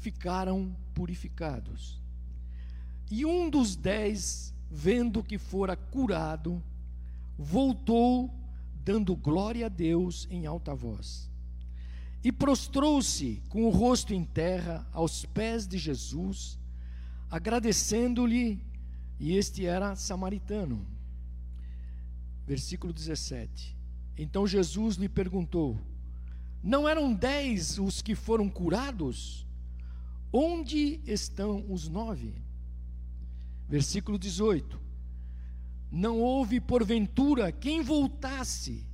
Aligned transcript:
ficaram 0.00 0.74
purificados. 0.94 2.00
E 3.10 3.24
um 3.24 3.50
dos 3.50 3.76
dez, 3.76 4.54
vendo 4.70 5.22
que 5.22 5.36
fora 5.36 5.76
curado, 5.76 6.62
voltou, 7.38 8.32
dando 8.82 9.14
glória 9.14 9.66
a 9.66 9.68
Deus 9.68 10.26
em 10.30 10.46
alta 10.46 10.74
voz. 10.74 11.30
E 12.24 12.32
prostrou-se 12.32 13.42
com 13.48 13.64
o 13.64 13.70
rosto 13.70 14.14
em 14.14 14.24
terra 14.24 14.86
aos 14.92 15.24
pés 15.26 15.66
de 15.66 15.78
Jesus, 15.78 16.58
agradecendo-lhe, 17.30 18.62
e 19.18 19.36
este 19.36 19.66
era 19.66 19.96
samaritano. 19.96 20.86
Versículo 22.46 22.92
17. 22.92 23.76
Então 24.16 24.46
Jesus 24.46 24.96
lhe 24.96 25.08
perguntou: 25.08 25.78
Não 26.62 26.88
eram 26.88 27.12
dez 27.12 27.78
os 27.78 28.00
que 28.00 28.14
foram 28.14 28.48
curados? 28.48 29.46
Onde 30.32 31.00
estão 31.04 31.64
os 31.68 31.88
nove? 31.88 32.34
Versículo 33.68 34.18
18: 34.18 34.80
Não 35.90 36.20
houve 36.20 36.60
porventura 36.60 37.52
quem 37.52 37.82
voltasse 37.82 38.86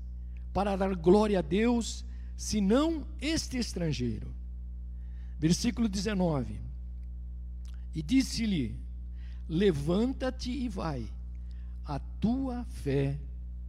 para 0.53 0.77
dar 0.77 0.95
glória 0.95 1.39
a 1.39 1.43
Deus, 1.43 2.05
senão 2.37 3.07
este 3.21 3.59
estrangeiro. 3.59 4.35
Versículo 5.39 5.89
19: 5.89 6.61
E 7.95 8.03
disse-lhe: 8.03 8.79
Levanta-te 9.49 10.51
e 10.51 10.69
vai, 10.69 11.07
a 11.85 11.99
tua 11.99 12.65
fé 12.65 13.19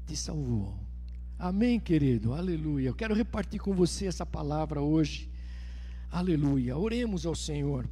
te 0.06 0.16
salvou. 0.16 0.78
Amém, 1.38 1.80
querido, 1.80 2.34
aleluia. 2.34 2.88
Eu 2.90 2.96
quero 2.96 3.14
repartir 3.14 3.60
com 3.60 3.74
você 3.74 4.08
essa 4.08 4.26
palavra 4.26 4.82
hoje, 4.82 5.30
aleluia. 6.12 6.78
Oremos 6.78 7.26
ao 7.26 7.36
Senhor, 7.36 7.88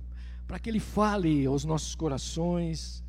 para 0.47 0.59
que 0.59 0.69
Ele 0.69 0.79
fale 0.79 1.45
aos 1.45 1.65
nossos 1.65 1.95
corações, 1.95 3.03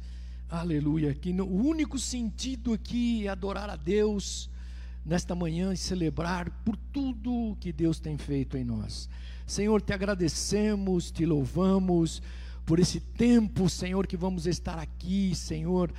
Aleluia. 0.49 1.13
Que 1.13 1.33
no, 1.33 1.45
o 1.45 1.67
único 1.67 1.99
sentido 1.99 2.73
aqui 2.73 3.27
é 3.27 3.31
adorar 3.31 3.69
a 3.69 3.75
Deus 3.75 4.49
nesta 5.05 5.35
manhã 5.35 5.73
e 5.73 5.77
celebrar 5.77 6.51
por 6.65 6.77
tudo 6.93 7.57
que 7.61 7.73
Deus 7.73 7.99
tem 7.99 8.17
feito 8.17 8.57
em 8.57 8.65
nós. 8.65 9.09
Senhor, 9.45 9.81
te 9.83 9.93
agradecemos, 9.93 11.11
te 11.11 11.27
louvamos 11.27 12.23
por 12.65 12.79
esse 12.79 13.01
tempo, 13.01 13.69
Senhor, 13.69 14.07
que 14.07 14.17
vamos 14.17 14.47
estar 14.47 14.79
aqui, 14.79 15.35
Senhor. 15.35 15.93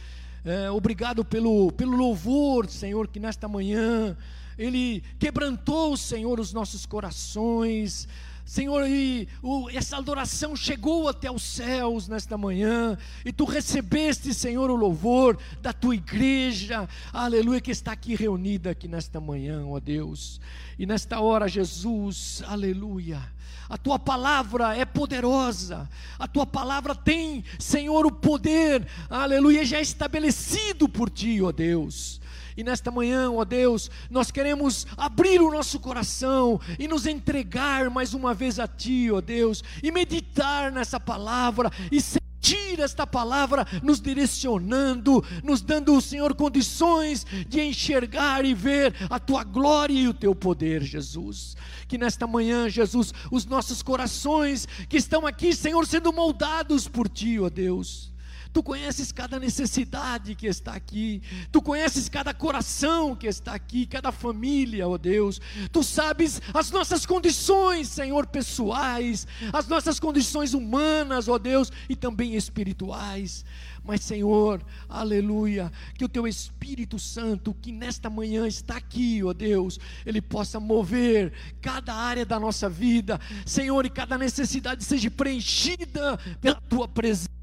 É, 0.45 0.71
obrigado 0.71 1.25
pelo, 1.25 1.71
pelo 1.73 1.97
louvor, 1.97 2.69
Senhor, 2.69 3.07
que 3.09 3.19
nesta 3.19 3.49
manhã 3.49 4.15
ele 4.57 5.03
quebrantou, 5.19 5.97
Senhor, 5.97 6.39
os 6.39 6.53
nossos 6.53 6.85
corações. 6.85 8.07
Senhor, 8.47 8.87
e 8.87 9.27
o, 9.43 9.69
essa 9.69 9.97
adoração 9.97 10.55
chegou 10.55 11.09
até 11.09 11.29
os 11.29 11.43
céus 11.43 12.07
nesta 12.07 12.37
manhã, 12.37 12.97
e 13.25 13.33
tu 13.33 13.43
recebeste, 13.43 14.33
Senhor, 14.33 14.71
o 14.71 14.75
louvor 14.75 15.37
da 15.61 15.73
tua 15.73 15.95
igreja, 15.95 16.87
aleluia, 17.11 17.59
que 17.59 17.71
está 17.71 17.91
aqui 17.91 18.15
reunida 18.15 18.71
aqui 18.71 18.87
nesta 18.87 19.19
manhã, 19.19 19.65
ó 19.67 19.81
Deus. 19.81 20.39
E 20.79 20.85
nesta 20.85 21.19
hora, 21.19 21.45
Jesus, 21.49 22.41
aleluia. 22.47 23.21
A 23.67 23.77
tua 23.77 23.99
palavra 23.99 24.77
é 24.77 24.85
poderosa, 24.85 25.89
a 26.17 26.25
tua 26.25 26.45
palavra 26.45 26.95
tem, 26.95 27.43
Senhor, 27.59 28.05
o 28.05 28.11
poder, 28.13 28.87
aleluia, 29.09 29.65
já 29.65 29.81
estabelecido 29.81 30.87
por 30.87 31.09
ti, 31.09 31.41
ó 31.41 31.51
Deus. 31.51 32.21
E 32.57 32.63
nesta 32.63 32.89
manhã, 32.89 33.31
ó 33.31 33.45
Deus, 33.45 33.91
nós 34.09 34.31
queremos 34.31 34.87
abrir 34.97 35.39
o 35.39 35.51
nosso 35.51 35.79
coração 35.79 36.59
e 36.79 36.87
nos 36.87 37.05
entregar 37.05 37.87
mais 37.91 38.15
uma 38.15 38.33
vez 38.33 38.59
a 38.59 38.67
Ti, 38.67 39.11
ó 39.11 39.21
Deus, 39.21 39.63
e 39.83 39.91
meditar 39.91 40.71
nessa 40.71 40.99
palavra 40.99 41.71
e 41.91 42.01
sentir 42.01 42.79
esta 42.79 43.05
palavra 43.05 43.63
nos 43.83 44.01
direcionando, 44.01 45.23
nos 45.43 45.61
dando, 45.61 46.01
Senhor, 46.01 46.33
condições 46.33 47.27
de 47.47 47.61
enxergar 47.61 48.43
e 48.43 48.55
ver 48.55 48.95
a 49.07 49.19
tua 49.19 49.43
glória 49.43 49.93
e 49.93 50.07
o 50.07 50.13
teu 50.13 50.33
poder, 50.33 50.81
Jesus. 50.81 51.55
Que 51.87 51.95
nesta 51.95 52.25
manhã, 52.25 52.67
Jesus, 52.67 53.13
os 53.31 53.45
nossos 53.45 53.83
corações 53.83 54.67
que 54.89 54.97
estão 54.97 55.27
aqui, 55.27 55.53
Senhor, 55.53 55.85
sendo 55.85 56.11
moldados 56.11 56.87
por 56.87 57.07
ti, 57.07 57.39
ó 57.39 57.49
Deus 57.49 58.16
Tu 58.57 58.63
conheces 58.63 59.11
cada 59.11 59.39
necessidade 59.39 60.33
que 60.33 60.47
está 60.47 60.73
aqui. 60.73 61.21
Tu 61.51 61.61
conheces 61.61 62.09
cada 62.09 62.33
coração 62.33 63.15
que 63.15 63.27
está 63.27 63.53
aqui, 63.53 63.85
cada 63.85 64.11
família, 64.11 64.87
ó 64.87 64.93
oh 64.93 64.97
Deus. 64.97 65.39
Tu 65.71 65.83
sabes 65.83 66.41
as 66.51 66.71
nossas 66.71 67.05
condições, 67.05 67.87
Senhor, 67.87 68.25
pessoais, 68.25 69.27
as 69.53 69.67
nossas 69.67 69.99
condições 69.99 70.55
humanas, 70.55 71.27
ó 71.27 71.33
oh 71.33 71.37
Deus, 71.37 71.71
e 71.87 71.95
também 71.95 72.33
espirituais. 72.33 73.45
Mas, 73.83 74.01
Senhor, 74.01 74.65
aleluia, 74.89 75.71
que 75.93 76.03
o 76.03 76.09
teu 76.09 76.27
Espírito 76.27 76.97
Santo, 76.97 77.53
que 77.61 77.71
nesta 77.71 78.09
manhã 78.09 78.47
está 78.47 78.75
aqui, 78.75 79.23
ó 79.23 79.33
Deus, 79.33 79.79
ele 80.03 80.19
possa 80.19 80.59
mover 80.59 81.31
cada 81.61 81.93
área 81.93 82.25
da 82.25 82.39
nossa 82.39 82.67
vida, 82.67 83.21
Senhor, 83.45 83.85
e 83.85 83.89
cada 83.91 84.17
necessidade 84.17 84.83
seja 84.83 85.11
preenchida 85.11 86.17
pela 86.41 86.59
tua 86.59 86.87
presença. 86.87 87.36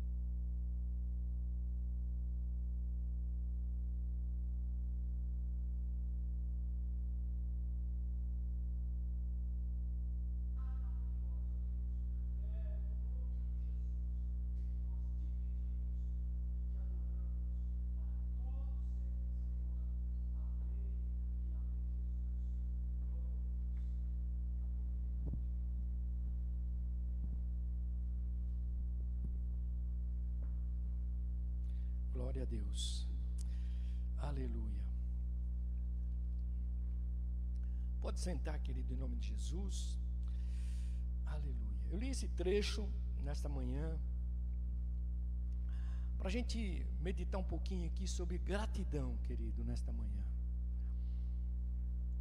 Jesus. 39.54 39.98
Aleluia. 41.26 41.80
Eu 41.90 41.98
li 41.98 42.08
esse 42.08 42.28
trecho 42.28 42.88
nesta 43.22 43.48
manhã 43.48 43.98
para 46.18 46.28
a 46.28 46.30
gente 46.30 46.84
meditar 47.00 47.40
um 47.40 47.44
pouquinho 47.44 47.86
aqui 47.86 48.08
sobre 48.08 48.38
gratidão, 48.38 49.16
querido, 49.18 49.64
nesta 49.64 49.92
manhã. 49.92 50.24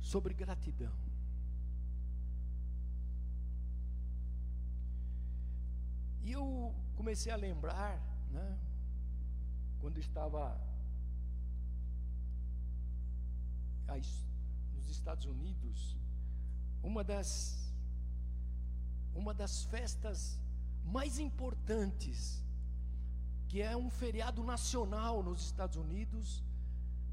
Sobre 0.01 0.33
gratidão. 0.33 0.93
E 6.21 6.31
eu 6.31 6.73
comecei 6.95 7.31
a 7.31 7.35
lembrar, 7.35 7.99
né? 8.31 8.59
quando 9.79 9.97
estava 9.97 10.41
nos 14.73 14.89
Estados 14.89 15.25
Unidos, 15.25 15.97
uma 16.83 17.03
das 17.03 17.63
uma 19.15 19.33
das 19.33 19.63
festas 19.65 20.39
mais 20.83 21.19
importantes, 21.19 22.43
que 23.47 23.61
é 23.61 23.77
um 23.77 23.89
feriado 23.89 24.43
nacional 24.43 25.23
nos 25.23 25.45
Estados 25.45 25.77
Unidos, 25.77 26.43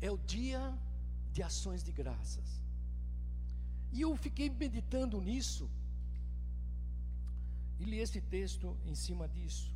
é 0.00 0.10
o 0.10 0.18
Dia 0.18 0.76
de 1.30 1.40
Ações 1.42 1.84
de 1.84 1.92
Graças. 1.92 2.60
E 3.92 4.00
eu 4.00 4.16
fiquei 4.16 4.48
meditando 4.48 5.20
nisso 5.20 5.68
e 7.78 7.84
li 7.84 7.98
esse 7.98 8.20
texto 8.20 8.76
em 8.84 8.94
cima 8.94 9.28
disso. 9.28 9.74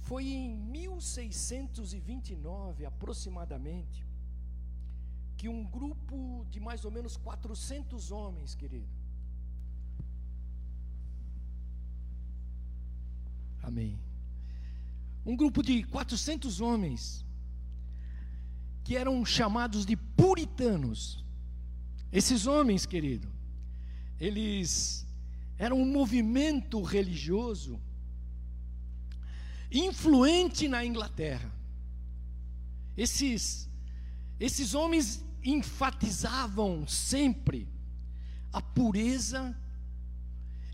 Foi 0.00 0.26
em 0.26 0.56
1629 0.56 2.84
aproximadamente 2.84 4.11
que 5.36 5.48
um 5.48 5.64
grupo 5.64 6.46
de 6.50 6.60
mais 6.60 6.84
ou 6.84 6.90
menos 6.90 7.16
400 7.16 8.10
homens, 8.10 8.54
querido. 8.54 8.88
Amém. 13.62 13.98
Um 15.24 15.36
grupo 15.36 15.62
de 15.62 15.84
400 15.84 16.60
homens 16.60 17.24
que 18.84 18.96
eram 18.96 19.24
chamados 19.24 19.86
de 19.86 19.96
puritanos. 19.96 21.24
Esses 22.10 22.46
homens, 22.46 22.84
querido, 22.84 23.28
eles 24.18 25.06
eram 25.56 25.80
um 25.80 25.86
movimento 25.86 26.82
religioso 26.82 27.80
influente 29.70 30.68
na 30.68 30.84
Inglaterra. 30.84 31.50
Esses, 32.96 33.70
esses 34.44 34.74
homens 34.74 35.24
enfatizavam 35.44 36.84
sempre 36.88 37.68
a 38.52 38.60
pureza, 38.60 39.56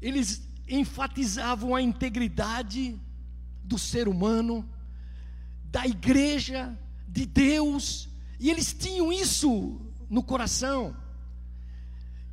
eles 0.00 0.42
enfatizavam 0.66 1.74
a 1.74 1.82
integridade 1.82 2.98
do 3.62 3.78
ser 3.78 4.08
humano, 4.08 4.66
da 5.64 5.86
igreja, 5.86 6.78
de 7.06 7.26
Deus, 7.26 8.08
e 8.40 8.48
eles 8.48 8.72
tinham 8.72 9.12
isso 9.12 9.78
no 10.08 10.22
coração. 10.22 10.96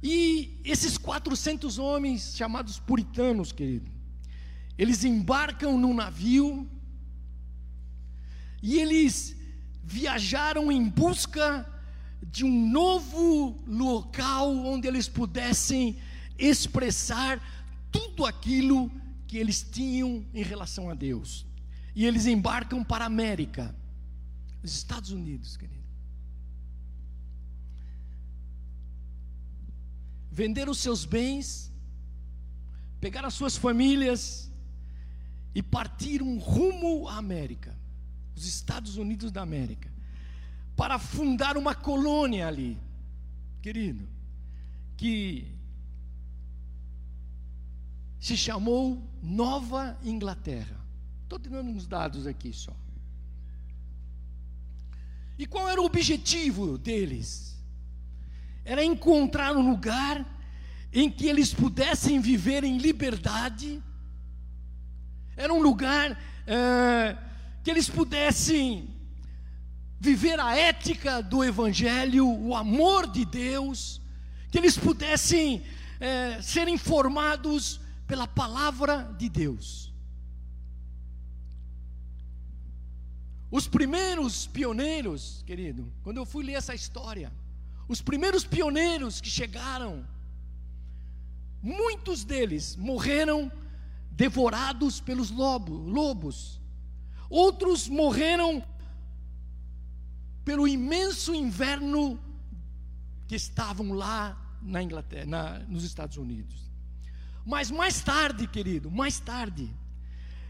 E 0.02 0.58
esses 0.64 0.98
400 0.98 1.78
homens, 1.78 2.34
chamados 2.38 2.80
puritanos, 2.80 3.52
querido, 3.52 3.92
eles 4.78 5.04
embarcam 5.04 5.78
num 5.78 5.94
navio 5.94 6.66
e 8.64 8.80
eles 8.80 9.36
viajaram 9.86 10.72
em 10.72 10.90
busca 10.90 11.66
de 12.24 12.44
um 12.44 12.70
novo 12.70 13.56
local 13.68 14.52
onde 14.52 14.88
eles 14.88 15.08
pudessem 15.08 15.98
expressar 16.38 17.42
tudo 17.92 18.26
aquilo 18.26 18.92
que 19.28 19.38
eles 19.38 19.62
tinham 19.62 20.26
em 20.34 20.44
relação 20.44 20.90
a 20.90 20.94
Deus. 20.94 21.46
E 21.96 22.06
eles 22.06 22.26
embarcam 22.26 22.84
para 22.84 23.06
a 23.06 23.08
América, 23.08 23.74
os 24.64 24.74
Estados 24.74 25.12
Unidos, 25.12 25.56
querido. 25.56 25.86
Venderam 30.32 30.74
seus 30.74 31.06
bens, 31.06 31.72
pegaram 33.00 33.28
as 33.28 33.34
suas 33.36 33.56
famílias 33.56 34.52
e 35.54 35.64
partiram 35.64 36.38
rumo 36.38 37.08
à 37.08 37.18
América, 37.18 37.75
os 38.36 38.46
Estados 38.46 38.98
Unidos 38.98 39.32
da 39.32 39.42
América, 39.42 39.90
para 40.76 41.00
fundar 41.00 41.58
uma 41.58 41.74
colônia 41.74 42.48
ali, 42.48 42.78
querido, 43.62 44.08
que 44.98 45.48
se 48.20 48.36
chamou 48.36 49.02
Nova 49.22 49.98
Inglaterra. 50.04 50.80
Estou 51.24 51.40
dando 51.40 51.70
uns 51.70 51.88
dados 51.88 52.28
aqui 52.28 52.52
só. 52.52 52.76
E 55.38 55.46
qual 55.46 55.70
era 55.70 55.82
o 55.82 55.86
objetivo 55.86 56.78
deles? 56.78 57.56
Era 58.64 58.84
encontrar 58.84 59.56
um 59.56 59.70
lugar 59.70 60.26
em 60.92 61.10
que 61.10 61.28
eles 61.28 61.54
pudessem 61.54 62.20
viver 62.20 62.64
em 62.64 62.78
liberdade. 62.78 63.82
Era 65.36 65.54
um 65.54 65.62
lugar 65.62 66.18
é, 66.48 67.18
que 67.66 67.72
eles 67.72 67.90
pudessem 67.90 68.88
viver 70.00 70.40
a 70.40 70.56
ética 70.56 71.20
do 71.24 71.44
Evangelho, 71.44 72.30
o 72.30 72.56
amor 72.56 73.08
de 73.08 73.26
Deus, 73.26 74.00
que 74.52 74.60
eles 74.60 74.78
pudessem 74.78 75.66
é, 76.00 76.40
ser 76.44 76.68
informados 76.68 77.82
pela 78.06 78.28
palavra 78.28 79.12
de 79.18 79.28
Deus. 79.28 79.92
Os 83.50 83.68
primeiros 83.68 84.46
pioneiros, 84.46 85.42
querido, 85.44 85.92
quando 86.04 86.18
eu 86.18 86.26
fui 86.26 86.44
ler 86.44 86.54
essa 86.54 86.76
história, 86.76 87.34
os 87.88 88.00
primeiros 88.00 88.46
pioneiros 88.46 89.20
que 89.20 89.30
chegaram, 89.30 90.06
muitos 91.64 92.24
deles 92.24 92.76
morreram 92.76 93.52
devorados 94.12 95.02
pelos 95.02 95.32
lobo, 95.32 95.74
lobos, 95.74 96.64
outros 97.30 97.88
morreram 97.88 98.64
pelo 100.44 100.68
imenso 100.68 101.34
inverno 101.34 102.20
que 103.28 103.36
estavam 103.36 103.94
lá 103.94 104.58
na 104.62 104.82
Inglaterra, 104.82 105.26
na, 105.26 105.60
nos 105.60 105.84
Estados 105.84 106.18
Unidos. 106.18 106.56
Mas 107.46 107.70
mais 107.70 108.02
tarde, 108.02 108.48
querido, 108.48 108.90
mais 108.90 109.20
tarde, 109.20 109.72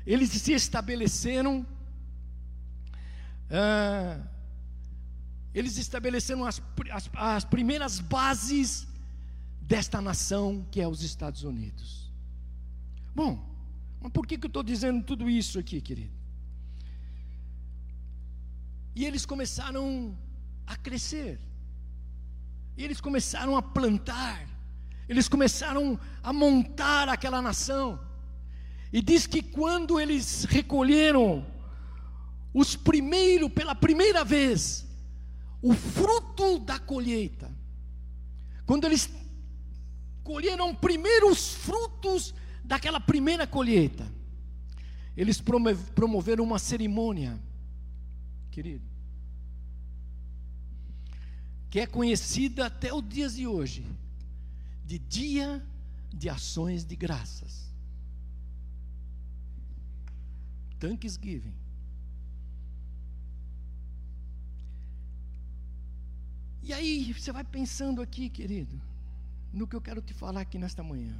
eles 0.05 0.29
se 0.29 0.53
estabeleceram, 0.53 1.65
ah, 3.49 4.21
eles 5.53 5.77
estabeleceram 5.77 6.45
as, 6.45 6.61
as, 6.91 7.09
as 7.13 7.45
primeiras 7.45 7.99
bases 7.99 8.87
desta 9.61 9.99
nação 9.99 10.65
que 10.71 10.79
é 10.79 10.87
os 10.87 11.01
Estados 11.03 11.43
Unidos. 11.43 12.11
Bom, 13.13 13.43
mas 14.01 14.11
por 14.11 14.27
que, 14.27 14.37
que 14.37 14.45
eu 14.45 14.49
estou 14.49 14.63
dizendo 14.63 15.03
tudo 15.03 15.29
isso 15.29 15.57
aqui, 15.57 15.81
querido? 15.81 16.14
E 18.95 19.05
eles 19.05 19.25
começaram 19.25 20.17
a 20.65 20.75
crescer, 20.75 21.39
e 22.77 22.83
eles 22.83 23.01
começaram 23.01 23.57
a 23.57 23.61
plantar, 23.61 24.47
eles 25.07 25.27
começaram 25.27 25.99
a 26.23 26.31
montar 26.31 27.09
aquela 27.09 27.41
nação. 27.41 27.99
E 28.93 29.01
diz 29.01 29.27
que 29.27 29.41
quando 29.41 29.99
eles 29.99 30.45
recolheram 30.45 31.45
os 32.53 32.75
primeiros, 32.75 33.51
pela 33.51 33.75
primeira 33.75 34.23
vez, 34.23 34.85
o 35.61 35.73
fruto 35.73 36.59
da 36.59 36.79
colheita, 36.79 37.51
quando 38.65 38.85
eles 38.85 39.09
colheram 40.23 40.73
primeiro 40.73 41.29
os 41.29 41.53
frutos 41.53 42.33
daquela 42.63 42.99
primeira 42.99 43.45
colheita, 43.45 44.09
eles 45.17 45.41
promoveram 45.93 46.43
uma 46.43 46.57
cerimônia, 46.57 47.37
querido, 48.55 48.87
que 51.69 51.81
é 51.81 51.85
conhecida 51.85 52.67
até 52.67 52.93
os 52.93 53.05
dias 53.15 53.35
de 53.35 53.45
hoje 53.45 53.85
de 54.85 54.97
dia 54.97 55.61
de 56.13 56.29
ações 56.29 56.85
de 56.85 56.95
graças. 56.95 57.53
Thanksgiving. 60.79 61.53
E 66.63 66.71
aí, 66.71 67.13
você 67.13 67.31
vai 67.33 67.43
pensando 67.43 68.01
aqui, 68.01 68.29
querido, 68.29 68.81
no 69.51 69.67
que 69.67 69.75
eu 69.75 69.81
quero 69.81 70.01
te 70.01 70.13
falar 70.13 70.41
aqui 70.41 70.57
nesta 70.57 70.81
manhã. 70.81 71.15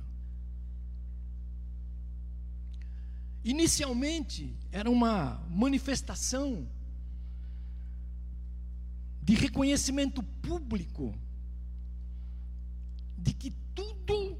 Inicialmente, 3.44 4.56
era 4.72 4.90
uma 4.90 5.46
manifestação 5.50 6.68
de 9.26 9.34
reconhecimento 9.34 10.22
público 10.22 11.16
de 13.18 13.34
que 13.34 13.50
tudo 13.74 14.40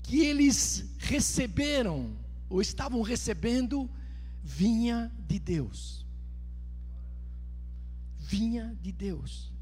que 0.00 0.20
eles 0.20 0.94
receberam 0.98 2.16
ou 2.48 2.62
estavam 2.62 3.02
recebendo 3.02 3.90
vinha 4.40 5.10
de 5.26 5.40
Deus. 5.40 6.06
Vinha 8.16 8.78
de 8.80 8.92
Deus. 8.92 9.52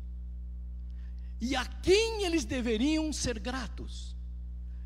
E 1.40 1.56
a 1.56 1.64
quem 1.64 2.24
eles 2.26 2.44
deveriam 2.44 3.10
ser 3.14 3.38
gratos. 3.38 4.14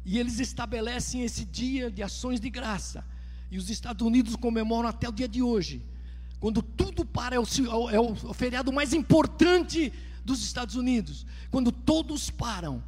E 0.05 0.21
eles 0.21 0.39
estabelecem 0.39 1.23
esse 1.25 1.45
dia 1.45 1.91
de 1.91 2.01
ações 2.01 2.39
de 2.39 2.49
graça. 2.49 3.05
E 3.51 3.59
os 3.59 3.69
Estados 3.69 4.07
Unidos 4.07 4.37
comemoram 4.37 4.89
até 4.89 5.09
o 5.09 5.13
dia 5.13 5.27
de 5.27 5.43
hoje. 5.43 5.85
Quando 6.45 6.61
tudo 6.61 7.07
para, 7.07 7.37
é 7.37 7.39
o, 7.39 7.45
é 7.89 7.99
o 7.99 8.35
feriado 8.35 8.71
mais 8.71 8.93
importante 8.93 9.91
dos 10.23 10.45
Estados 10.45 10.75
Unidos. 10.75 11.25
Quando 11.51 11.73
todos 11.73 12.29
param 12.29 12.85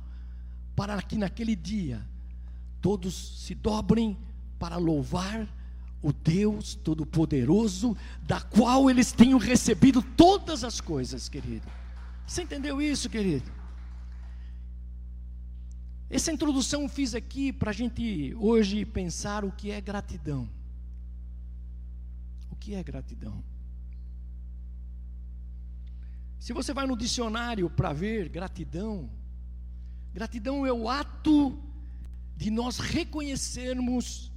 para 0.76 1.00
que 1.00 1.16
naquele 1.16 1.56
dia 1.56 2.06
todos 2.82 3.14
se 3.46 3.54
dobrem 3.54 4.14
para 4.58 4.76
louvar 4.76 5.48
o 6.02 6.12
Deus 6.12 6.74
Todo-Poderoso, 6.74 7.96
da 8.24 8.42
qual 8.42 8.90
eles 8.90 9.10
tenham 9.10 9.38
recebido 9.38 10.02
todas 10.02 10.62
as 10.62 10.78
coisas, 10.78 11.26
querido. 11.26 11.66
Você 12.26 12.42
entendeu 12.42 12.82
isso, 12.82 13.08
querido? 13.08 13.50
Essa 16.10 16.30
introdução 16.30 16.82
eu 16.82 16.90
fiz 16.90 17.14
aqui 17.14 17.54
para 17.54 17.70
a 17.70 17.74
gente 17.74 18.36
hoje 18.38 18.84
pensar 18.84 19.46
o 19.46 19.50
que 19.50 19.70
é 19.70 19.80
gratidão. 19.80 20.46
O 22.56 22.58
que 22.58 22.74
é 22.74 22.82
gratidão? 22.82 23.42
Se 26.38 26.52
você 26.52 26.74
vai 26.74 26.86
no 26.86 26.96
dicionário 26.96 27.70
para 27.70 27.92
ver 27.92 28.28
gratidão, 28.28 29.08
Gratidão 30.16 30.64
é 30.64 30.72
o 30.72 30.88
ato 30.88 31.62
de 32.34 32.50
nós 32.50 32.78
reconhecermos 32.78 34.32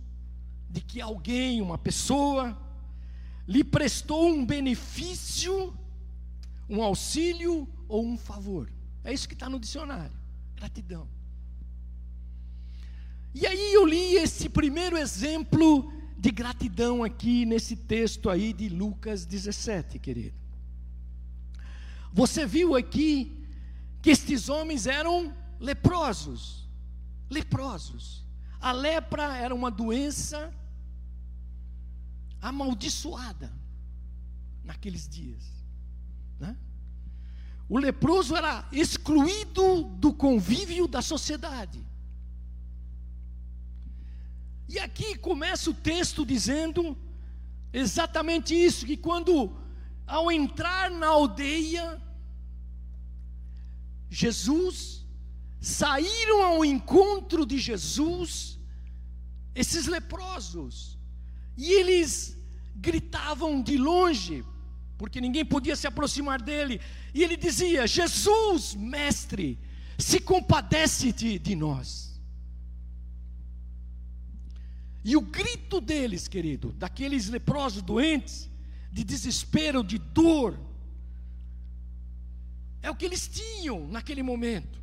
de 0.70 0.82
que 0.82 1.00
alguém, 1.00 1.62
uma 1.62 1.78
pessoa, 1.78 2.62
lhe 3.48 3.64
prestou 3.64 4.28
um 4.28 4.46
benefício, 4.46 5.74
um 6.70 6.84
auxílio 6.84 7.66
ou 7.88 8.06
um 8.06 8.18
favor. 8.18 8.70
É 9.06 9.14
isso 9.14 9.26
que 9.26 9.34
está 9.34 9.50
no 9.50 9.58
dicionário. 9.58 10.18
Gratidão. 10.54 11.08
E 13.34 13.48
aí 13.48 13.74
eu 13.74 13.86
li 13.86 14.16
esse 14.16 14.50
primeiro 14.50 14.98
exemplo 14.98 15.94
de 16.20 16.32
gratidão 16.32 17.02
aqui 17.02 17.46
nesse 17.46 17.78
texto 17.78 18.30
aí 18.30 18.52
de 18.52 18.68
Lucas 18.68 19.26
17, 19.26 19.98
querido. 20.00 20.38
Você 22.12 22.46
viu 22.46 22.76
aqui 22.76 23.42
que 24.02 24.10
estes 24.10 24.50
homens 24.50 24.86
eram 24.86 25.34
leprosos. 25.62 26.68
Leprosos. 27.30 28.26
A 28.60 28.74
lepra 28.74 29.38
era 29.38 29.56
uma 29.56 29.72
doença 29.72 30.54
amaldiçoada 32.42 33.54
naqueles 34.62 35.08
dias. 35.08 35.46
Né? 36.38 36.58
O 37.70 37.78
leproso 37.78 38.36
era 38.36 38.68
excluído 38.74 39.84
do 39.84 40.14
convívio 40.14 40.86
da 40.86 41.02
sociedade. 41.02 41.82
E 44.70 44.78
aqui 44.78 45.18
começa 45.18 45.72
o 45.72 45.74
texto 45.74 46.24
dizendo 46.24 46.96
exatamente 47.74 48.54
isso: 48.54 48.86
que 48.86 48.96
quando, 48.96 49.52
ao 50.06 50.32
entrar 50.32 50.92
na 50.92 51.08
aldeia, 51.08 52.00
Jesus, 54.10 55.04
saíram 55.60 56.44
ao 56.44 56.64
encontro 56.64 57.48
de 57.48 57.58
Jesus, 57.58 58.60
esses 59.56 59.88
leprosos, 59.88 61.00
e 61.58 61.72
eles 61.72 62.38
gritavam 62.76 63.64
de 63.64 63.76
longe, 63.76 64.46
porque 65.00 65.20
ninguém 65.20 65.44
podia 65.44 65.76
se 65.76 65.88
aproximar 65.88 66.40
dele, 66.40 66.80
e 67.12 67.24
ele 67.24 67.36
dizia: 67.36 67.88
Jesus, 67.88 68.76
mestre, 68.76 69.58
se 69.98 70.20
compadece-te 70.20 71.40
de 71.40 71.56
nós. 71.56 72.09
E 75.04 75.16
o 75.16 75.22
grito 75.22 75.80
deles, 75.80 76.28
querido, 76.28 76.74
daqueles 76.74 77.30
leprosos 77.30 77.82
doentes, 77.82 78.50
de 78.92 79.04
desespero, 79.04 79.84
de 79.84 79.98
dor, 79.98 80.60
é 82.82 82.90
o 82.90 82.96
que 82.96 83.06
eles 83.06 83.28
tinham 83.28 83.88
naquele 83.88 84.24
momento. 84.24 84.80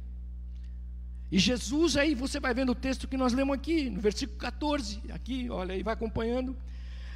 E 1.31 1.39
Jesus, 1.39 1.97
aí 1.97 2.15
você 2.15 2.39
vai 2.39 2.55
vendo 2.55 2.71
o 2.73 2.75
texto 2.75 3.09
que 3.09 3.17
nós 3.17 3.33
lemos 3.33 3.55
aqui, 3.55 3.91
no 3.91 4.01
versículo 4.01 4.39
14, 4.39 5.01
aqui, 5.11 5.51
olha 5.51 5.75
aí, 5.75 5.83
vai 5.83 5.95
acompanhando. 5.95 6.57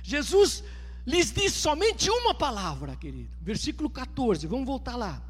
Jesus 0.02 0.64
lhes 1.06 1.32
disse 1.32 1.58
somente 1.58 2.10
uma 2.10 2.34
palavra, 2.34 2.96
querido, 2.96 3.30
versículo 3.40 3.88
14, 3.88 4.46
vamos 4.46 4.66
voltar 4.66 4.96
lá. 4.96 5.22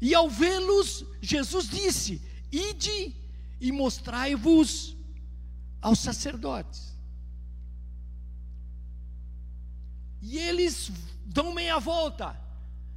E 0.00 0.14
ao 0.14 0.28
vê-los, 0.28 1.04
Jesus 1.22 1.68
disse: 1.68 2.20
Ide 2.52 3.14
e 3.60 3.72
mostrai-vos 3.72 4.96
aos 5.86 6.00
sacerdotes. 6.00 6.98
E 10.20 10.36
eles 10.36 10.90
dão 11.24 11.54
meia 11.54 11.78
volta 11.78 12.36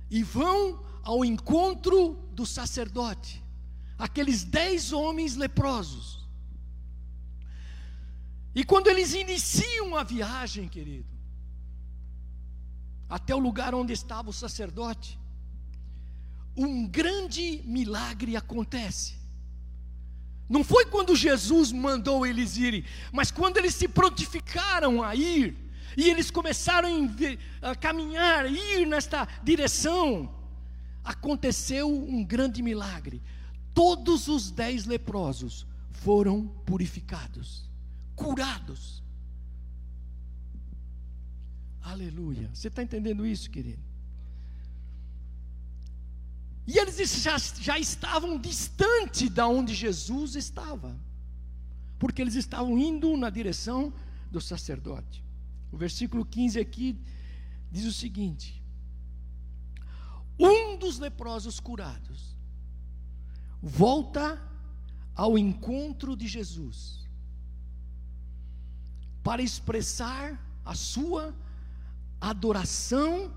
e 0.09 0.23
vão 0.23 0.83
ao 1.03 1.23
encontro 1.23 2.15
do 2.33 2.47
sacerdote, 2.47 3.43
aqueles 3.95 4.43
dez 4.43 4.91
homens 4.91 5.35
leprosos. 5.35 6.27
E 8.55 8.63
quando 8.63 8.87
eles 8.87 9.13
iniciam 9.13 9.95
a 9.95 10.03
viagem, 10.03 10.67
querido, 10.67 11.15
até 13.07 13.35
o 13.35 13.39
lugar 13.39 13.75
onde 13.75 13.93
estava 13.93 14.31
o 14.31 14.33
sacerdote, 14.33 15.19
um 16.57 16.87
grande 16.87 17.61
milagre 17.67 18.35
acontece. 18.35 19.18
Não 20.49 20.63
foi 20.63 20.85
quando 20.85 21.15
Jesus 21.15 21.71
mandou 21.71 22.25
eles 22.25 22.57
irem, 22.57 22.83
mas 23.11 23.29
quando 23.29 23.57
eles 23.57 23.75
se 23.75 23.87
prontificaram 23.87 25.03
a 25.03 25.15
ir, 25.15 25.55
e 25.95 26.09
eles 26.09 26.31
começaram 26.31 26.89
a 27.61 27.75
caminhar, 27.75 28.45
a 28.45 28.47
ir 28.47 28.85
nesta 28.85 29.27
direção, 29.43 30.33
aconteceu 31.03 31.89
um 31.89 32.23
grande 32.23 32.61
milagre. 32.61 33.21
Todos 33.73 34.27
os 34.27 34.49
dez 34.49 34.85
leprosos 34.85 35.67
foram 35.91 36.47
purificados, 36.65 37.69
curados. 38.15 39.03
Aleluia. 41.81 42.49
Você 42.53 42.69
está 42.69 42.81
entendendo 42.83 43.25
isso, 43.25 43.49
querido? 43.49 43.88
E 46.67 46.77
eles 46.77 47.21
já, 47.21 47.37
já 47.37 47.79
estavam 47.79 48.37
distante 48.37 49.29
da 49.29 49.47
onde 49.47 49.73
Jesus 49.73 50.35
estava, 50.35 50.95
porque 51.97 52.21
eles 52.21 52.35
estavam 52.35 52.77
indo 52.77 53.15
na 53.17 53.29
direção 53.29 53.93
do 54.31 54.39
sacerdote. 54.39 55.23
O 55.71 55.77
versículo 55.77 56.25
15 56.25 56.59
aqui 56.59 56.99
diz 57.71 57.85
o 57.85 57.93
seguinte: 57.93 58.63
Um 60.39 60.77
dos 60.77 60.99
leprosos 60.99 61.59
curados 61.59 62.37
volta 63.61 64.41
ao 65.15 65.37
encontro 65.37 66.15
de 66.15 66.27
Jesus 66.27 66.99
para 69.23 69.41
expressar 69.41 70.39
a 70.63 70.73
sua 70.73 71.35
adoração 72.21 73.31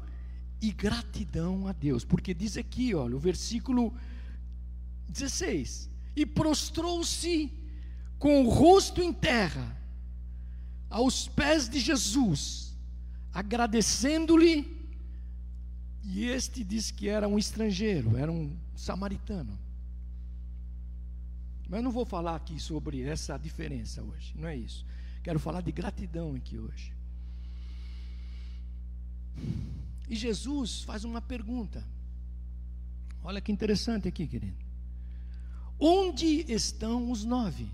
e 0.63 0.71
gratidão 0.71 1.67
a 1.67 1.73
Deus, 1.73 2.05
porque 2.05 2.33
diz 2.33 2.57
aqui, 2.57 2.95
olha, 2.95 3.17
o 3.17 3.19
versículo 3.19 3.93
16: 5.09 5.91
E 6.15 6.25
prostrou-se 6.25 7.53
com 8.17 8.45
o 8.45 8.49
rosto 8.49 9.03
em 9.03 9.13
terra, 9.13 9.77
aos 10.89 11.27
pés 11.27 11.69
de 11.69 11.81
Jesus, 11.81 12.79
agradecendo-lhe, 13.35 14.81
e 16.05 16.27
este 16.27 16.63
diz 16.63 16.93
que 16.93 17.09
era 17.09 17.27
um 17.27 17.39
estrangeiro, 17.39 18.17
era 18.17 18.31
um 18.31 18.57
samaritano. 18.77 19.59
Mas 21.69 21.83
não 21.83 21.91
vou 21.91 22.05
falar 22.05 22.37
aqui 22.37 22.61
sobre 22.61 23.03
essa 23.03 23.37
diferença 23.37 24.01
hoje, 24.01 24.33
não 24.37 24.47
é 24.47 24.57
isso. 24.57 24.87
Quero 25.25 25.41
falar 25.41 25.61
de 25.61 25.73
gratidão 25.73 26.37
aqui 26.37 26.57
hoje. 26.57 26.93
E 30.13 30.15
Jesus 30.15 30.83
faz 30.83 31.05
uma 31.05 31.23
pergunta. 31.23 31.83
Olha 33.25 33.41
que 33.41 33.51
interessante 33.51 34.07
aqui, 34.07 34.27
querido. 34.27 34.63
Onde 35.81 36.27
estão 36.53 37.11
os 37.11 37.25
nove? 37.25 37.67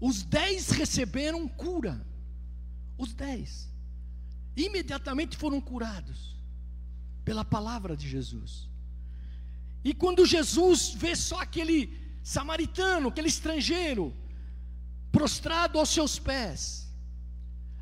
Os 0.00 0.22
dez 0.22 0.68
receberam 0.68 1.48
cura. 1.48 2.06
Os 2.96 3.12
dez. 3.12 3.68
Imediatamente 4.56 5.36
foram 5.36 5.60
curados 5.60 6.36
pela 7.24 7.44
palavra 7.44 7.96
de 7.96 8.08
Jesus. 8.08 8.68
E 9.82 9.92
quando 9.92 10.24
Jesus 10.24 10.90
vê 10.90 11.16
só 11.16 11.40
aquele 11.40 11.98
samaritano, 12.22 13.08
aquele 13.08 13.26
estrangeiro, 13.26 14.14
prostrado 15.10 15.80
aos 15.80 15.88
seus 15.88 16.16
pés, 16.16 16.87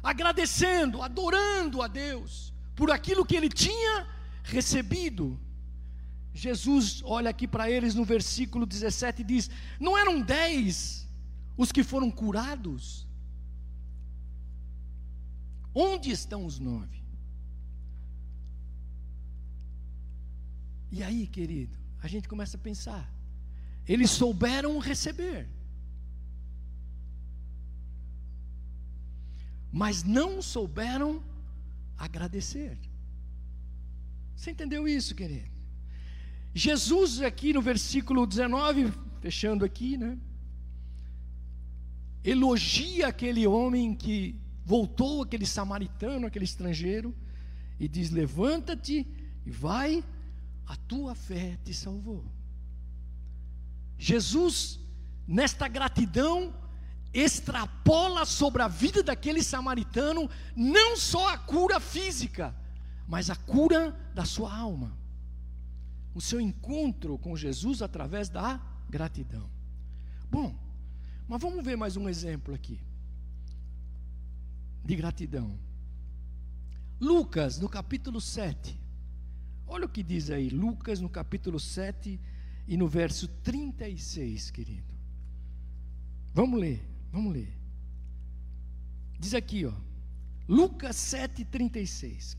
agradecendo, 0.07 1.03
adorando 1.03 1.83
a 1.83 1.89
Deus 1.89 2.55
por 2.77 2.93
aquilo 2.93 3.27
que 3.27 3.35
ele 3.35 3.49
tinha 3.49 4.07
recebido. 4.45 5.39
Jesus 6.33 7.03
olha 7.03 7.31
aqui 7.31 7.49
para 7.49 7.69
eles 7.69 7.93
no 7.95 8.05
versículo 8.05 8.65
17 8.65 9.23
e 9.23 9.25
diz: 9.25 9.51
Não 9.81 9.99
eram 9.99 10.21
dez 10.21 11.09
os 11.57 11.73
que 11.73 11.83
foram 11.83 12.09
curados? 12.09 13.05
Onde 15.75 16.11
estão 16.11 16.47
os 16.47 16.61
nove? 16.61 17.03
E 20.93 21.03
aí, 21.03 21.27
querido, 21.27 21.77
a 22.01 22.07
gente 22.07 22.29
começa 22.29 22.57
a 22.57 22.61
pensar. 22.61 23.13
Eles 23.89 24.11
souberam 24.11 24.79
receber. 24.79 25.56
Mas 29.77 30.03
não 30.03 30.41
souberam 30.41 31.23
agradecer. 31.99 32.79
Você 34.35 34.51
entendeu 34.51 34.89
isso, 34.89 35.15
querido? 35.15 35.51
Jesus, 36.55 37.21
aqui 37.21 37.53
no 37.53 37.61
versículo 37.61 38.27
19, 38.27 38.91
fechando 39.21 39.67
aqui, 39.67 39.99
né? 39.99 40.17
Elogia 42.25 43.09
aquele 43.09 43.47
homem 43.47 43.95
que 43.95 44.41
voltou, 44.65 45.23
aquele 45.23 45.45
samaritano, 45.45 46.27
aquele 46.27 46.47
estrangeiro, 46.47 47.15
e 47.79 47.87
diz: 47.87 48.11
Levanta-te 48.11 49.07
e 49.45 49.51
vai, 49.51 50.03
a 50.67 50.75
tua 50.75 51.15
fé 51.15 51.59
te 51.63 51.75
salvou. 51.75 52.25
Jesus, 53.99 54.81
nesta 55.29 55.69
gratidão, 55.69 56.55
extrapola 57.19 58.25
sobre 58.27 58.63
a 58.63 58.69
vida 58.69 59.03
daquele 59.03 59.43
samaritano 59.43 60.29
não 60.55 60.97
só 60.97 61.33
a 61.33 61.39
cura 61.39 61.81
física, 61.81 62.55
mas 63.09 63.31
a 63.31 63.37
cura 63.37 63.91
da 64.15 64.25
sua 64.25 64.55
alma. 64.55 64.97
O 66.15 66.21
seu 66.21 66.41
encontro 66.41 67.19
com 67.19 67.37
Jesus 67.37 67.81
através 67.81 68.29
da 68.29 68.61
gratidão. 68.89 69.49
Bom, 70.31 70.55
mas 71.27 71.41
vamos 71.41 71.65
ver 71.65 71.77
mais 71.77 71.97
um 71.97 72.09
exemplo 72.09 72.55
aqui 72.55 72.81
de 74.85 74.95
gratidão. 74.95 75.59
Lucas, 77.01 77.59
no 77.59 77.69
capítulo 77.69 78.21
7. 78.21 78.79
Olha 79.67 79.87
o 79.87 79.89
que 79.89 80.03
diz 80.03 80.31
aí, 80.31 80.49
Lucas, 80.49 81.01
no 81.01 81.09
capítulo 81.09 81.59
7 81.59 82.21
e 82.69 82.77
no 82.77 82.87
verso 82.87 83.27
36, 83.43 84.51
querido. 84.51 84.95
Vamos 86.33 86.61
ler, 86.61 86.96
vamos 87.13 87.33
ler. 87.33 87.53
Diz 89.19 89.35
aqui, 89.35 89.65
ó. 89.65 89.73
Lucas 90.49 90.97
7,36. 90.97 92.37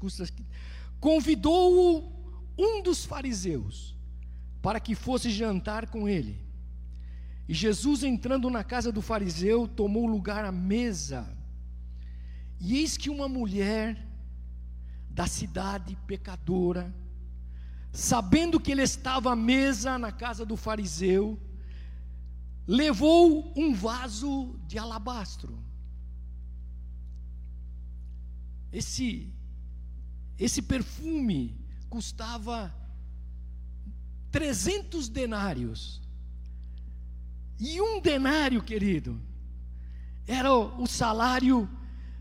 Convidou-o 0.99 2.11
um 2.57 2.81
dos 2.81 3.05
fariseus 3.05 3.95
para 4.61 4.79
que 4.79 4.95
fosse 4.95 5.29
jantar 5.29 5.87
com 5.87 6.07
ele. 6.07 6.47
E 7.47 7.53
Jesus, 7.53 8.03
entrando 8.03 8.49
na 8.49 8.63
casa 8.63 8.91
do 8.91 9.01
fariseu, 9.01 9.67
tomou 9.67 10.05
lugar 10.05 10.43
à 10.43 10.51
mesa. 10.51 11.37
E 12.59 12.77
eis 12.77 12.97
que 12.97 13.09
uma 13.09 13.29
mulher 13.29 14.05
da 15.09 15.27
cidade 15.27 15.97
pecadora, 16.05 16.93
sabendo 17.91 18.59
que 18.59 18.71
ele 18.71 18.81
estava 18.81 19.31
à 19.31 19.35
mesa 19.35 19.97
na 19.97 20.11
casa 20.11 20.45
do 20.45 20.57
fariseu, 20.57 21.39
levou 22.67 23.53
um 23.55 23.73
vaso 23.73 24.59
de 24.67 24.77
alabastro. 24.77 25.57
Esse 28.71 29.33
esse 30.37 30.61
perfume 30.61 31.57
custava 31.89 32.73
300 34.31 35.09
denários. 35.09 36.01
E 37.59 37.81
um 37.81 37.99
denário, 37.99 38.61
querido, 38.61 39.19
era 40.27 40.53
o 40.53 40.85
salário 40.85 41.67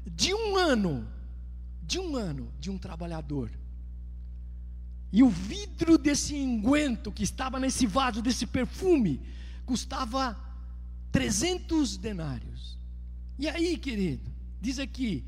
de 0.07 0.33
um 0.33 0.57
ano, 0.57 1.07
de 1.83 1.99
um 1.99 2.17
ano 2.17 2.51
de 2.59 2.71
um 2.71 2.79
trabalhador. 2.79 3.51
E 5.13 5.23
o 5.23 5.29
vidro 5.29 5.99
desse 5.99 6.35
enguento 6.35 7.13
que 7.13 7.23
estava 7.23 7.61
nesse 7.61 7.87
vaso, 7.87 8.23
desse 8.23 8.47
perfume, 8.47 9.21
custava 9.67 10.39
300 11.13 11.97
denários. 11.99 12.79
E 13.39 13.49
aí, 13.49 13.77
querido, 13.77 14.31
diz 14.61 14.79
aqui: 14.79 15.25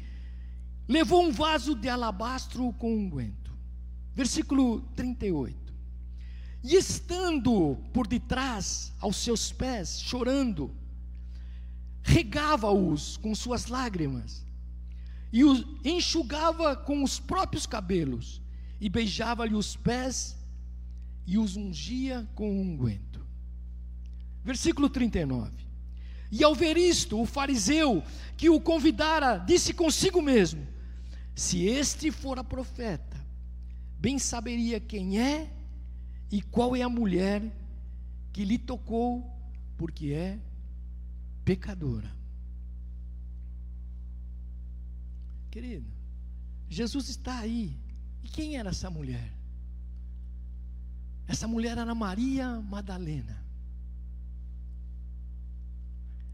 levou 0.87 1.25
um 1.25 1.33
vaso 1.33 1.75
de 1.75 1.89
alabastro 1.89 2.73
com 2.75 2.95
unguento. 2.95 3.53
Versículo 4.15 4.81
38. 4.97 5.57
E 6.63 6.75
estando 6.75 7.77
por 7.93 8.07
detrás 8.07 8.93
aos 8.99 9.17
seus 9.17 9.53
pés, 9.53 10.01
chorando, 10.01 10.75
regava-os 12.03 13.17
com 13.17 13.35
suas 13.35 13.67
lágrimas, 13.67 14.45
e 15.33 15.45
os 15.45 15.65
enxugava 15.85 16.75
com 16.75 17.05
os 17.05 17.21
próprios 17.21 17.65
cabelos, 17.65 18.43
e 18.81 18.89
beijava-lhe 18.89 19.55
os 19.55 19.77
pés, 19.77 20.37
e 21.27 21.39
os 21.39 21.57
ungia 21.57 22.27
com 22.35 22.61
unguento. 22.61 23.08
Versículo 24.45 24.89
39. 24.89 25.53
E 26.31 26.45
ao 26.45 26.55
ver 26.55 26.77
isto, 26.77 27.21
o 27.21 27.27
fariseu 27.27 28.03
que 28.37 28.51
o 28.51 28.61
convidara 28.61 29.39
disse 29.39 29.73
consigo 29.73 30.21
mesmo: 30.21 30.67
Se 31.35 31.67
este 31.67 32.11
fora 32.11 32.45
profeta, 32.45 33.17
bem 33.99 34.19
saberia 34.19 34.79
quem 34.79 35.21
é 35.21 35.51
e 36.31 36.43
qual 36.43 36.77
é 36.77 36.83
a 36.83 36.89
mulher 36.89 37.43
que 38.33 38.45
lhe 38.45 38.59
tocou, 38.59 39.29
porque 39.77 40.13
é 40.13 40.39
pecadora. 41.45 42.13
Querido, 45.51 45.91
Jesus 46.69 47.09
está 47.09 47.39
aí. 47.39 47.77
E 48.23 48.29
quem 48.29 48.57
era 48.57 48.71
essa 48.71 48.91
mulher? 48.91 49.33
Essa 51.27 51.49
mulher 51.49 51.79
era 51.79 51.95
Maria 51.95 52.61
Madalena. 52.61 53.48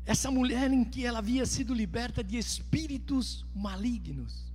Essa 0.06 0.30
mulher 0.30 0.70
em 0.70 0.84
que 0.84 1.04
ela 1.04 1.18
havia 1.18 1.46
sido 1.46 1.72
liberta 1.72 2.22
de 2.22 2.36
espíritos 2.36 3.44
malignos. 3.54 4.52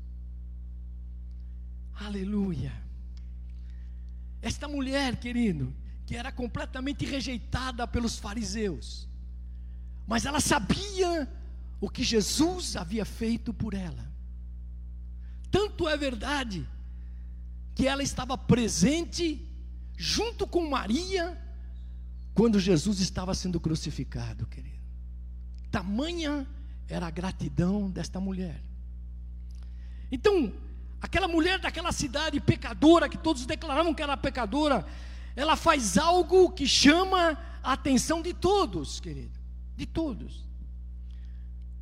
Aleluia. 1.96 2.72
Esta 4.42 4.68
mulher, 4.68 5.18
querido, 5.18 5.74
que 6.06 6.16
era 6.16 6.32
completamente 6.32 7.06
rejeitada 7.06 7.88
pelos 7.88 8.18
fariseus, 8.18 9.08
mas 10.08 10.26
ela 10.26 10.40
sabia 10.40 11.28
o 11.82 11.90
que 11.90 12.04
Jesus 12.04 12.76
havia 12.76 13.06
feito 13.06 13.54
por 13.54 13.74
ela. 13.74 14.08
Tanto 15.52 15.88
é 15.88 15.98
verdade 15.98 16.68
que 17.76 17.88
ela 17.88 18.04
estava 18.04 18.38
presente 18.38 19.48
junto 19.98 20.46
com 20.46 20.70
Maria 20.70 21.38
quando 22.34 22.60
Jesus 22.60 23.00
estava 23.00 23.34
sendo 23.34 23.60
crucificado, 23.60 24.46
querido. 24.48 24.79
Tamanha 25.72 26.48
era 26.88 27.08
a 27.08 27.12
gratidão 27.12 27.90
desta 27.90 28.20
mulher. 28.20 28.64
Então, 30.12 30.52
aquela 31.00 31.28
mulher 31.28 31.60
daquela 31.60 31.92
cidade 31.92 32.40
pecadora, 32.40 33.08
que 33.08 33.18
todos 33.18 33.46
declaravam 33.46 33.94
que 33.94 34.02
era 34.02 34.18
pecadora, 34.18 34.86
ela 35.36 35.56
faz 35.56 35.98
algo 35.98 36.52
que 36.52 36.68
chama 36.68 37.38
a 37.64 37.74
atenção 37.74 38.22
de 38.22 38.34
todos, 38.34 39.00
querido, 39.00 39.40
de 39.76 39.86
todos. 39.86 40.48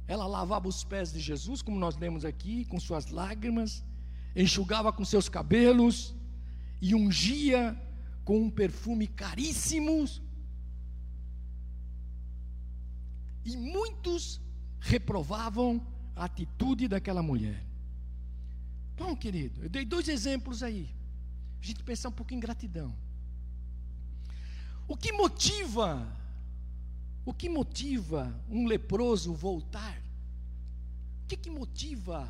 Ela 0.07 0.27
lavava 0.27 0.67
os 0.67 0.83
pés 0.83 1.11
de 1.11 1.19
Jesus, 1.19 1.61
como 1.61 1.79
nós 1.79 1.97
lemos 1.97 2.25
aqui, 2.25 2.65
com 2.65 2.79
suas 2.79 3.07
lágrimas, 3.07 3.83
enxugava 4.35 4.91
com 4.91 5.03
seus 5.03 5.27
cabelos 5.27 6.13
e 6.81 6.93
ungia 6.93 7.79
com 8.23 8.39
um 8.41 8.49
perfume 8.49 9.07
caríssimo 9.07 10.05
E 13.47 13.55
muitos 13.55 14.41
reprovavam 14.77 15.81
a 16.13 16.25
atitude 16.25 16.85
daquela 16.85 17.23
mulher. 17.23 17.65
Bom, 18.97 19.15
querido, 19.15 19.63
eu 19.63 19.69
dei 19.69 19.85
dois 19.85 20.09
exemplos 20.09 20.61
aí. 20.61 20.93
A 21.61 21.65
gente 21.65 21.81
pensar 21.81 22.09
um 22.09 22.11
pouco 22.11 22.33
em 22.33 22.41
gratidão. 22.41 22.93
O 24.85 24.97
que 24.97 25.13
motiva, 25.13 26.05
o 27.23 27.33
que 27.33 27.47
motiva 27.47 28.37
um 28.49 28.67
leproso 28.67 29.33
voltar? 29.33 29.97
O 31.23 31.27
que, 31.29 31.37
que 31.37 31.49
motiva 31.49 32.29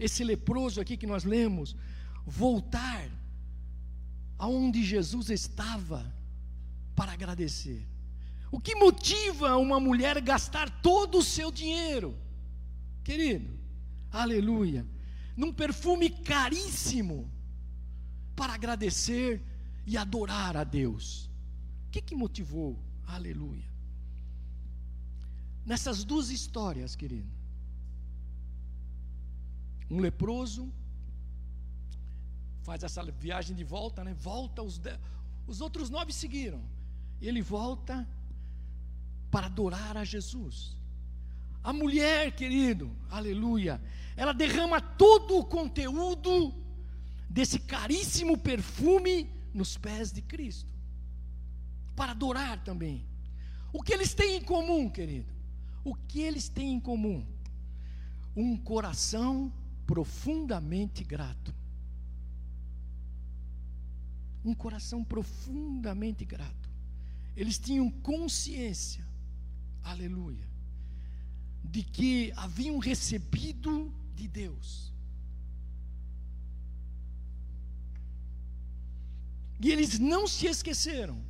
esse 0.00 0.24
leproso 0.24 0.80
aqui 0.80 0.96
que 0.96 1.06
nós 1.06 1.24
lemos 1.24 1.76
voltar 2.24 3.06
aonde 4.38 4.82
Jesus 4.82 5.28
estava 5.28 6.10
para 6.96 7.12
agradecer? 7.12 7.86
O 8.54 8.60
que 8.60 8.76
motiva 8.76 9.56
uma 9.56 9.80
mulher 9.80 10.16
a 10.16 10.20
gastar 10.20 10.70
todo 10.80 11.18
o 11.18 11.24
seu 11.24 11.50
dinheiro? 11.50 12.16
Querido, 13.02 13.50
aleluia, 14.12 14.86
num 15.36 15.52
perfume 15.52 16.08
caríssimo 16.08 17.28
para 18.36 18.54
agradecer 18.54 19.42
e 19.84 19.96
adorar 19.96 20.56
a 20.56 20.62
Deus. 20.62 21.28
O 21.88 21.90
que, 21.90 22.00
que 22.00 22.14
motivou? 22.14 22.78
Aleluia. 23.04 23.68
Nessas 25.66 26.04
duas 26.04 26.30
histórias, 26.30 26.94
querido, 26.94 27.32
um 29.90 29.98
leproso 29.98 30.72
faz 32.62 32.84
essa 32.84 33.02
viagem 33.02 33.56
de 33.56 33.64
volta, 33.64 34.04
né? 34.04 34.14
Volta, 34.14 34.62
os, 34.62 34.78
de... 34.78 34.96
os 35.44 35.60
outros 35.60 35.90
nove 35.90 36.12
seguiram. 36.12 36.62
Ele 37.20 37.42
volta 37.42 38.06
para 39.34 39.48
adorar 39.48 39.96
a 39.96 40.04
Jesus. 40.04 40.76
A 41.60 41.72
mulher, 41.72 42.36
querido, 42.36 42.96
aleluia, 43.10 43.82
ela 44.16 44.32
derrama 44.32 44.80
todo 44.80 45.36
o 45.36 45.44
conteúdo 45.44 46.54
desse 47.28 47.58
caríssimo 47.58 48.38
perfume 48.38 49.28
nos 49.52 49.76
pés 49.76 50.12
de 50.12 50.22
Cristo, 50.22 50.72
para 51.96 52.12
adorar 52.12 52.62
também. 52.62 53.04
O 53.72 53.82
que 53.82 53.92
eles 53.92 54.14
têm 54.14 54.36
em 54.36 54.40
comum, 54.40 54.88
querido? 54.88 55.34
O 55.82 55.96
que 55.96 56.20
eles 56.20 56.48
têm 56.48 56.74
em 56.74 56.78
comum? 56.78 57.26
Um 58.36 58.56
coração 58.56 59.52
profundamente 59.84 61.02
grato. 61.02 61.52
Um 64.44 64.54
coração 64.54 65.02
profundamente 65.02 66.24
grato. 66.24 66.70
Eles 67.34 67.58
tinham 67.58 67.90
consciência 67.90 69.04
aleluia, 69.84 70.48
de 71.62 71.82
que 71.82 72.32
haviam 72.36 72.78
recebido 72.78 73.92
de 74.14 74.26
Deus. 74.26 74.92
E 79.60 79.70
eles 79.70 79.98
não 79.98 80.26
se 80.26 80.46
esqueceram 80.46 81.22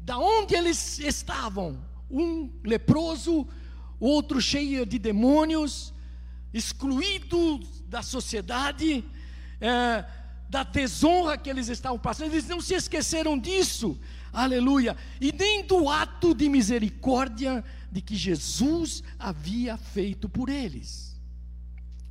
da 0.00 0.18
onde 0.18 0.54
eles 0.54 0.98
estavam, 1.00 1.84
um 2.08 2.50
leproso, 2.62 3.46
outro 3.98 4.40
cheio 4.40 4.86
de 4.86 4.98
demônios, 4.98 5.92
excluído 6.54 7.58
da 7.88 8.02
sociedade, 8.02 9.04
é, 9.60 10.04
da 10.48 10.62
desonra 10.62 11.36
que 11.36 11.50
eles 11.50 11.68
estavam 11.68 11.98
passando, 11.98 12.32
eles 12.32 12.46
não 12.46 12.60
se 12.60 12.74
esqueceram 12.74 13.36
disso, 13.38 13.98
aleluia, 14.36 14.94
e 15.18 15.32
nem 15.32 15.64
do 15.66 15.88
ato 15.88 16.34
de 16.34 16.46
misericórdia 16.48 17.64
de 17.90 18.02
que 18.02 18.14
Jesus 18.14 19.02
havia 19.18 19.78
feito 19.78 20.28
por 20.28 20.50
eles, 20.50 21.18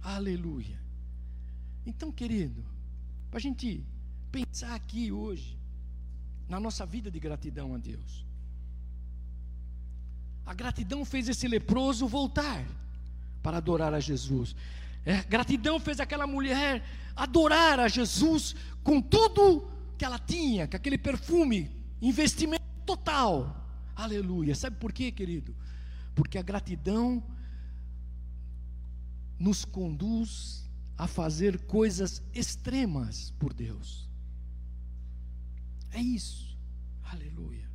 aleluia. 0.01 0.79
Então, 1.85 2.11
querido, 2.11 2.65
para 3.29 3.37
a 3.37 3.41
gente 3.41 3.85
pensar 4.31 4.73
aqui 4.73 5.11
hoje, 5.11 5.55
na 6.49 6.59
nossa 6.59 6.83
vida 6.83 7.11
de 7.11 7.19
gratidão 7.19 7.75
a 7.75 7.77
Deus, 7.77 8.25
a 10.43 10.53
gratidão 10.53 11.05
fez 11.05 11.29
esse 11.29 11.47
leproso 11.47 12.07
voltar 12.07 12.65
para 13.43 13.57
adorar 13.57 13.93
a 13.93 13.99
Jesus. 13.99 14.55
É, 15.05 15.21
gratidão 15.23 15.79
fez 15.79 15.99
aquela 15.99 16.25
mulher 16.25 16.83
adorar 17.15 17.79
a 17.79 17.87
Jesus 17.87 18.55
com 18.83 18.99
tudo 18.99 19.69
que 19.95 20.03
ela 20.03 20.17
tinha, 20.17 20.67
com 20.67 20.75
aquele 20.75 20.97
perfume, 20.97 21.84
investimento 22.07 22.63
total. 22.85 23.55
Aleluia. 23.95 24.55
Sabe 24.55 24.77
por 24.77 24.91
quê, 24.91 25.11
querido? 25.11 25.55
Porque 26.13 26.37
a 26.37 26.41
gratidão 26.41 27.23
nos 29.39 29.65
conduz 29.65 30.69
a 30.97 31.07
fazer 31.07 31.65
coisas 31.65 32.21
extremas 32.33 33.31
por 33.31 33.53
Deus. 33.53 34.09
É 35.91 36.01
isso. 36.01 36.57
Aleluia. 37.03 37.69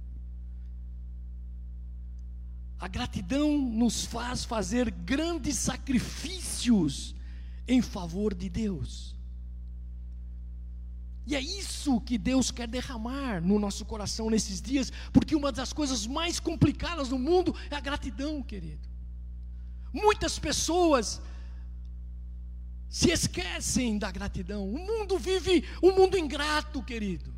A 2.78 2.88
gratidão 2.88 3.58
nos 3.58 4.06
faz 4.06 4.44
fazer 4.44 4.90
grandes 4.90 5.56
sacrifícios 5.56 7.14
em 7.68 7.82
favor 7.82 8.34
de 8.34 8.48
Deus. 8.48 9.14
E 11.30 11.36
é 11.36 11.40
isso 11.40 12.00
que 12.00 12.18
Deus 12.18 12.50
quer 12.50 12.66
derramar 12.66 13.40
no 13.40 13.56
nosso 13.56 13.84
coração 13.84 14.28
nesses 14.28 14.60
dias, 14.60 14.92
porque 15.12 15.36
uma 15.36 15.52
das 15.52 15.72
coisas 15.72 16.04
mais 16.04 16.40
complicadas 16.40 17.10
no 17.10 17.20
mundo 17.20 17.54
é 17.70 17.76
a 17.76 17.80
gratidão, 17.80 18.42
querido. 18.42 18.88
Muitas 19.92 20.40
pessoas 20.40 21.22
se 22.88 23.12
esquecem 23.12 23.96
da 23.96 24.10
gratidão. 24.10 24.68
O 24.68 24.76
mundo 24.76 25.20
vive 25.20 25.64
um 25.80 25.92
mundo 25.94 26.18
ingrato, 26.18 26.82
querido. 26.82 27.32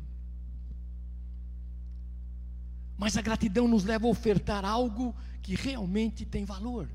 Mas 2.97 3.15
a 3.15 3.21
gratidão 3.21 3.67
nos 3.67 3.83
leva 3.83 4.07
a 4.07 4.09
ofertar 4.09 4.65
algo 4.65 5.15
que 5.43 5.53
realmente 5.53 6.25
tem 6.25 6.45
valor. 6.45 6.89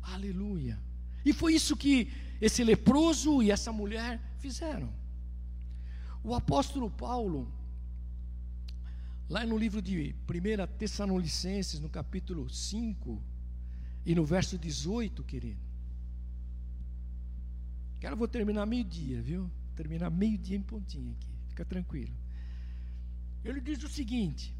Aleluia. 0.00 0.80
E 1.22 1.34
foi 1.34 1.52
isso 1.52 1.76
que 1.76 2.10
esse 2.40 2.64
leproso 2.64 3.42
e 3.42 3.50
essa 3.50 3.70
mulher 3.70 4.18
fizeram. 4.38 5.01
O 6.24 6.34
apóstolo 6.34 6.88
Paulo, 6.88 7.52
lá 9.28 9.44
no 9.44 9.58
livro 9.58 9.82
de 9.82 10.14
1 10.28 10.76
Tessalonicenses, 10.78 11.80
no 11.80 11.88
capítulo 11.88 12.48
5 12.48 13.20
e 14.06 14.14
no 14.14 14.24
verso 14.24 14.56
18, 14.56 15.24
querido. 15.24 15.60
Quero 17.98 18.16
vou 18.16 18.28
terminar 18.28 18.66
meio-dia, 18.66 19.20
viu? 19.20 19.50
Terminar 19.74 20.10
meio-dia 20.10 20.56
em 20.56 20.62
pontinho 20.62 21.12
aqui, 21.12 21.30
fica 21.48 21.64
tranquilo. 21.64 22.14
Ele 23.44 23.60
diz 23.60 23.82
o 23.82 23.88
seguinte: 23.88 24.54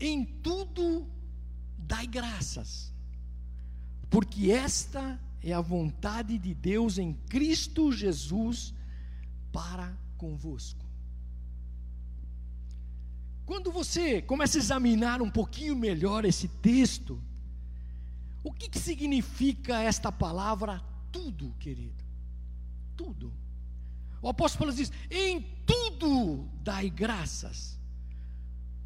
em 0.00 0.24
tudo 0.24 1.06
dai 1.76 2.06
graças, 2.06 2.92
porque 4.08 4.50
esta 4.50 5.20
é 5.42 5.52
a 5.52 5.60
vontade 5.60 6.38
de 6.38 6.54
Deus 6.54 6.96
em 6.96 7.12
Cristo 7.28 7.92
Jesus 7.92 8.72
para 9.52 10.03
convosco. 10.24 10.84
Quando 13.44 13.70
você 13.70 14.22
começa 14.22 14.56
a 14.56 14.62
examinar 14.64 15.20
um 15.20 15.30
pouquinho 15.30 15.76
melhor 15.76 16.24
esse 16.24 16.48
texto, 16.48 17.22
o 18.42 18.50
que, 18.50 18.70
que 18.70 18.78
significa 18.78 19.82
esta 19.82 20.10
palavra 20.10 20.82
tudo, 21.12 21.54
querido? 21.58 22.02
Tudo. 22.96 23.32
O 24.22 24.28
apóstolo 24.28 24.72
diz: 24.72 24.90
em 25.10 25.42
tudo 25.66 26.48
dai 26.62 26.88
graças. 26.88 27.78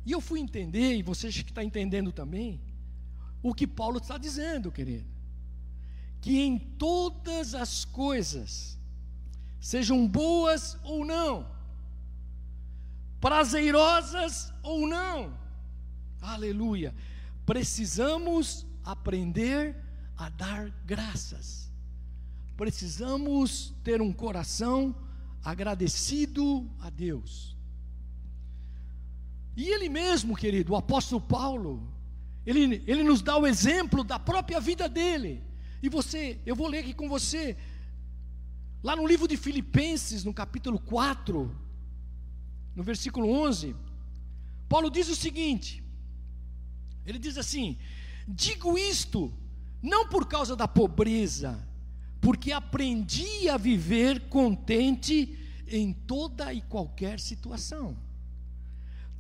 E 0.04 0.10
eu 0.10 0.20
fui 0.20 0.40
entender, 0.40 0.96
e 0.96 1.02
você 1.02 1.30
que 1.30 1.50
está 1.50 1.62
entendendo 1.62 2.10
também, 2.10 2.60
o 3.42 3.54
que 3.54 3.66
Paulo 3.66 3.98
está 3.98 4.16
dizendo, 4.18 4.72
querido. 4.72 5.06
Que 6.20 6.40
em 6.40 6.58
todas 6.58 7.54
as 7.54 7.84
coisas, 7.84 8.77
sejam 9.60 10.06
boas 10.06 10.78
ou 10.82 11.04
não, 11.04 11.46
prazerosas 13.20 14.52
ou 14.62 14.86
não, 14.86 15.36
aleluia, 16.20 16.94
precisamos 17.44 18.66
aprender 18.84 19.76
a 20.16 20.28
dar 20.28 20.70
graças, 20.84 21.70
precisamos 22.56 23.74
ter 23.82 24.00
um 24.00 24.12
coração 24.12 24.94
agradecido 25.44 26.68
a 26.80 26.90
Deus. 26.90 27.56
E 29.56 29.68
ele 29.68 29.88
mesmo, 29.88 30.36
querido, 30.36 30.72
o 30.72 30.76
apóstolo 30.76 31.20
Paulo, 31.20 31.92
ele, 32.46 32.82
ele 32.86 33.02
nos 33.02 33.20
dá 33.20 33.36
o 33.36 33.46
exemplo 33.46 34.04
da 34.04 34.18
própria 34.18 34.60
vida 34.60 34.88
dele. 34.88 35.42
E 35.82 35.88
você, 35.88 36.38
eu 36.46 36.54
vou 36.54 36.68
ler 36.68 36.78
aqui 36.78 36.94
com 36.94 37.08
você, 37.08 37.56
lá 38.82 38.94
no 38.96 39.06
livro 39.06 39.26
de 39.26 39.36
Filipenses, 39.36 40.24
no 40.24 40.32
capítulo 40.32 40.78
4, 40.78 41.54
no 42.74 42.82
versículo 42.82 43.30
11, 43.30 43.74
Paulo 44.68 44.90
diz 44.90 45.08
o 45.08 45.16
seguinte: 45.16 45.82
ele 47.04 47.18
diz 47.18 47.38
assim: 47.38 47.78
Digo 48.26 48.78
isto, 48.78 49.32
não 49.82 50.08
por 50.08 50.26
causa 50.26 50.54
da 50.54 50.68
pobreza, 50.68 51.66
porque 52.20 52.52
aprendi 52.52 53.48
a 53.48 53.56
viver 53.56 54.28
contente 54.28 55.36
em 55.66 55.92
toda 55.92 56.52
e 56.52 56.60
qualquer 56.60 57.18
situação. 57.18 57.96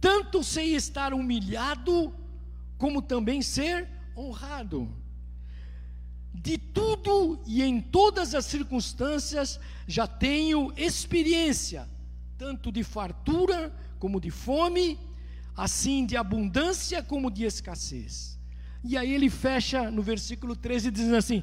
Tanto 0.00 0.44
sei 0.44 0.74
estar 0.74 1.12
humilhado, 1.12 2.14
como 2.76 3.02
também 3.02 3.42
ser 3.42 3.88
honrado. 4.16 4.88
De 6.40 6.56
tudo 6.56 7.40
e 7.46 7.62
em 7.62 7.80
todas 7.80 8.34
as 8.34 8.44
circunstâncias 8.44 9.58
já 9.86 10.06
tenho 10.06 10.72
experiência, 10.76 11.88
tanto 12.36 12.70
de 12.70 12.82
fartura 12.84 13.74
como 13.98 14.20
de 14.20 14.30
fome, 14.30 14.98
assim 15.56 16.06
de 16.06 16.16
abundância 16.16 17.02
como 17.02 17.30
de 17.30 17.44
escassez. 17.44 18.38
E 18.84 18.96
aí 18.96 19.12
ele 19.12 19.28
fecha 19.28 19.90
no 19.90 20.02
versículo 20.02 20.54
13 20.54 20.90
dizendo 20.90 21.16
assim: 21.16 21.42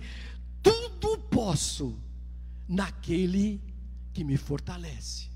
Tudo 0.64 1.18
posso 1.30 2.00
naquele 2.68 3.62
que 4.14 4.24
me 4.24 4.38
fortalece. 4.38 5.30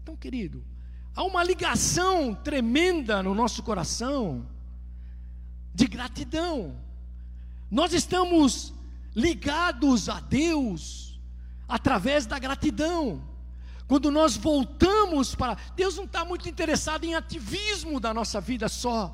Então, 0.00 0.16
querido, 0.16 0.64
Há 1.16 1.22
uma 1.22 1.44
ligação 1.44 2.34
tremenda 2.34 3.22
no 3.22 3.34
nosso 3.34 3.62
coração 3.62 4.44
de 5.72 5.86
gratidão. 5.86 6.76
Nós 7.74 7.92
estamos 7.92 8.72
ligados 9.16 10.08
a 10.08 10.20
Deus 10.20 11.18
através 11.66 12.24
da 12.24 12.38
gratidão. 12.38 13.20
Quando 13.88 14.12
nós 14.12 14.36
voltamos 14.36 15.34
para. 15.34 15.56
Deus 15.74 15.96
não 15.96 16.04
está 16.04 16.24
muito 16.24 16.48
interessado 16.48 17.02
em 17.02 17.16
ativismo 17.16 17.98
da 17.98 18.14
nossa 18.14 18.40
vida 18.40 18.68
só. 18.68 19.12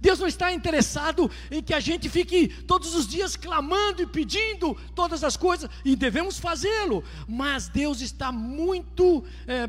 Deus 0.00 0.18
não 0.18 0.26
está 0.26 0.50
interessado 0.50 1.30
em 1.50 1.62
que 1.62 1.74
a 1.74 1.80
gente 1.80 2.08
fique 2.08 2.48
todos 2.48 2.94
os 2.94 3.06
dias 3.06 3.36
clamando 3.36 4.00
e 4.00 4.06
pedindo 4.06 4.74
todas 4.94 5.22
as 5.22 5.36
coisas, 5.36 5.68
e 5.84 5.94
devemos 5.94 6.38
fazê-lo, 6.38 7.04
mas 7.28 7.68
Deus 7.68 8.00
está 8.00 8.32
muito 8.32 9.22
é, 9.46 9.68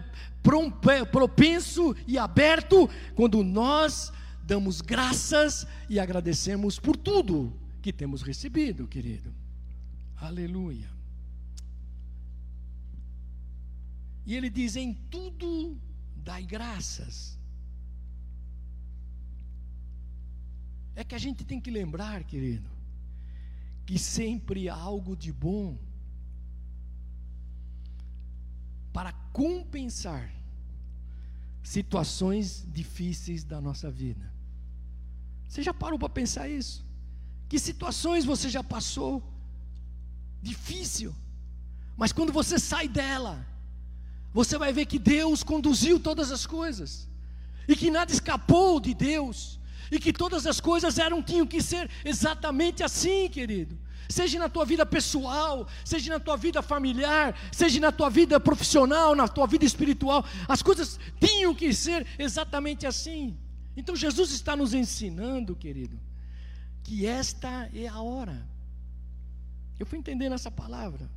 propenso 1.12 1.94
e 2.08 2.18
aberto 2.18 2.90
quando 3.16 3.44
nós 3.44 4.14
damos 4.44 4.80
graças 4.80 5.68
e 5.90 6.00
agradecemos 6.00 6.80
por 6.80 6.96
tudo 6.96 7.59
que 7.80 7.94
temos 7.94 8.22
recebido, 8.22 8.88
querido. 8.88 9.34
Aleluia. 10.16 10.90
E 14.26 14.36
ele 14.36 14.50
diz: 14.50 14.76
em 14.76 14.94
tudo 14.94 15.80
dai 16.16 16.44
graças. 16.44 17.38
É 20.96 21.04
que 21.04 21.16
a 21.16 21.18
gente 21.18 21.46
tem 21.46 21.62
que 21.62 21.72
lembrar, 21.72 22.24
querido, 22.26 22.70
que 23.86 23.98
sempre 23.98 24.68
há 24.68 24.76
algo 24.76 25.16
de 25.16 25.32
bom 25.32 25.78
para 28.92 29.14
compensar 29.32 30.34
situações 31.64 32.68
difíceis 32.72 33.44
da 33.44 33.62
nossa 33.62 33.90
vida. 33.90 34.32
Você 35.48 35.64
já 35.64 35.74
parou 35.74 35.98
para 35.98 36.10
pensar 36.10 36.50
isso? 36.50 36.89
Que 37.50 37.60
situações 37.60 38.24
você 38.24 38.48
já 38.48 38.64
passou? 38.64 39.22
Difícil. 40.42 41.14
Mas 41.98 42.14
quando 42.14 42.32
você 42.32 42.58
sai 42.58 42.88
dela, 42.88 43.46
você 44.32 44.58
vai 44.58 44.72
ver 44.72 44.86
que 44.86 45.00
Deus 45.00 45.44
conduziu 45.44 46.00
todas 46.00 46.32
as 46.32 46.46
coisas. 46.46 47.10
e 47.70 47.76
que 47.76 47.92
nada 47.92 48.12
escapou 48.12 48.80
de 48.80 48.96
Deus, 48.96 49.60
e 49.92 50.00
que 50.00 50.12
todas 50.12 50.48
as 50.48 50.60
coisas 50.60 50.98
eram 50.98 51.22
tinham 51.22 51.46
que 51.46 51.62
ser 51.62 51.88
exatamente 52.04 52.84
assim, 52.84 53.30
querido. 53.30 53.78
Seja 54.10 54.40
na 54.40 54.50
tua 54.50 54.66
vida 54.66 54.84
pessoal, 54.88 55.68
seja 55.86 56.12
na 56.12 56.20
tua 56.20 56.36
vida 56.36 56.64
familiar, 56.64 57.36
seja 57.52 57.80
na 57.80 57.92
tua 57.92 58.10
vida 58.10 58.40
profissional, 58.40 59.16
na 59.16 59.28
tua 59.28 59.46
vida 59.46 59.66
espiritual, 59.66 60.26
as 60.48 60.64
coisas 60.64 61.00
tinham 61.20 61.54
que 61.54 61.72
ser 61.72 62.08
exatamente 62.18 62.88
assim. 62.88 63.38
Então 63.78 63.96
Jesus 63.96 64.32
está 64.32 64.56
nos 64.56 64.74
ensinando, 64.74 65.56
querido, 65.56 66.00
que 66.84 67.06
esta 67.06 67.70
é 67.74 67.88
a 67.88 68.02
hora. 68.02 68.48
Eu 69.80 69.86
fui 69.86 69.98
entendendo 69.98 70.34
essa 70.34 70.52
palavra. 70.52 71.10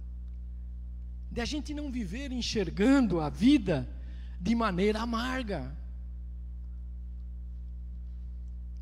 De 1.31 1.41
a 1.41 1.45
gente 1.45 1.73
não 1.73 1.91
viver 1.91 2.31
enxergando 2.31 3.21
a 3.21 3.29
vida 3.29 3.89
de 4.41 4.55
maneira 4.55 5.01
amarga. 5.01 5.77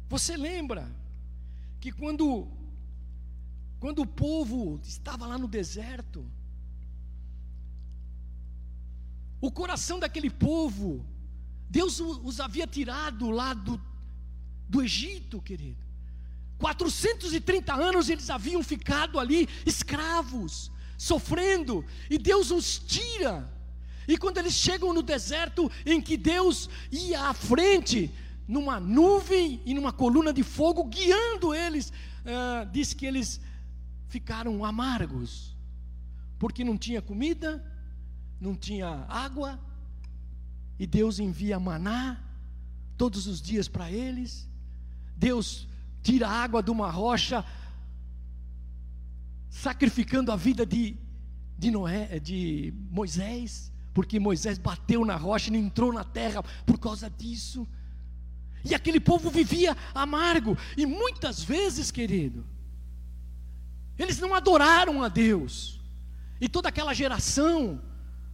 Você 0.08 0.36
lembra 0.36 0.90
que 1.80 1.92
quando 1.92 2.48
quando 3.78 4.02
o 4.02 4.06
povo 4.06 4.78
estava 4.82 5.26
lá 5.26 5.38
no 5.38 5.48
deserto, 5.48 6.22
o 9.40 9.50
coração 9.50 9.98
daquele 9.98 10.28
povo, 10.28 11.02
Deus 11.70 11.98
os 11.98 12.40
havia 12.40 12.66
tirado 12.66 13.30
lá 13.30 13.54
do, 13.54 13.80
do 14.68 14.82
Egito, 14.82 15.40
querido. 15.40 15.89
430 16.60 17.74
anos 17.74 18.10
eles 18.10 18.28
haviam 18.28 18.62
ficado 18.62 19.18
ali 19.18 19.48
escravos, 19.64 20.70
sofrendo, 20.98 21.84
e 22.10 22.18
Deus 22.18 22.50
os 22.50 22.78
tira. 22.78 23.50
E 24.06 24.18
quando 24.18 24.38
eles 24.38 24.52
chegam 24.52 24.92
no 24.92 25.02
deserto, 25.02 25.70
em 25.86 26.00
que 26.00 26.16
Deus 26.16 26.68
ia 26.92 27.28
à 27.28 27.34
frente, 27.34 28.12
numa 28.46 28.78
nuvem 28.78 29.62
e 29.64 29.72
numa 29.72 29.92
coluna 29.92 30.32
de 30.32 30.42
fogo, 30.42 30.84
guiando 30.84 31.54
eles, 31.54 31.90
uh, 31.90 32.68
diz 32.70 32.92
que 32.92 33.06
eles 33.06 33.40
ficaram 34.08 34.62
amargos, 34.64 35.56
porque 36.38 36.62
não 36.62 36.76
tinha 36.76 37.00
comida, 37.00 37.64
não 38.38 38.54
tinha 38.54 39.06
água, 39.08 39.58
e 40.78 40.86
Deus 40.86 41.18
envia 41.18 41.58
maná 41.58 42.20
todos 42.98 43.26
os 43.26 43.40
dias 43.40 43.66
para 43.68 43.90
eles. 43.90 44.46
Deus 45.16 45.69
tira 46.02 46.28
água 46.28 46.62
de 46.62 46.70
uma 46.70 46.90
rocha, 46.90 47.44
sacrificando 49.48 50.32
a 50.32 50.36
vida 50.36 50.64
de, 50.64 50.96
de, 51.58 51.70
Noé, 51.70 52.18
de 52.20 52.72
Moisés, 52.90 53.72
porque 53.92 54.20
Moisés 54.20 54.58
bateu 54.58 55.04
na 55.04 55.16
rocha 55.16 55.48
e 55.48 55.52
não 55.52 55.58
entrou 55.58 55.92
na 55.92 56.04
terra 56.04 56.42
por 56.64 56.78
causa 56.78 57.10
disso. 57.10 57.66
E 58.64 58.74
aquele 58.74 59.00
povo 59.00 59.30
vivia 59.30 59.76
amargo, 59.94 60.56
e 60.76 60.86
muitas 60.86 61.42
vezes, 61.42 61.90
querido, 61.90 62.46
eles 63.98 64.18
não 64.18 64.34
adoraram 64.34 65.02
a 65.02 65.08
Deus. 65.08 65.80
E 66.40 66.48
toda 66.48 66.68
aquela 66.68 66.94
geração, 66.94 67.80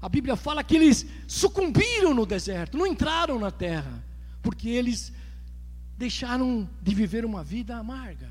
a 0.01 0.09
Bíblia 0.09 0.37
fala 0.37 0.63
que 0.63 0.77
eles 0.77 1.07
sucumbiram 1.27 2.15
no 2.15 2.27
deserto, 2.27 2.77
não 2.77 2.87
entraram 2.87 3.39
na 3.39 3.51
terra, 3.51 4.05
porque 4.43 4.69
eles 4.69 5.13
deixaram 5.97 6.69
de 6.83 6.95
viver 6.95 7.25
uma 7.25 7.43
vida 7.43 7.77
amarga. 7.77 8.31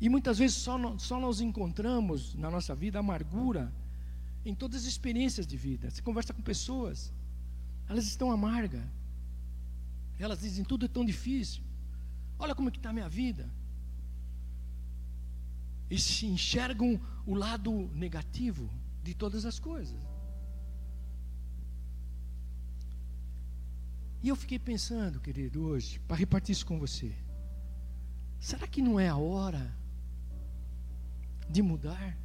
E 0.00 0.08
muitas 0.08 0.38
vezes 0.38 0.56
só, 0.56 0.76
só 0.98 1.18
nós 1.18 1.40
encontramos 1.40 2.34
na 2.34 2.50
nossa 2.50 2.74
vida 2.74 2.98
amargura 2.98 3.72
em 4.44 4.54
todas 4.54 4.82
as 4.82 4.88
experiências 4.88 5.46
de 5.46 5.56
vida. 5.56 5.90
Você 5.90 6.02
conversa 6.02 6.34
com 6.34 6.42
pessoas, 6.42 7.12
elas 7.88 8.06
estão 8.06 8.30
amargas. 8.30 8.84
Elas 10.18 10.40
dizem 10.40 10.64
tudo 10.64 10.84
é 10.84 10.88
tão 10.88 11.04
difícil. 11.04 11.62
Olha 12.38 12.54
como 12.54 12.68
é 12.68 12.72
que 12.72 12.78
está 12.78 12.90
a 12.90 12.92
minha 12.92 13.08
vida 13.08 13.50
e 15.90 15.98
se 15.98 16.26
enxergam 16.26 17.00
o 17.26 17.34
lado 17.34 17.90
negativo 17.94 18.70
de 19.02 19.14
todas 19.14 19.44
as 19.44 19.58
coisas. 19.58 20.13
E 24.24 24.28
eu 24.28 24.36
fiquei 24.42 24.58
pensando, 24.58 25.20
querido, 25.20 25.62
hoje, 25.62 26.00
para 26.08 26.16
repartir 26.16 26.54
isso 26.54 26.64
com 26.64 26.78
você. 26.78 27.14
Será 28.40 28.66
que 28.66 28.80
não 28.80 28.98
é 28.98 29.06
a 29.06 29.18
hora 29.18 29.76
de 31.46 31.60
mudar? 31.60 32.16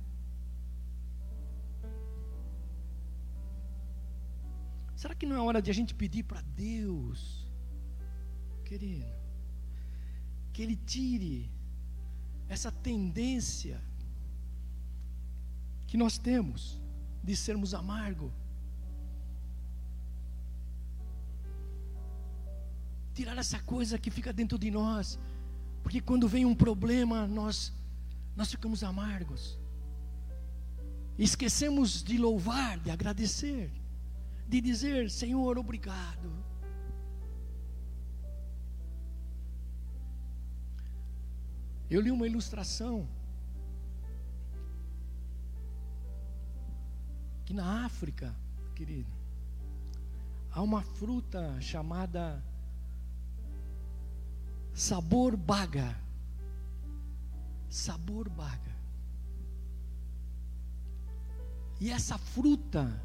Será 4.95 5.13
que 5.13 5.25
não 5.25 5.35
é 5.35 5.39
a 5.39 5.43
hora 5.43 5.61
de 5.61 5.69
a 5.69 5.73
gente 5.73 5.93
pedir 5.93 6.23
para 6.23 6.39
Deus, 6.39 7.51
querido, 8.63 9.13
que 10.53 10.61
Ele 10.61 10.77
tire 10.77 11.51
essa 12.47 12.71
tendência 12.71 13.83
que 15.85 15.97
nós 15.97 16.17
temos 16.17 16.81
de 17.21 17.35
sermos 17.35 17.73
amargo. 17.73 18.31
Tirar 23.19 23.37
essa 23.37 23.59
coisa 23.59 23.99
que 23.99 24.09
fica 24.09 24.31
dentro 24.31 24.57
de 24.57 24.71
nós, 24.71 25.19
porque 25.83 25.99
quando 25.99 26.25
vem 26.25 26.45
um 26.45 26.55
problema, 26.55 27.27
nós 27.27 27.73
nós 28.33 28.49
ficamos 28.49 28.81
amargos. 28.81 29.59
Esquecemos 31.17 32.01
de 32.01 32.17
louvar, 32.17 32.79
de 32.79 32.89
agradecer, 32.89 33.73
de 34.47 34.61
dizer: 34.61 35.11
Senhor, 35.11 35.57
obrigado. 35.57 36.31
Eu 41.89 41.99
li 41.99 42.11
uma 42.11 42.25
ilustração 42.25 43.05
que 47.43 47.53
na 47.53 47.83
África, 47.85 48.33
querido, 48.73 49.11
há 50.51 50.61
uma 50.61 50.81
fruta 50.81 51.59
chamada 51.59 52.41
sabor 54.79 55.35
baga. 55.35 55.93
Sabor 57.69 58.29
baga. 58.29 58.73
E 61.81 61.91
essa 61.91 62.17
fruta, 62.17 63.01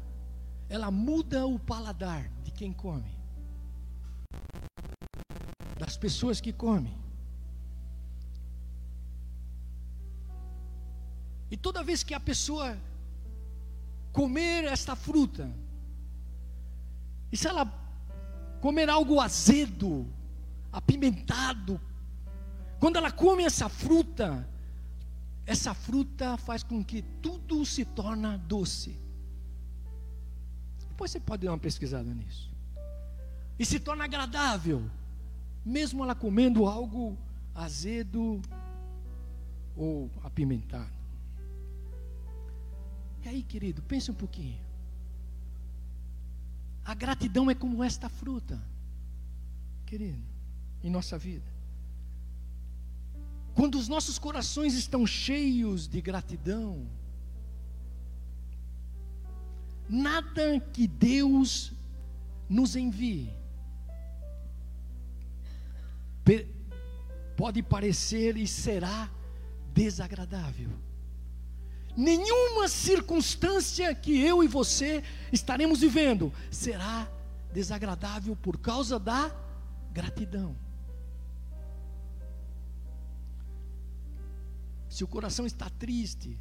ela 0.69 0.89
muda 0.89 1.45
o 1.45 1.59
paladar 1.59 2.29
de 2.43 2.51
quem 2.51 2.71
come, 2.71 3.13
das 5.77 5.97
pessoas 5.97 6.39
que 6.39 6.53
comem. 6.53 6.97
E 11.51 11.57
toda 11.57 11.83
vez 11.83 12.03
que 12.03 12.13
a 12.13 12.19
pessoa 12.19 12.77
comer 14.13 14.63
esta 14.63 14.95
fruta, 14.95 15.53
e 17.31 17.37
se 17.37 17.47
ela 17.47 17.65
comer 18.61 18.89
algo 18.89 19.19
azedo, 19.19 20.07
apimentado, 20.75 21.79
quando 22.81 22.97
ela 22.97 23.09
come 23.09 23.43
essa 23.43 23.69
fruta, 23.69 24.47
essa 25.45 25.73
fruta 25.73 26.35
faz 26.35 26.63
com 26.63 26.83
que 26.83 27.01
tudo 27.01 27.65
se 27.65 27.85
torne 27.85 28.37
doce. 28.39 28.99
Depois 30.89 31.11
você 31.11 31.19
pode 31.19 31.45
dar 31.45 31.53
uma 31.53 31.57
pesquisada 31.57 32.13
nisso. 32.13 32.51
E 33.57 33.65
se 33.65 33.79
torna 33.79 34.03
agradável, 34.03 34.89
mesmo 35.63 36.03
ela 36.03 36.13
comendo 36.13 36.65
algo 36.65 37.17
azedo 37.53 38.41
ou 39.77 40.11
apimentado. 40.23 40.93
E 43.23 43.29
aí, 43.29 43.41
querido, 43.41 43.81
pense 43.81 44.11
um 44.11 44.13
pouquinho. 44.13 44.59
A 46.83 46.93
gratidão 46.93 47.49
é 47.49 47.55
como 47.55 47.81
esta 47.81 48.09
fruta, 48.09 48.61
querido, 49.85 50.34
em 50.85 50.89
nossa 50.89 51.17
vida. 51.17 51.53
Quando 53.53 53.77
os 53.77 53.87
nossos 53.87 54.17
corações 54.17 54.73
estão 54.73 55.05
cheios 55.05 55.87
de 55.87 55.99
gratidão, 55.99 56.87
nada 59.89 60.59
que 60.71 60.87
Deus 60.87 61.73
nos 62.47 62.75
envie 62.75 63.33
pode 67.35 67.61
parecer 67.61 68.37
e 68.37 68.47
será 68.47 69.11
desagradável 69.73 70.69
nenhuma 71.95 72.67
circunstância 72.67 73.93
que 73.95 74.19
eu 74.19 74.43
e 74.43 74.47
você 74.47 75.03
estaremos 75.31 75.79
vivendo 75.79 76.31
será 76.51 77.07
desagradável 77.53 78.35
por 78.35 78.57
causa 78.57 78.99
da 78.99 79.31
gratidão. 79.91 80.55
Se 84.95 85.03
o 85.03 85.07
coração 85.09 85.45
está 85.45 85.69
triste, 85.69 86.39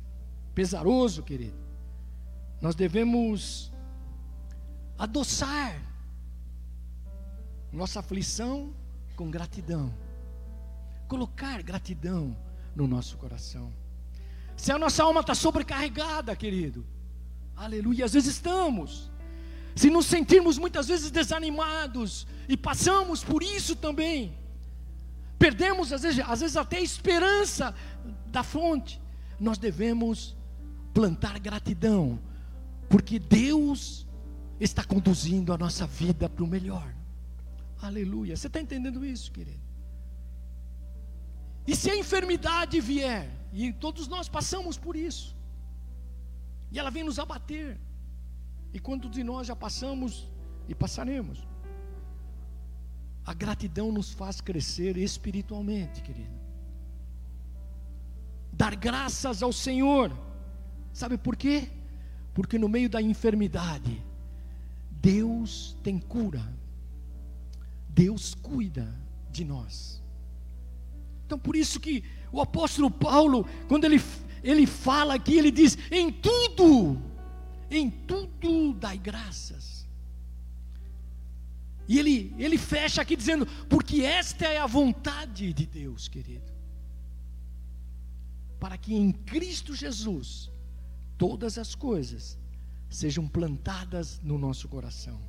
pesaroso, 0.54 1.24
querido, 1.24 1.58
nós 2.60 2.76
devemos 2.76 3.72
adoçar 4.96 5.82
nossa 7.72 7.98
aflição 7.98 8.72
com 9.16 9.28
gratidão. 9.28 9.92
Colocar 11.08 11.64
gratidão 11.64 12.36
no 12.76 12.86
nosso 12.86 13.16
coração. 13.16 13.72
Se 14.56 14.70
a 14.70 14.78
nossa 14.78 15.02
alma 15.02 15.22
está 15.22 15.34
sobrecarregada, 15.34 16.36
querido, 16.36 16.86
aleluia, 17.56 18.04
às 18.04 18.12
vezes 18.12 18.36
estamos. 18.36 19.10
Se 19.74 19.90
nos 19.90 20.06
sentirmos 20.06 20.58
muitas 20.58 20.86
vezes 20.86 21.10
desanimados, 21.10 22.24
e 22.48 22.56
passamos 22.56 23.24
por 23.24 23.42
isso 23.42 23.74
também, 23.74 24.38
perdemos 25.40 25.92
às 25.92 26.02
vezes, 26.02 26.24
às 26.24 26.38
vezes 26.38 26.56
até 26.56 26.76
a 26.76 26.82
esperança 26.82 27.74
da 28.34 28.42
fonte, 28.42 29.00
nós 29.38 29.58
devemos 29.58 30.36
plantar 30.92 31.38
gratidão, 31.38 32.18
porque 32.88 33.18
Deus 33.18 34.06
está 34.60 34.84
conduzindo 34.84 35.52
a 35.52 35.58
nossa 35.58 35.86
vida 35.86 36.28
para 36.28 36.44
o 36.44 36.46
melhor. 36.46 36.94
Aleluia. 37.80 38.36
Você 38.36 38.48
está 38.48 38.60
entendendo 38.60 39.04
isso, 39.04 39.30
querido? 39.30 39.62
E 41.66 41.74
se 41.74 41.90
a 41.90 41.96
enfermidade 41.96 42.80
vier, 42.80 43.30
e 43.52 43.72
todos 43.72 44.06
nós 44.08 44.28
passamos 44.28 44.76
por 44.76 44.96
isso, 44.96 45.34
e 46.70 46.78
ela 46.78 46.90
vem 46.90 47.04
nos 47.04 47.18
abater, 47.18 47.78
e 48.72 48.80
quantos 48.80 49.10
de 49.10 49.22
nós 49.22 49.46
já 49.46 49.56
passamos 49.56 50.28
e 50.68 50.74
passaremos? 50.74 51.46
A 53.24 53.32
gratidão 53.32 53.92
nos 53.92 54.12
faz 54.12 54.40
crescer 54.40 54.96
espiritualmente, 54.96 56.02
querido. 56.02 56.43
Dar 58.56 58.76
graças 58.76 59.42
ao 59.42 59.52
Senhor, 59.52 60.16
sabe 60.92 61.18
por 61.18 61.34
quê? 61.34 61.68
Porque 62.32 62.56
no 62.56 62.68
meio 62.68 62.88
da 62.88 63.02
enfermidade, 63.02 64.00
Deus 64.90 65.76
tem 65.82 65.98
cura, 65.98 66.42
Deus 67.88 68.32
cuida 68.32 68.94
de 69.28 69.44
nós. 69.44 70.00
Então, 71.26 71.36
por 71.36 71.56
isso 71.56 71.80
que 71.80 72.04
o 72.30 72.40
apóstolo 72.40 72.88
Paulo, 72.88 73.44
quando 73.66 73.86
ele, 73.86 74.00
ele 74.42 74.66
fala 74.66 75.14
aqui, 75.14 75.36
ele 75.36 75.50
diz: 75.50 75.76
em 75.90 76.12
tudo, 76.12 77.02
em 77.68 77.90
tudo 77.90 78.72
dai 78.74 78.96
graças. 78.96 79.84
E 81.88 81.98
ele, 81.98 82.32
ele 82.38 82.56
fecha 82.56 83.02
aqui 83.02 83.16
dizendo: 83.16 83.46
porque 83.68 84.02
esta 84.02 84.46
é 84.46 84.58
a 84.58 84.66
vontade 84.66 85.52
de 85.52 85.66
Deus, 85.66 86.06
querido. 86.06 86.53
Para 88.58 88.78
que 88.78 88.94
em 88.94 89.12
Cristo 89.12 89.74
Jesus 89.74 90.50
todas 91.18 91.58
as 91.58 91.74
coisas 91.74 92.38
sejam 92.88 93.26
plantadas 93.26 94.20
no 94.22 94.38
nosso 94.38 94.68
coração. 94.68 95.20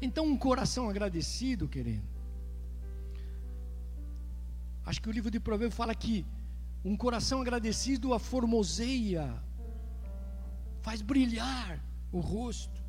Então, 0.00 0.24
um 0.26 0.36
coração 0.36 0.88
agradecido, 0.88 1.68
querido. 1.68 2.06
Acho 4.84 5.00
que 5.00 5.08
o 5.08 5.12
livro 5.12 5.30
de 5.30 5.38
Provérbios 5.38 5.76
fala 5.76 5.94
que 5.94 6.26
um 6.84 6.96
coração 6.96 7.40
agradecido 7.40 8.12
a 8.12 8.18
formoseia, 8.18 9.40
faz 10.80 11.00
brilhar 11.00 11.80
o 12.10 12.18
rosto. 12.18 12.82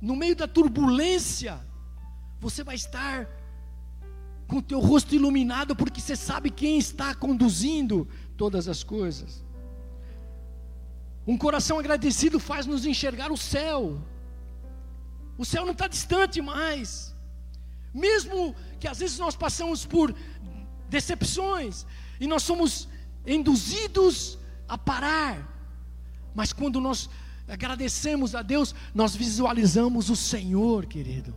No 0.00 0.16
meio 0.16 0.34
da 0.34 0.48
turbulência, 0.48 1.60
você 2.40 2.64
vai 2.64 2.74
estar 2.74 3.28
com 4.52 4.58
o 4.58 4.62
teu 4.62 4.80
rosto 4.80 5.14
iluminado, 5.14 5.74
porque 5.74 5.98
você 5.98 6.14
sabe 6.14 6.50
quem 6.50 6.76
está 6.76 7.14
conduzindo 7.14 8.06
todas 8.36 8.68
as 8.68 8.84
coisas. 8.84 9.42
Um 11.26 11.38
coração 11.38 11.78
agradecido 11.78 12.38
faz 12.38 12.66
nos 12.66 12.84
enxergar 12.84 13.32
o 13.32 13.36
céu. 13.36 13.98
O 15.38 15.44
céu 15.46 15.64
não 15.64 15.72
está 15.72 15.88
distante 15.88 16.42
mais. 16.42 17.16
Mesmo 17.94 18.54
que 18.78 18.86
às 18.86 18.98
vezes 18.98 19.18
nós 19.18 19.34
passamos 19.34 19.86
por 19.86 20.14
decepções 20.90 21.86
e 22.20 22.26
nós 22.26 22.42
somos 22.42 22.86
induzidos 23.26 24.38
a 24.68 24.76
parar. 24.76 25.48
Mas 26.34 26.52
quando 26.52 26.78
nós 26.78 27.08
agradecemos 27.48 28.34
a 28.34 28.42
Deus, 28.42 28.74
nós 28.94 29.16
visualizamos 29.16 30.10
o 30.10 30.16
Senhor, 30.16 30.84
querido, 30.84 31.34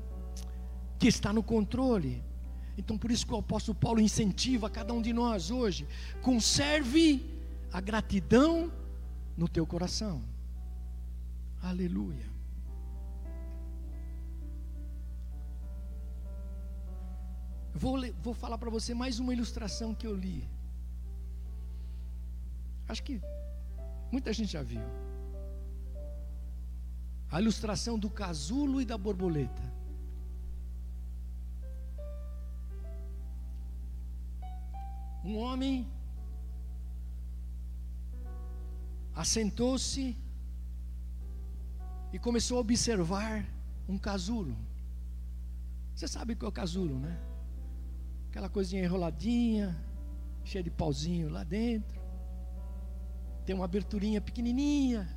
que 1.00 1.08
está 1.08 1.32
no 1.32 1.42
controle. 1.42 2.22
Então 2.78 2.98
por 2.98 3.12
isso 3.12 3.26
que 3.26 3.34
o 3.34 3.38
apóstolo 3.38 3.78
Paulo 3.78 4.00
incentiva 4.02 4.70
cada 4.70 4.94
um 4.94 5.02
de 5.02 5.14
nós 5.14 5.50
hoje, 5.50 5.88
conserve 6.22 7.26
a 7.72 7.80
gratidão 7.80 8.72
no 9.38 9.48
teu 9.48 9.66
coração. 9.66 10.24
Aleluia. 11.62 12.36
Vou, 17.74 17.98
vou 18.24 18.34
falar 18.34 18.58
para 18.58 18.70
você 18.70 18.94
mais 18.94 19.20
uma 19.20 19.34
ilustração 19.34 19.94
que 19.94 20.08
eu 20.08 20.16
li. 20.16 20.48
Acho 22.88 23.04
que 23.04 23.20
muita 24.12 24.32
gente 24.32 24.54
já 24.54 24.64
viu. 24.64 24.82
A 27.30 27.42
ilustração 27.42 28.00
do 28.00 28.10
casulo 28.10 28.80
e 28.80 28.86
da 28.86 28.98
borboleta. 28.98 29.75
Um 35.26 35.38
homem 35.38 35.92
assentou-se 39.16 40.16
e 42.14 42.20
começou 42.20 42.60
a 42.60 42.62
observar 42.62 43.44
um 43.90 43.98
casulo. 43.98 44.56
Você 45.96 46.08
sabe 46.08 46.34
o 46.34 46.36
que 46.38 46.46
é 46.46 46.48
o 46.48 46.52
casulo, 46.52 47.00
né? 47.00 47.20
Aquela 48.30 48.50
coisinha 48.50 48.84
enroladinha, 48.84 49.76
cheia 50.44 50.64
de 50.64 50.70
pauzinho 50.70 51.28
lá 51.30 51.44
dentro. 51.44 52.00
Tem 53.48 53.56
uma 53.56 53.66
aberturinha 53.66 54.22
pequenininha. 54.22 55.10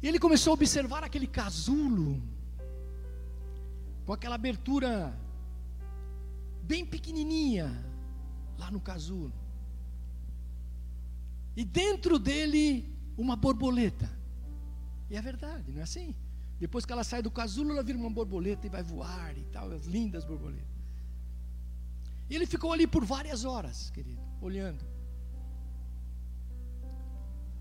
E 0.00 0.08
ele 0.08 0.18
começou 0.18 0.52
a 0.52 0.54
observar 0.54 1.04
aquele 1.04 1.26
casulo, 1.26 2.22
com 4.06 4.14
aquela 4.14 4.36
abertura 4.36 5.14
bem 6.70 6.84
pequenininha 6.84 7.68
lá 8.58 8.70
no 8.70 8.80
casulo 8.80 9.32
e 11.56 11.64
dentro 11.64 12.18
dele 12.18 12.64
uma 13.16 13.34
borboleta. 13.34 14.08
E 15.10 15.16
é 15.16 15.20
verdade, 15.20 15.72
não 15.72 15.80
é 15.80 15.82
assim? 15.82 16.14
Depois 16.60 16.84
que 16.84 16.92
ela 16.92 17.02
sai 17.02 17.22
do 17.22 17.30
casulo, 17.30 17.72
ela 17.72 17.82
vira 17.82 17.98
uma 17.98 18.10
borboleta 18.10 18.66
e 18.66 18.70
vai 18.70 18.82
voar 18.82 19.36
e 19.36 19.44
tal, 19.46 19.72
as 19.72 19.86
lindas 19.86 20.24
borboletas. 20.24 20.78
E 22.28 22.34
ele 22.36 22.46
ficou 22.46 22.72
ali 22.72 22.86
por 22.86 23.04
várias 23.04 23.44
horas, 23.44 23.90
querido, 23.90 24.20
olhando. 24.40 24.84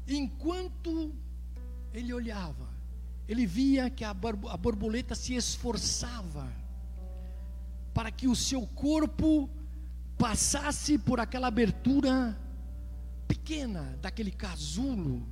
Enquanto 0.08 1.16
ele 1.94 2.14
olhava, 2.14 2.70
ele 3.28 3.46
via 3.46 3.90
que 3.90 4.04
a 4.04 4.14
borboleta 4.14 5.16
se 5.16 5.34
esforçava 5.34 6.52
para 7.98 8.12
que 8.12 8.28
o 8.28 8.36
seu 8.36 8.62
corpo 8.68 9.50
passasse 10.20 11.00
por 11.00 11.20
aquela 11.20 11.48
abertura 11.48 12.40
pequena 13.28 13.98
daquele 14.00 14.30
casulo, 14.30 15.28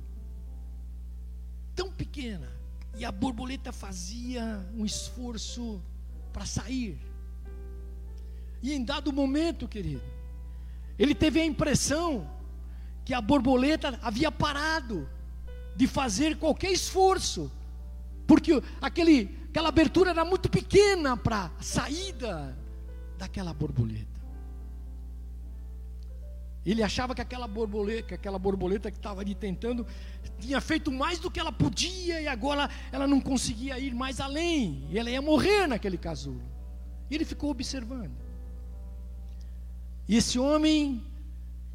tão 1.76 1.92
pequena, 1.92 2.52
e 2.98 3.04
a 3.04 3.12
borboleta 3.12 3.70
fazia 3.70 4.68
um 4.74 4.84
esforço 4.84 5.80
para 6.32 6.44
sair. 6.44 6.98
E 8.60 8.72
em 8.72 8.84
dado 8.84 9.12
momento, 9.12 9.68
querido, 9.68 10.02
ele 10.98 11.14
teve 11.14 11.40
a 11.40 11.46
impressão 11.46 12.28
que 13.04 13.14
a 13.14 13.20
borboleta 13.20 13.96
havia 14.02 14.32
parado 14.32 15.08
de 15.76 15.86
fazer 15.86 16.36
qualquer 16.36 16.72
esforço, 16.72 17.48
porque 18.26 18.60
aquele, 18.80 19.38
aquela 19.56 19.70
abertura 19.70 20.10
era 20.10 20.22
muito 20.22 20.50
pequena 20.50 21.16
para 21.16 21.50
a 21.58 21.62
saída 21.62 22.54
daquela 23.16 23.54
borboleta. 23.54 24.20
Ele 26.62 26.82
achava 26.82 27.14
que 27.14 27.22
aquela 27.22 27.48
borboleta, 27.48 28.08
que 28.08 28.14
aquela 28.14 28.38
borboleta 28.38 28.90
que 28.90 28.98
estava 28.98 29.22
ali 29.22 29.34
tentando, 29.34 29.86
tinha 30.38 30.60
feito 30.60 30.92
mais 30.92 31.18
do 31.18 31.30
que 31.30 31.40
ela 31.40 31.50
podia 31.50 32.20
e 32.20 32.28
agora 32.28 32.68
ela 32.92 33.06
não 33.06 33.18
conseguia 33.18 33.78
ir 33.78 33.94
mais 33.94 34.20
além. 34.20 34.86
E 34.90 34.98
ela 34.98 35.08
ia 35.08 35.22
morrer 35.22 35.66
naquele 35.66 35.96
casulo. 35.96 36.42
E 37.08 37.14
ele 37.14 37.24
ficou 37.24 37.48
observando. 37.48 38.14
E 40.06 40.16
esse 40.16 40.38
homem 40.38 41.02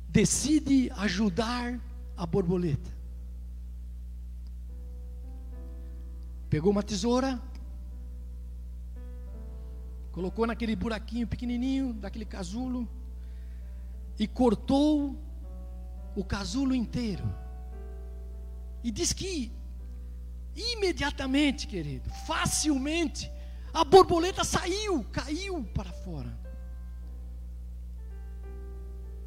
decide 0.07 0.91
ajudar 0.97 1.81
a 2.15 2.27
borboleta. 2.27 2.91
Pegou 6.47 6.71
uma 6.71 6.83
tesoura, 6.83 7.41
colocou 10.11 10.45
naquele 10.45 10.75
buraquinho 10.75 11.27
pequenininho 11.27 11.93
daquele 11.93 12.25
casulo 12.25 12.87
e 14.19 14.27
cortou 14.27 15.15
o 16.15 16.23
casulo 16.23 16.75
inteiro. 16.75 17.23
E 18.83 18.91
diz 18.91 19.13
que 19.13 19.51
Imediatamente, 20.55 21.65
querido, 21.65 22.09
facilmente, 22.27 23.31
a 23.73 23.83
borboleta 23.83 24.43
saiu, 24.43 25.05
caiu 25.11 25.63
para 25.73 25.91
fora. 25.91 26.37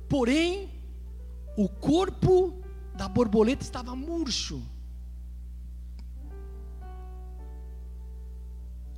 Porém, 0.08 0.70
o 1.56 1.68
corpo 1.68 2.62
da 2.94 3.08
borboleta 3.08 3.62
estava 3.62 3.96
murcho. 3.96 4.62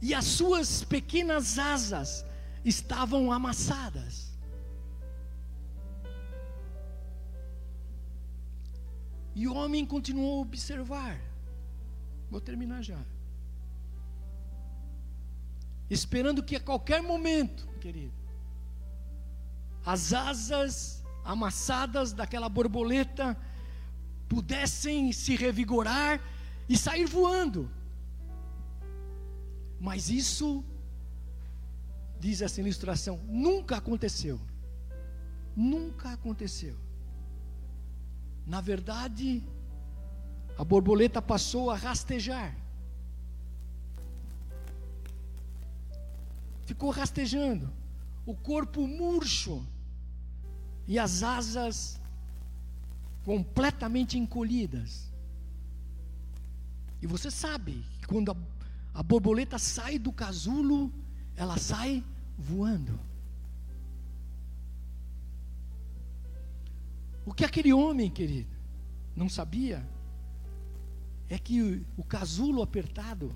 E 0.00 0.14
as 0.14 0.24
suas 0.24 0.84
pequenas 0.84 1.58
asas 1.58 2.24
estavam 2.64 3.32
amassadas. 3.32 4.26
E 9.34 9.46
o 9.46 9.54
homem 9.54 9.84
continuou 9.84 10.38
a 10.38 10.42
observar. 10.42 11.20
Vou 12.30 12.40
terminar 12.40 12.82
já. 12.82 12.98
Esperando 15.88 16.42
que 16.42 16.56
a 16.56 16.60
qualquer 16.60 17.02
momento, 17.02 17.68
querido, 17.80 18.14
as 19.84 20.12
asas 20.12 21.04
amassadas 21.24 22.12
daquela 22.12 22.48
borboleta 22.48 23.36
pudessem 24.28 25.12
se 25.12 25.36
revigorar 25.36 26.20
e 26.68 26.76
sair 26.76 27.06
voando. 27.06 27.70
Mas 29.86 30.10
isso, 30.10 30.64
diz 32.18 32.42
essa 32.42 32.60
ilustração, 32.60 33.20
nunca 33.28 33.76
aconteceu. 33.76 34.40
Nunca 35.54 36.10
aconteceu. 36.14 36.76
Na 38.44 38.60
verdade, 38.60 39.44
a 40.58 40.64
borboleta 40.64 41.22
passou 41.22 41.70
a 41.70 41.76
rastejar. 41.76 42.52
Ficou 46.64 46.90
rastejando, 46.90 47.72
o 48.26 48.34
corpo 48.34 48.88
murcho 48.88 49.64
e 50.88 50.98
as 50.98 51.22
asas 51.22 52.00
completamente 53.24 54.18
encolhidas. 54.18 55.12
E 57.00 57.06
você 57.06 57.30
sabe 57.30 57.84
que 58.00 58.08
quando 58.08 58.32
a, 58.32 58.36
a 58.96 59.02
borboleta 59.02 59.58
sai 59.58 59.98
do 59.98 60.10
casulo, 60.10 60.90
ela 61.36 61.58
sai 61.58 62.02
voando. 62.38 62.98
O 67.26 67.34
que 67.34 67.44
aquele 67.44 67.74
homem, 67.74 68.10
querido, 68.10 68.48
não 69.14 69.28
sabia 69.28 69.86
é 71.28 71.38
que 71.38 71.84
o 71.94 72.02
casulo 72.02 72.62
apertado 72.62 73.34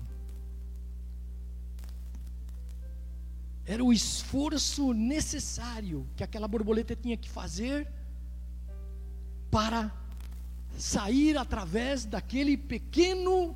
era 3.63 3.83
o 3.83 3.93
esforço 3.93 4.93
necessário 4.93 6.07
que 6.15 6.23
aquela 6.23 6.47
borboleta 6.47 6.95
tinha 6.95 7.15
que 7.15 7.29
fazer 7.29 7.87
para 9.51 9.95
sair 10.75 11.37
através 11.37 12.03
daquele 12.03 12.57
pequeno 12.57 13.55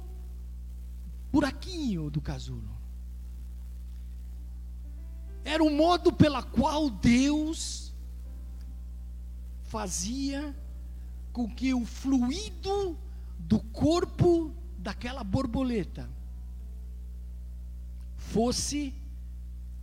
buraquinho 1.36 2.10
do 2.10 2.22
casulo. 2.22 2.74
Era 5.44 5.62
o 5.62 5.70
modo 5.70 6.14
pela 6.14 6.42
qual 6.42 6.90
Deus 6.90 7.94
fazia 9.64 10.56
com 11.34 11.46
que 11.54 11.74
o 11.74 11.86
fluido 11.86 12.98
do 13.38 13.60
corpo 13.60 14.56
daquela 14.78 15.26
borboleta 15.26 16.10
fosse 18.16 18.94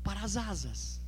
para 0.03 0.21
as 0.23 0.39
asas. 0.39 1.03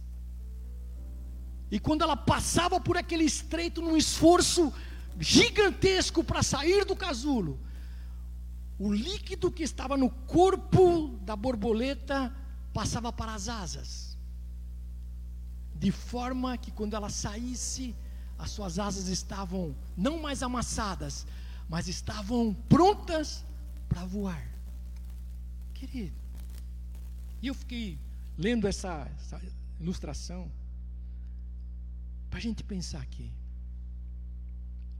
E 1.70 1.80
quando 1.80 2.02
ela 2.02 2.18
passava 2.18 2.78
por 2.78 2.98
aquele 2.98 3.24
estreito 3.24 3.80
num 3.80 3.96
esforço 3.96 4.70
gigantesco 5.18 6.22
para 6.22 6.42
sair 6.42 6.84
do 6.84 6.94
casulo, 6.94 7.58
o 8.78 8.92
líquido 8.92 9.50
que 9.50 9.62
estava 9.62 9.96
no 9.96 10.10
corpo 10.10 11.18
da 11.22 11.36
borboleta 11.36 12.34
passava 12.72 13.12
para 13.12 13.34
as 13.34 13.48
asas, 13.48 14.18
de 15.76 15.92
forma 15.92 16.58
que 16.58 16.70
quando 16.70 16.94
ela 16.94 17.08
saísse, 17.08 17.94
as 18.38 18.50
suas 18.50 18.78
asas 18.78 19.06
estavam 19.06 19.74
não 19.96 20.20
mais 20.20 20.42
amassadas, 20.42 21.26
mas 21.68 21.86
estavam 21.86 22.52
prontas 22.68 23.44
para 23.88 24.04
voar. 24.04 24.44
Querido, 25.72 26.16
e 27.40 27.46
eu 27.46 27.54
fiquei 27.54 27.98
lendo 28.36 28.66
essa, 28.66 29.08
essa 29.16 29.40
ilustração 29.78 30.50
para 32.28 32.38
a 32.38 32.42
gente 32.42 32.64
pensar 32.64 33.00
aqui. 33.00 33.30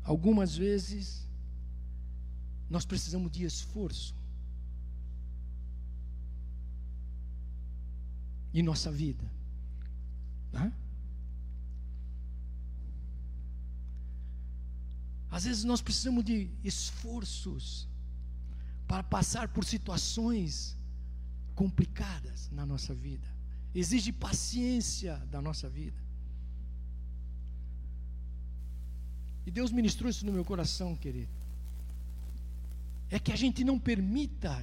Algumas 0.05 0.57
vezes 0.57 1.27
nós 2.69 2.85
precisamos 2.85 3.31
de 3.31 3.45
esforço 3.45 4.15
em 8.53 8.63
nossa 8.63 8.91
vida. 8.91 9.25
Né? 10.53 10.73
Às 15.31 15.45
vezes 15.45 15.65
nós 15.65 15.83
precisamos 15.83 16.25
de 16.25 16.49
esforços 16.63 17.89
para 18.87 19.03
passar 19.03 19.49
por 19.49 19.65
situações 19.65 20.77
complicadas 21.55 22.49
na 22.51 22.65
nossa 22.65 22.95
vida. 22.95 23.27
Exige 23.75 24.13
paciência 24.13 25.17
da 25.31 25.43
nossa 25.43 25.69
vida. 25.69 26.01
E 29.45 29.51
Deus 29.51 29.73
ministrou 29.73 30.09
isso 30.09 30.25
no 30.25 30.33
meu 30.33 30.45
coração, 30.45 30.97
querido. 30.97 31.44
É 33.15 33.19
que 33.19 33.33
a 33.33 33.37
gente 33.37 33.63
não 33.63 33.79
permita 33.79 34.55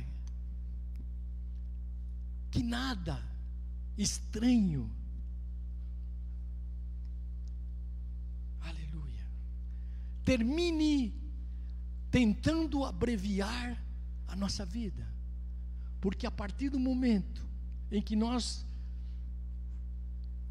que 2.51 2.61
nada 2.61 3.17
estranho 3.97 4.91
termine 10.23 11.13
tentando 12.09 12.85
abreviar 12.85 13.77
a 14.27 14.35
nossa 14.35 14.65
vida. 14.65 15.05
Porque 15.99 16.25
a 16.25 16.31
partir 16.31 16.69
do 16.69 16.79
momento 16.79 17.45
em 17.91 18.01
que 18.01 18.15
nós 18.15 18.65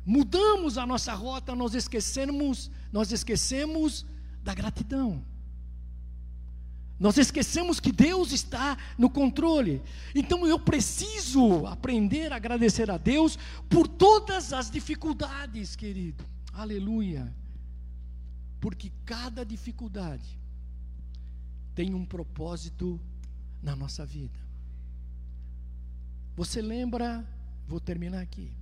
mudamos 0.05 0.77
a 0.77 0.87
nossa 0.87 1.15
rota, 1.15 1.55
nós 1.55 1.75
esquecemos, 1.75 2.71
nós 2.93 3.13
esquecemos 3.13 4.07
da 4.43 4.55
gratidão. 4.55 5.25
Nós 7.01 7.17
esquecemos 7.17 7.81
que 7.81 7.91
Deus 7.91 8.31
está 8.31 8.77
no 8.99 9.09
controle. 9.09 9.83
Então 10.15 10.47
eu 10.47 10.59
preciso 10.59 11.67
aprender 11.67 12.31
a 12.31 12.37
agradecer 12.37 12.91
a 12.91 12.99
Deus 12.99 13.39
por 13.71 13.89
todas 13.89 14.53
as 14.53 14.71
dificuldades, 14.71 15.75
querido. 15.75 16.23
Aleluia. 16.53 17.35
Porque 18.61 18.93
cada 19.07 19.47
dificuldade 19.47 20.39
tem 21.75 21.95
um 21.95 22.05
propósito 22.05 23.01
na 23.63 23.75
nossa 23.75 24.05
vida. 24.05 24.39
Você 26.37 26.61
lembra, 26.61 27.27
vou 27.67 27.81
terminar 27.81 28.21
aqui. 28.21 28.53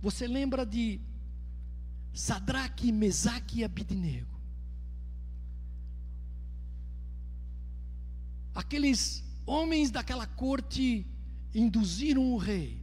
Você 0.00 0.26
lembra 0.26 0.64
de 0.64 0.98
Sadraque, 2.14 2.90
Mesaque 2.90 3.58
e 3.58 3.64
Abidnego? 3.64 4.33
Aqueles 8.54 9.24
homens 9.44 9.90
daquela 9.90 10.26
corte 10.26 11.06
induziram 11.54 12.32
o 12.32 12.36
rei 12.36 12.82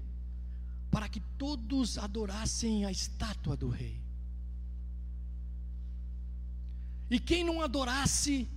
para 0.90 1.08
que 1.08 1.22
todos 1.38 1.98
adorassem 1.98 2.86
a 2.86 2.92
estátua 2.92 3.56
do 3.56 3.70
rei. 3.70 4.02
E 7.10 7.20
quem 7.20 7.44
não 7.44 7.62
adorasse, 7.62 8.48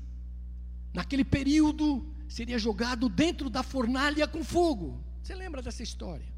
naquele 0.93 1.25
período, 1.25 2.13
seria 2.29 2.59
jogado 2.59 3.09
dentro 3.09 3.49
da 3.49 3.63
fornalha 3.63 4.27
com 4.27 4.43
fogo. 4.45 5.03
Você 5.23 5.35
lembra 5.35 5.63
dessa 5.63 5.83
história? 5.83 6.35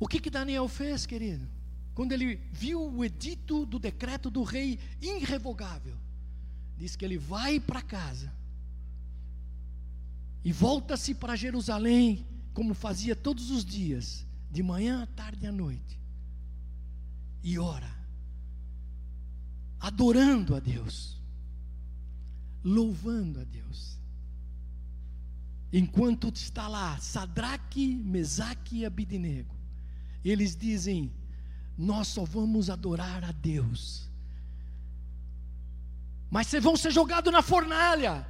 O 0.00 0.06
que 0.06 0.20
que 0.20 0.30
Daniel 0.30 0.68
fez, 0.68 1.04
querido? 1.04 1.57
Quando 1.98 2.12
ele 2.12 2.36
viu 2.52 2.80
o 2.80 3.04
edito 3.04 3.66
do 3.66 3.76
decreto 3.76 4.30
do 4.30 4.44
rei 4.44 4.78
irrevogável, 5.02 5.96
diz 6.76 6.94
que 6.94 7.04
ele 7.04 7.18
vai 7.18 7.58
para 7.58 7.82
casa 7.82 8.32
e 10.44 10.52
volta-se 10.52 11.12
para 11.12 11.34
Jerusalém, 11.34 12.24
como 12.54 12.72
fazia 12.72 13.16
todos 13.16 13.50
os 13.50 13.64
dias, 13.64 14.24
de 14.48 14.62
manhã 14.62 15.02
à 15.02 15.06
tarde 15.06 15.44
e 15.44 15.48
à 15.48 15.50
noite 15.50 15.98
e 17.42 17.58
ora, 17.58 17.92
adorando 19.80 20.54
a 20.54 20.60
Deus. 20.60 21.18
louvando 22.62 23.40
a 23.40 23.44
Deus. 23.44 23.98
Enquanto 25.72 26.28
está 26.32 26.68
lá 26.68 26.96
Sadraque, 26.98 27.96
Mesaque 27.96 28.78
e 28.78 28.86
Abidinego, 28.86 29.56
eles 30.24 30.54
dizem: 30.54 31.17
Nós 31.78 32.08
só 32.08 32.24
vamos 32.24 32.68
adorar 32.68 33.22
a 33.22 33.30
Deus. 33.30 34.08
Mas 36.28 36.48
vocês 36.48 36.64
vão 36.64 36.76
ser 36.76 36.90
jogados 36.90 37.32
na 37.32 37.40
fornalha. 37.40 38.26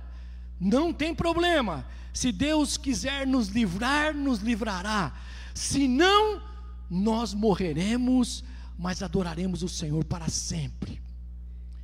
Não 0.60 0.92
tem 0.92 1.14
problema. 1.14 1.86
Se 2.12 2.30
Deus 2.30 2.76
quiser 2.76 3.26
nos 3.26 3.48
livrar, 3.48 4.14
nos 4.14 4.40
livrará. 4.40 5.18
Se 5.54 5.88
não, 5.88 6.42
nós 6.90 7.32
morreremos, 7.32 8.44
mas 8.78 9.02
adoraremos 9.02 9.62
o 9.62 9.68
Senhor 9.68 10.04
para 10.04 10.28
sempre. 10.28 11.00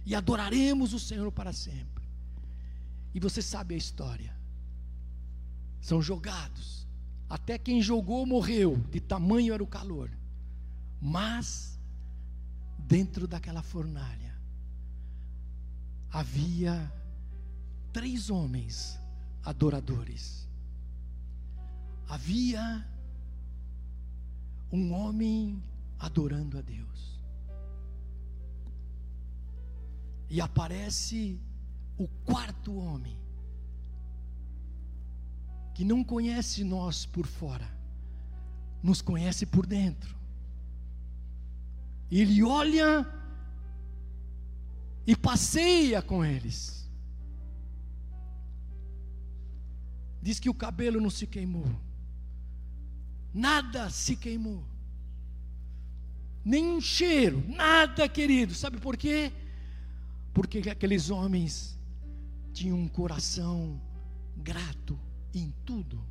E 0.05 0.15
adoraremos 0.15 0.93
o 0.93 0.99
Senhor 0.99 1.33
para 1.33 1.53
sempre. 1.53 2.05
E 3.15 3.21
você 3.21 3.41
sabe 3.41 3.75
a 3.75 3.79
história. 3.79 4.37
São 5.81 6.03
jogados. 6.03 6.87
Até 7.29 7.57
quem 7.57 7.81
jogou 7.81 8.27
morreu, 8.27 8.77
de 8.91 9.01
tamanho 9.01 9.55
era 9.55 9.63
o 9.63 9.67
calor. 9.67 10.11
Mas, 11.07 11.79
dentro 12.79 13.29
daquela 13.29 13.63
fornalha, 13.63 14.35
havia 16.11 16.91
três 17.93 18.31
homens 18.31 18.99
adoradores. 19.45 20.49
Havia 22.09 22.89
um 24.73 24.95
homem 24.95 25.63
adorando 25.99 26.57
a 26.57 26.63
Deus. 26.63 27.21
E 30.31 30.41
aparece 30.41 31.39
o 31.99 32.09
quarto 32.25 32.75
homem, 32.79 33.21
que 35.75 35.85
não 35.85 36.03
conhece 36.03 36.65
nós 36.65 37.05
por 37.05 37.27
fora, 37.27 37.71
nos 38.83 39.03
conhece 39.03 39.45
por 39.45 39.67
dentro. 39.67 40.24
Ele 42.11 42.43
olha 42.43 43.07
e 45.07 45.17
passeia 45.17 46.01
com 46.01 46.25
eles. 46.25 46.89
Diz 50.23 50.41
que 50.41 50.49
o 50.49 50.55
cabelo 50.55 51.01
não 51.01 51.11
se 51.11 51.27
queimou. 51.27 51.69
Nada 53.33 53.91
se 53.91 54.17
queimou. 54.17 54.65
Nenhum 56.45 56.81
cheiro, 56.81 57.43
nada, 57.49 58.09
querido. 58.09 58.55
Sabe 58.55 58.79
por 58.79 58.97
quê? 58.97 59.33
Porque 60.33 60.59
aqueles 60.71 61.11
homens 61.11 61.79
tinham 62.53 62.79
um 62.79 62.89
coração 62.89 63.81
grato 64.37 64.99
em 65.35 65.53
tudo. 65.65 66.03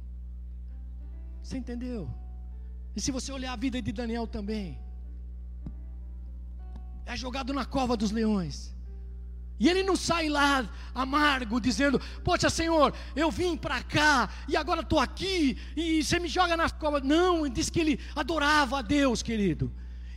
Você 1.42 1.58
entendeu? 1.58 2.10
E 2.96 3.02
se 3.02 3.12
você 3.12 3.32
olhar 3.32 3.54
a 3.54 3.58
vida 3.58 3.82
de 3.82 3.92
Daniel 3.92 4.28
também, 4.28 4.80
é 7.06 7.16
jogado 7.16 7.54
na 7.54 7.66
cova 7.66 7.96
dos 7.98 8.12
leões. 8.12 8.74
E 9.60 9.70
ele 9.70 9.84
não 9.84 9.96
sai 9.96 10.30
lá 10.30 10.68
amargo, 10.94 11.62
dizendo: 11.62 12.00
Poxa, 12.24 12.50
Senhor, 12.50 12.94
eu 13.16 13.30
vim 13.30 13.56
para 13.56 13.82
cá 13.84 14.30
e 14.48 14.58
agora 14.58 14.82
estou 14.82 15.00
aqui 15.00 15.58
e 15.76 16.04
você 16.04 16.20
me 16.20 16.28
joga 16.28 16.58
nas 16.58 16.72
covas. 16.72 17.04
Não, 17.04 17.48
diz 17.48 17.70
que 17.70 17.80
ele 17.80 18.00
adorava 18.16 18.80
a 18.80 18.82
Deus, 18.82 19.22
querido. 19.22 19.72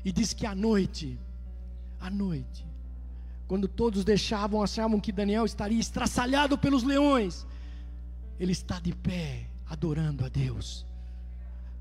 E 0.05 0.11
diz 0.11 0.32
que 0.32 0.47
à 0.47 0.55
noite, 0.55 1.18
à 2.01 2.09
noite, 2.09 2.66
quando 3.47 3.68
todos 3.68 4.05
deixavam, 4.05 4.62
achavam 4.62 4.99
que 4.99 5.12
Daniel 5.12 5.45
estaria 5.45 5.78
estraçalhado 5.78 6.57
pelos 6.57 6.82
leões, 6.82 7.47
ele 8.41 8.53
está 8.53 8.80
de 8.80 8.95
pé, 8.95 9.49
adorando 9.68 10.24
a 10.24 10.28
Deus 10.28 10.87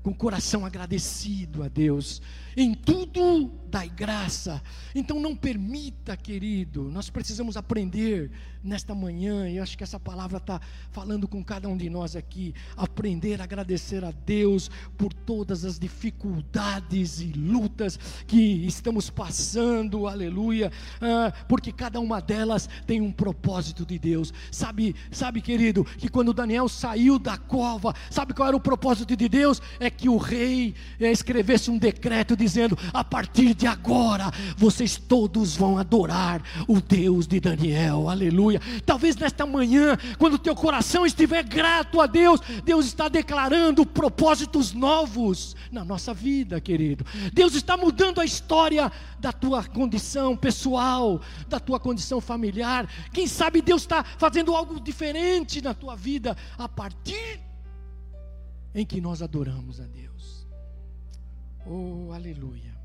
com 0.06 0.14
coração 0.14 0.64
agradecido 0.64 1.64
a 1.64 1.68
Deus. 1.68 2.22
Em 2.56 2.74
tudo 2.74 3.50
dai 3.68 3.88
graça. 3.88 4.62
Então 4.94 5.18
não 5.18 5.34
permita, 5.34 6.16
querido, 6.16 6.84
nós 6.84 7.10
precisamos 7.10 7.56
aprender 7.56 8.30
nesta 8.62 8.94
manhã, 8.94 9.48
e 9.48 9.60
acho 9.60 9.76
que 9.78 9.84
essa 9.84 10.00
palavra 10.00 10.38
está 10.38 10.60
falando 10.90 11.28
com 11.28 11.42
cada 11.44 11.68
um 11.68 11.76
de 11.76 11.88
nós 11.88 12.16
aqui, 12.16 12.52
aprender 12.76 13.40
a 13.40 13.44
agradecer 13.44 14.04
a 14.04 14.10
Deus 14.10 14.68
por 14.96 15.12
todas 15.12 15.64
as 15.64 15.78
dificuldades 15.78 17.20
e 17.20 17.32
lutas 17.32 17.96
que 18.26 18.66
estamos 18.66 19.08
passando, 19.08 20.08
aleluia, 20.08 20.72
ah, 21.00 21.32
porque 21.48 21.70
cada 21.70 22.00
uma 22.00 22.20
delas 22.20 22.68
tem 22.86 23.00
um 23.00 23.12
propósito 23.12 23.86
de 23.86 23.98
Deus. 23.98 24.32
Sabe, 24.50 24.96
sabe, 25.12 25.40
querido, 25.40 25.84
que 25.84 26.08
quando 26.08 26.34
Daniel 26.34 26.68
saiu 26.68 27.18
da 27.18 27.36
cova, 27.36 27.94
sabe 28.10 28.34
qual 28.34 28.48
era 28.48 28.56
o 28.56 28.60
propósito 28.60 29.14
de 29.16 29.28
Deus? 29.28 29.62
É 29.78 29.90
que 29.96 30.08
o 30.08 30.16
rei 30.16 30.74
eh, 31.00 31.10
escrevesse 31.10 31.70
um 31.70 31.78
decreto 31.78 32.36
dizendo: 32.36 32.78
a 32.92 33.02
partir 33.02 33.54
de 33.54 33.66
agora, 33.66 34.30
vocês 34.56 34.96
todos 34.96 35.56
vão 35.56 35.78
adorar 35.78 36.42
o 36.68 36.80
Deus 36.80 37.26
de 37.26 37.40
Daniel, 37.40 38.08
aleluia. 38.08 38.60
Talvez 38.84 39.16
nesta 39.16 39.46
manhã, 39.46 39.96
quando 40.18 40.34
o 40.34 40.38
teu 40.38 40.54
coração 40.54 41.06
estiver 41.06 41.42
grato 41.42 42.00
a 42.00 42.06
Deus, 42.06 42.40
Deus 42.64 42.86
está 42.86 43.08
declarando 43.08 43.86
propósitos 43.86 44.72
novos 44.72 45.56
na 45.70 45.84
nossa 45.84 46.12
vida, 46.12 46.60
querido. 46.60 47.04
Deus 47.32 47.54
está 47.54 47.76
mudando 47.76 48.20
a 48.20 48.24
história 48.24 48.90
da 49.18 49.32
tua 49.32 49.64
condição 49.64 50.36
pessoal, 50.36 51.20
da 51.48 51.58
tua 51.58 51.80
condição 51.80 52.20
familiar. 52.20 52.88
Quem 53.12 53.26
sabe 53.26 53.62
Deus 53.62 53.82
está 53.82 54.04
fazendo 54.18 54.54
algo 54.54 54.80
diferente 54.80 55.62
na 55.62 55.74
tua 55.74 55.96
vida 55.96 56.36
a 56.58 56.68
partir 56.68 57.45
em 58.76 58.84
que 58.84 59.00
nós 59.00 59.22
adoramos 59.22 59.80
a 59.80 59.86
Deus. 59.86 60.46
Oh, 61.64 62.12
aleluia. 62.12 62.78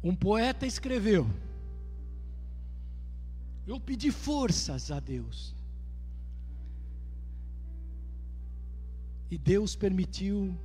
Um 0.00 0.14
poeta 0.14 0.64
escreveu: 0.64 1.28
Eu 3.66 3.80
pedi 3.80 4.12
forças 4.12 4.92
a 4.92 5.00
Deus. 5.00 5.56
E 9.28 9.36
Deus 9.36 9.74
permitiu 9.74 10.56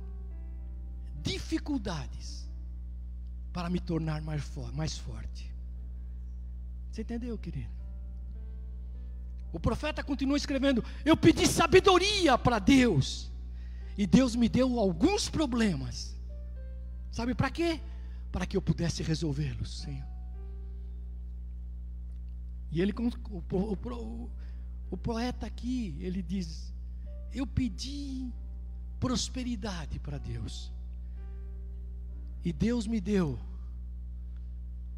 dificuldades 1.20 2.48
para 3.52 3.68
me 3.68 3.80
tornar 3.80 4.22
mais, 4.22 4.48
mais 4.72 4.96
forte. 4.96 5.52
Você 6.92 7.02
entendeu, 7.02 7.36
querido? 7.36 7.81
O 9.52 9.60
profeta 9.60 10.02
continua 10.02 10.36
escrevendo: 10.36 10.82
Eu 11.04 11.16
pedi 11.16 11.46
sabedoria 11.46 12.38
para 12.38 12.58
Deus, 12.58 13.30
e 13.96 14.06
Deus 14.06 14.34
me 14.34 14.48
deu 14.48 14.78
alguns 14.78 15.28
problemas. 15.28 16.16
Sabe 17.10 17.34
para 17.34 17.50
quê? 17.50 17.80
Para 18.30 18.46
que 18.46 18.56
eu 18.56 18.62
pudesse 18.62 19.02
resolvê-los, 19.02 19.80
Senhor. 19.80 20.06
E 22.70 22.80
ele, 22.80 22.94
o, 22.98 23.42
o, 23.54 24.30
o, 24.90 24.96
poeta 24.96 25.46
aqui, 25.46 25.94
ele 26.00 26.22
diz: 26.22 26.72
Eu 27.30 27.46
pedi 27.46 28.32
prosperidade 28.98 29.98
para 29.98 30.16
Deus, 30.16 30.72
e 32.42 32.50
Deus 32.50 32.86
me 32.86 32.98
deu 32.98 33.38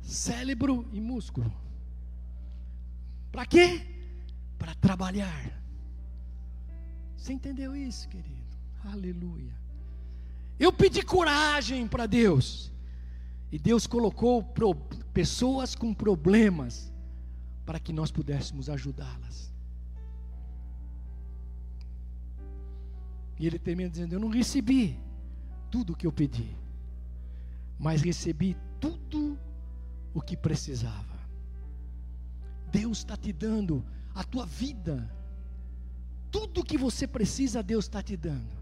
cérebro 0.00 0.88
e 0.92 1.00
músculo. 1.00 1.52
Para 3.32 3.44
quê? 3.46 3.93
Para 4.64 4.74
trabalhar. 4.76 5.62
Você 7.14 7.34
entendeu 7.34 7.76
isso, 7.76 8.08
querido? 8.08 8.56
Aleluia. 8.82 9.52
Eu 10.58 10.72
pedi 10.72 11.02
coragem 11.02 11.86
para 11.86 12.06
Deus. 12.06 12.72
E 13.52 13.58
Deus 13.58 13.86
colocou 13.86 14.42
pro, 14.42 14.74
pessoas 15.12 15.74
com 15.74 15.92
problemas 15.92 16.90
para 17.66 17.78
que 17.78 17.92
nós 17.92 18.10
pudéssemos 18.10 18.70
ajudá-las. 18.70 19.52
E 23.38 23.46
ele 23.46 23.58
termina 23.58 23.90
dizendo: 23.90 24.14
Eu 24.14 24.20
não 24.20 24.30
recebi 24.30 24.98
tudo 25.70 25.92
o 25.92 25.96
que 25.96 26.06
eu 26.06 26.12
pedi, 26.12 26.56
mas 27.78 28.00
recebi 28.00 28.56
tudo 28.80 29.38
o 30.14 30.22
que 30.22 30.38
precisava. 30.38 31.18
Deus 32.72 32.98
está 32.98 33.14
te 33.14 33.30
dando 33.30 33.84
a 34.14 34.22
tua 34.22 34.46
vida. 34.46 35.10
Tudo 36.30 36.64
que 36.64 36.78
você 36.78 37.06
precisa, 37.06 37.62
Deus 37.62 37.86
está 37.86 38.02
te 38.02 38.16
dando. 38.16 38.54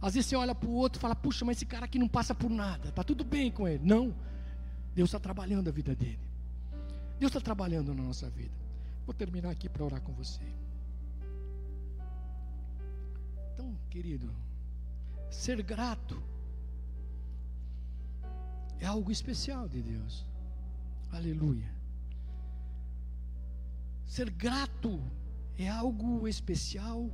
Às 0.00 0.14
vezes 0.14 0.28
você 0.28 0.36
olha 0.36 0.54
para 0.54 0.68
o 0.68 0.74
outro 0.74 0.98
e 0.98 1.00
fala: 1.00 1.14
Puxa, 1.16 1.44
mas 1.44 1.56
esse 1.56 1.66
cara 1.66 1.86
aqui 1.86 1.98
não 1.98 2.08
passa 2.08 2.34
por 2.34 2.50
nada, 2.50 2.90
está 2.90 3.02
tudo 3.02 3.24
bem 3.24 3.50
com 3.50 3.66
ele. 3.66 3.84
Não, 3.84 4.14
Deus 4.94 5.08
está 5.08 5.18
trabalhando 5.18 5.68
a 5.68 5.72
vida 5.72 5.94
dele. 5.94 6.20
Deus 7.18 7.30
está 7.30 7.40
trabalhando 7.40 7.94
na 7.94 8.02
nossa 8.02 8.28
vida. 8.28 8.54
Vou 9.06 9.14
terminar 9.14 9.50
aqui 9.50 9.68
para 9.68 9.84
orar 9.84 10.00
com 10.00 10.12
você. 10.12 10.44
Então, 13.52 13.76
querido, 13.88 14.30
ser 15.30 15.62
grato 15.62 16.22
é 18.80 18.86
algo 18.86 19.10
especial 19.10 19.68
de 19.68 19.80
Deus. 19.80 20.24
Aleluia. 21.12 21.72
Ser 24.04 24.30
grato 24.30 25.00
é 25.56 25.68
algo 25.68 26.28
especial 26.28 27.10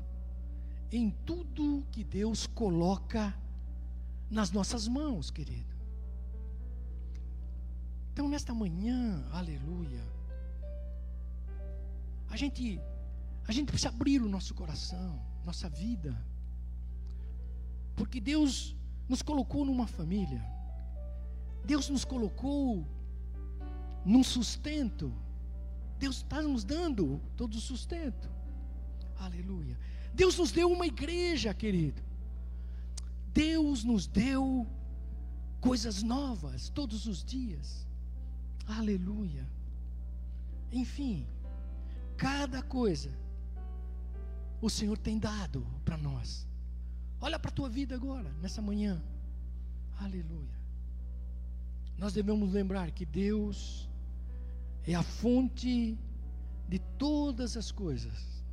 em 0.92 1.10
tudo 1.24 1.86
que 1.90 2.02
Deus 2.02 2.46
coloca 2.46 3.36
nas 4.30 4.50
nossas 4.50 4.88
mãos, 4.88 5.30
querido. 5.30 5.74
Então, 8.12 8.28
nesta 8.28 8.52
manhã, 8.52 9.24
aleluia, 9.32 10.02
a 12.28 12.36
gente, 12.36 12.80
a 13.46 13.52
gente 13.52 13.68
precisa 13.68 13.88
abrir 13.88 14.20
o 14.22 14.28
nosso 14.28 14.54
coração, 14.54 15.20
nossa 15.44 15.68
vida, 15.68 16.16
porque 17.96 18.20
Deus 18.20 18.76
nos 19.08 19.22
colocou 19.22 19.64
numa 19.64 19.86
família, 19.86 20.44
Deus 21.64 21.88
nos 21.88 22.04
colocou 22.04 22.86
num 24.04 24.22
sustento, 24.22 25.12
Deus 26.00 26.16
está 26.16 26.40
nos 26.40 26.64
dando 26.64 27.20
todo 27.36 27.54
o 27.56 27.60
sustento, 27.60 28.30
aleluia. 29.18 29.78
Deus 30.14 30.38
nos 30.38 30.50
deu 30.50 30.72
uma 30.72 30.86
igreja, 30.86 31.52
querido. 31.52 32.02
Deus 33.34 33.84
nos 33.84 34.06
deu 34.06 34.66
coisas 35.60 36.02
novas 36.02 36.70
todos 36.70 37.06
os 37.06 37.22
dias. 37.22 37.86
Aleluia. 38.66 39.46
Enfim, 40.72 41.26
cada 42.16 42.62
coisa 42.62 43.10
o 44.62 44.70
Senhor 44.70 44.96
tem 44.96 45.18
dado 45.18 45.66
para 45.84 45.98
nós. 45.98 46.48
Olha 47.20 47.38
para 47.38 47.50
a 47.50 47.54
tua 47.54 47.68
vida 47.68 47.94
agora, 47.94 48.32
nessa 48.40 48.62
manhã. 48.62 49.02
Aleluia. 49.98 50.58
Nós 51.98 52.14
devemos 52.14 52.50
lembrar 52.50 52.90
que 52.90 53.04
Deus 53.04 53.89
é 54.92 54.94
a 54.94 55.02
fonte 55.02 55.98
de 56.68 56.78
todas 56.98 57.56
as 57.56 57.70
coisas 57.70 58.44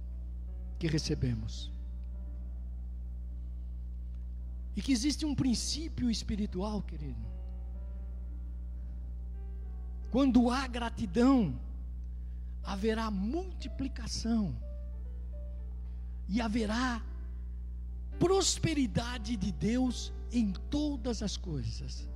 que 0.77 0.87
recebemos. 0.87 1.71
E 4.75 4.81
que 4.81 4.91
existe 4.91 5.25
um 5.25 5.33
princípio 5.33 6.11
espiritual, 6.11 6.81
querido. 6.81 7.25
Quando 10.11 10.49
há 10.51 10.67
gratidão, 10.67 11.59
haverá 12.63 13.09
multiplicação 13.09 14.55
e 16.29 16.39
haverá 16.39 17.01
prosperidade 18.19 19.35
de 19.35 19.51
Deus 19.51 20.13
em 20.31 20.51
todas 20.69 21.23
as 21.23 21.35
coisas. 21.35 22.07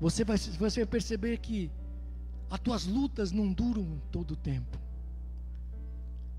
Você 0.00 0.24
vai, 0.24 0.36
você 0.36 0.80
vai 0.80 0.86
perceber 0.86 1.38
que 1.38 1.70
as 2.50 2.60
tuas 2.60 2.86
lutas 2.86 3.32
não 3.32 3.52
duram 3.52 4.00
todo 4.10 4.32
o 4.32 4.36
tempo. 4.36 4.78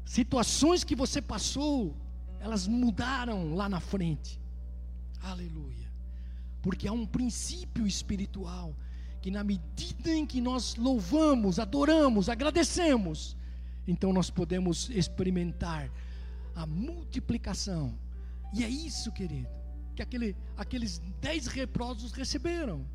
Situações 0.05 0.83
que 0.83 0.95
você 0.95 1.21
passou, 1.21 1.95
elas 2.39 2.65
mudaram 2.67 3.53
lá 3.53 3.67
na 3.67 3.79
frente. 3.79 4.39
Aleluia. 5.21 5.91
Porque 6.61 6.87
há 6.87 6.93
um 6.93 7.05
princípio 7.05 7.85
espiritual 7.85 8.73
que 9.21 9.29
na 9.29 9.43
medida 9.43 10.11
em 10.11 10.25
que 10.25 10.39
nós 10.39 10.75
louvamos, 10.75 11.59
adoramos, 11.59 12.29
agradecemos, 12.29 13.35
então 13.85 14.13
nós 14.13 14.29
podemos 14.29 14.89
experimentar 14.89 15.91
a 16.55 16.65
multiplicação. 16.65 17.97
E 18.53 18.63
é 18.63 18.69
isso, 18.69 19.11
querido, 19.11 19.49
que 19.95 20.01
aquele, 20.01 20.35
aqueles 20.55 20.99
dez 21.19 21.47
reprosos 21.47 22.13
receberam. 22.13 22.85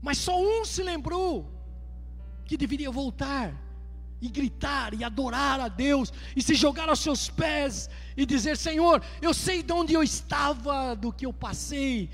Mas 0.00 0.18
só 0.18 0.40
um 0.40 0.64
se 0.64 0.82
lembrou 0.82 1.59
que 2.50 2.56
deveria 2.56 2.90
voltar 2.90 3.54
e 4.20 4.28
gritar 4.28 4.92
e 4.92 5.04
adorar 5.04 5.60
a 5.60 5.68
Deus 5.68 6.12
e 6.34 6.42
se 6.42 6.56
jogar 6.56 6.88
aos 6.88 6.98
seus 6.98 7.30
pés 7.30 7.88
e 8.16 8.26
dizer: 8.26 8.56
Senhor, 8.56 9.00
eu 9.22 9.32
sei 9.32 9.62
de 9.62 9.72
onde 9.72 9.94
eu 9.94 10.02
estava, 10.02 10.96
do 10.96 11.12
que 11.12 11.24
eu 11.24 11.32
passei, 11.32 12.10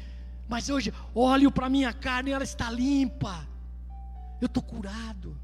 mas 0.47 0.68
hoje 0.68 0.93
olho 1.14 1.51
para 1.51 1.70
minha 1.70 1.91
carne 1.91 2.28
e 2.28 2.32
ela 2.34 2.45
está 2.45 2.70
limpa, 2.70 3.49
eu 4.39 4.45
estou 4.45 4.62
curado. 4.62 5.34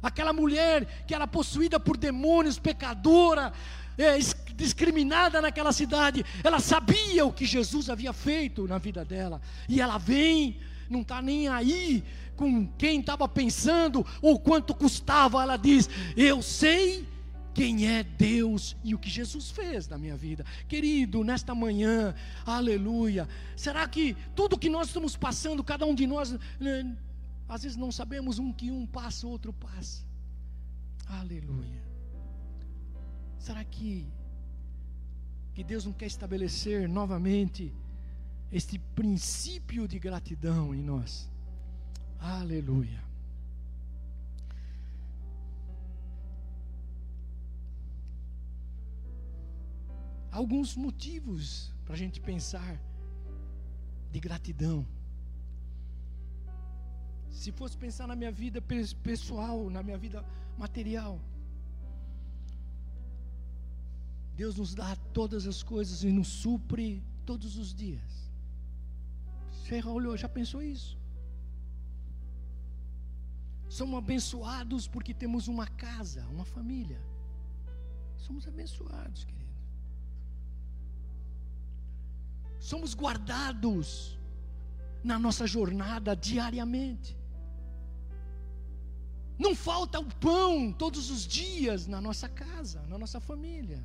Aquela 0.00 0.32
mulher 0.32 1.04
que 1.04 1.12
era 1.12 1.26
possuída 1.26 1.80
por 1.80 1.96
demônios, 1.96 2.60
pecadora, 2.60 3.52
é, 3.98 4.16
discriminada 4.54 5.42
naquela 5.42 5.72
cidade, 5.72 6.24
ela 6.44 6.60
sabia 6.60 7.26
o 7.26 7.32
que 7.32 7.44
Jesus 7.44 7.90
havia 7.90 8.12
feito 8.12 8.68
na 8.68 8.78
vida 8.78 9.04
dela, 9.04 9.40
e 9.68 9.80
ela 9.80 9.98
vem 9.98 10.56
não 10.88 11.02
está 11.02 11.20
nem 11.20 11.48
aí 11.48 12.04
com 12.36 12.66
quem 12.78 13.00
estava 13.00 13.28
pensando 13.28 14.06
ou 14.20 14.38
quanto 14.38 14.74
custava. 14.74 15.42
Ela 15.42 15.56
diz: 15.56 15.88
Eu 16.16 16.42
sei 16.42 17.06
quem 17.54 17.88
é 17.88 18.02
Deus 18.02 18.76
e 18.84 18.94
o 18.94 18.98
que 18.98 19.08
Jesus 19.08 19.50
fez 19.50 19.88
na 19.88 19.96
minha 19.96 20.16
vida. 20.16 20.44
Querido, 20.68 21.24
nesta 21.24 21.54
manhã, 21.54 22.14
aleluia. 22.44 23.28
Será 23.56 23.88
que 23.88 24.16
tudo 24.34 24.58
que 24.58 24.68
nós 24.68 24.88
estamos 24.88 25.16
passando, 25.16 25.64
cada 25.64 25.86
um 25.86 25.94
de 25.94 26.06
nós, 26.06 26.32
né, 26.60 26.96
às 27.48 27.62
vezes 27.62 27.76
não 27.76 27.90
sabemos 27.90 28.38
um 28.38 28.52
que 28.52 28.70
um 28.70 28.86
passa, 28.86 29.26
outro 29.26 29.52
passa. 29.52 30.04
Aleluia. 31.06 31.82
Será 33.38 33.64
que 33.64 34.06
que 35.54 35.64
Deus 35.64 35.86
não 35.86 35.92
quer 35.94 36.04
estabelecer 36.04 36.86
novamente 36.86 37.72
este 38.50 38.78
princípio 38.78 39.88
de 39.88 39.98
gratidão 39.98 40.74
em 40.74 40.82
nós. 40.82 41.28
Aleluia. 42.18 43.04
Alguns 50.30 50.76
motivos 50.76 51.72
para 51.84 51.94
a 51.94 51.96
gente 51.96 52.20
pensar 52.20 52.78
de 54.12 54.20
gratidão. 54.20 54.86
Se 57.30 57.50
fosse 57.52 57.76
pensar 57.76 58.06
na 58.06 58.16
minha 58.16 58.32
vida 58.32 58.60
pessoal, 59.02 59.70
na 59.70 59.82
minha 59.82 59.98
vida 59.98 60.24
material, 60.58 61.20
Deus 64.34 64.56
nos 64.56 64.74
dá 64.74 64.94
todas 65.12 65.46
as 65.46 65.62
coisas 65.62 66.04
e 66.04 66.10
nos 66.10 66.28
supre 66.28 67.02
todos 67.24 67.56
os 67.56 67.74
dias. 67.74 68.25
Você 69.66 69.82
olhou, 69.84 70.16
já 70.16 70.28
pensou 70.28 70.62
isso? 70.62 70.96
Somos 73.68 73.98
abençoados 73.98 74.86
porque 74.86 75.12
temos 75.12 75.48
uma 75.48 75.66
casa, 75.66 76.24
uma 76.28 76.44
família. 76.44 77.02
Somos 78.16 78.46
abençoados, 78.46 79.24
querido. 79.24 79.44
Somos 82.60 82.94
guardados 82.94 84.16
na 85.02 85.18
nossa 85.18 85.48
jornada 85.48 86.14
diariamente. 86.14 87.18
Não 89.36 89.52
falta 89.52 89.98
o 89.98 90.06
pão 90.14 90.72
todos 90.72 91.10
os 91.10 91.26
dias 91.26 91.88
na 91.88 92.00
nossa 92.00 92.28
casa, 92.28 92.82
na 92.82 92.96
nossa 92.96 93.18
família. 93.18 93.82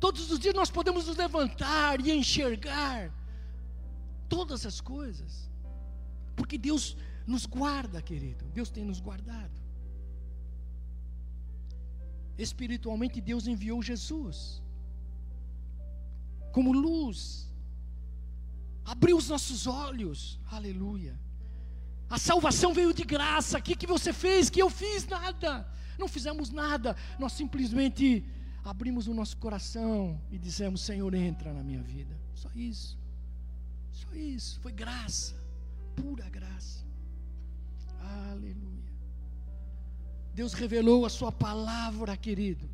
Todos 0.00 0.30
os 0.30 0.38
dias 0.38 0.54
nós 0.54 0.70
podemos 0.70 1.06
nos 1.06 1.18
levantar 1.18 2.00
e 2.00 2.10
enxergar 2.10 3.12
todas 4.34 4.60
as 4.70 4.78
coisas. 4.94 5.32
Porque 6.38 6.56
Deus 6.68 6.84
nos 7.32 7.44
guarda, 7.58 8.00
querido. 8.10 8.44
Deus 8.58 8.70
tem 8.76 8.84
nos 8.90 9.00
guardado. 9.08 9.56
Espiritualmente, 12.46 13.20
Deus 13.30 13.46
enviou 13.46 13.80
Jesus 13.92 14.36
como 16.52 16.70
luz, 16.70 17.50
abriu 18.84 19.16
os 19.16 19.28
nossos 19.28 19.66
olhos, 19.66 20.38
aleluia. 20.50 21.18
A 22.08 22.18
salvação 22.18 22.74
veio 22.74 22.92
de 22.92 23.04
graça. 23.04 23.58
O 23.58 23.62
que, 23.62 23.74
que 23.74 23.86
você 23.86 24.12
fez? 24.12 24.50
Que 24.50 24.60
eu 24.60 24.68
fiz 24.68 25.06
nada. 25.06 25.66
Não 25.98 26.06
fizemos 26.06 26.50
nada. 26.50 26.94
Nós 27.18 27.32
simplesmente 27.32 28.22
abrimos 28.62 29.08
o 29.08 29.14
nosso 29.14 29.38
coração 29.38 30.20
e 30.30 30.38
dissemos: 30.38 30.82
Senhor, 30.82 31.14
entra 31.14 31.54
na 31.54 31.62
minha 31.64 31.82
vida. 31.82 32.14
Só 32.34 32.50
isso. 32.54 33.01
Só 33.92 34.14
isso, 34.14 34.58
foi 34.60 34.72
graça, 34.72 35.34
pura 35.94 36.28
graça. 36.28 36.84
Aleluia. 38.00 38.92
Deus 40.34 40.54
revelou 40.54 41.04
a 41.04 41.10
Sua 41.10 41.30
palavra, 41.30 42.16
querido. 42.16 42.68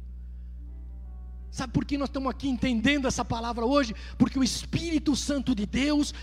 Sabe 1.50 1.72
por 1.72 1.84
que 1.84 1.98
nós 1.98 2.08
estamos 2.08 2.30
aqui 2.30 2.48
entendendo 2.48 3.08
essa 3.08 3.24
palavra 3.24 3.66
hoje? 3.66 3.94
Porque 4.16 4.38
o 4.38 4.44
Espírito 4.44 5.16
Santo 5.16 5.54
de 5.54 5.66
Deus, 5.66 6.14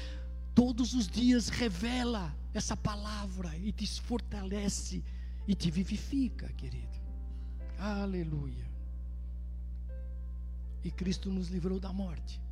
todos 0.53 0.93
os 0.93 1.07
dias, 1.07 1.49
revela 1.49 2.33
essa 2.53 2.77
palavra 2.77 3.55
e 3.57 3.71
te 3.71 3.85
fortalece 4.01 5.03
e 5.45 5.53
te 5.53 5.69
vivifica, 5.69 6.47
querido. 6.53 6.95
Aleluia. 7.77 8.65
E 10.83 10.91
Cristo 10.91 11.29
nos 11.29 11.49
livrou 11.49 11.79
da 11.79 11.91
morte 11.91 12.44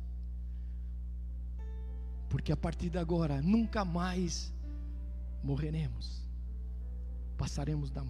porque 2.34 2.50
a 2.50 2.56
partir 2.56 2.90
de 2.90 2.98
agora 2.98 3.40
nunca 3.40 3.84
mais 3.84 4.52
morreremos, 5.40 6.20
passaremos 7.38 7.92
da, 7.92 8.04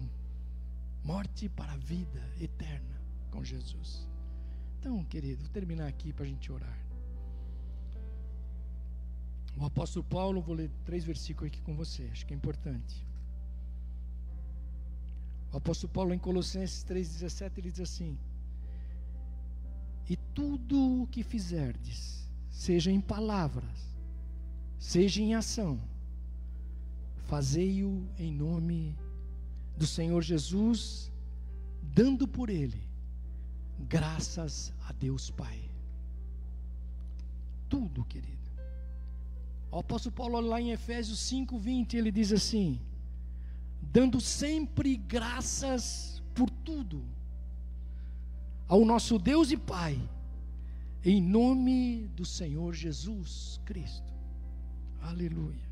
morte 1.03 1.47
para 1.47 1.73
a 1.73 1.77
vida 1.77 2.27
eterna 2.41 2.99
com 3.29 3.43
Jesus. 3.43 4.09
Então, 4.79 5.03
querido, 5.03 5.43
vou 5.43 5.51
terminar 5.51 5.85
aqui 5.87 6.11
para 6.11 6.25
a 6.25 6.27
gente 6.27 6.51
orar. 6.51 6.75
O 9.55 9.63
apóstolo 9.63 10.03
Paulo, 10.03 10.41
vou 10.41 10.55
ler 10.55 10.71
três 10.83 11.03
versículos 11.03 11.51
aqui 11.51 11.61
com 11.61 11.75
você, 11.75 12.09
acho 12.11 12.25
que 12.25 12.33
é 12.33 12.37
importante. 12.37 13.05
O 15.53 15.57
apóstolo 15.57 15.93
Paulo, 15.93 16.15
em 16.15 16.17
Colossenses 16.17 16.83
3,17, 16.83 17.59
ele 17.59 17.69
diz 17.69 17.81
assim: 17.81 18.17
E 20.09 20.17
tudo 20.33 21.03
o 21.03 21.07
que 21.07 21.21
fizerdes, 21.21 22.27
seja 22.49 22.89
em 22.89 22.99
palavras, 22.99 23.94
seja 24.77 25.21
em 25.21 25.33
ação, 25.33 25.79
fazei-o 27.25 28.07
em 28.17 28.31
nome 28.31 28.95
do 29.77 29.85
Senhor 29.85 30.21
Jesus, 30.21 31.11
dando 31.81 32.27
por 32.27 32.49
ele 32.49 32.81
graças 33.79 34.73
a 34.87 34.93
Deus 34.93 35.29
Pai. 35.29 35.59
Tudo, 37.67 38.05
querido. 38.05 38.35
O 39.71 39.79
apóstolo 39.79 40.15
Paulo, 40.15 40.39
lá 40.39 40.61
em 40.61 40.71
Efésios 40.71 41.19
5:20, 41.19 41.95
ele 41.95 42.11
diz 42.11 42.31
assim: 42.31 42.79
dando 43.81 44.21
sempre 44.21 44.95
graças 44.95 46.23
por 46.33 46.49
tudo 46.49 47.03
ao 48.67 48.83
nosso 48.83 49.19
Deus 49.19 49.51
e 49.51 49.57
Pai, 49.57 49.99
em 51.03 51.21
nome 51.21 52.07
do 52.15 52.25
Senhor 52.25 52.73
Jesus 52.73 53.59
Cristo. 53.65 54.14
Aleluia. 55.05 55.69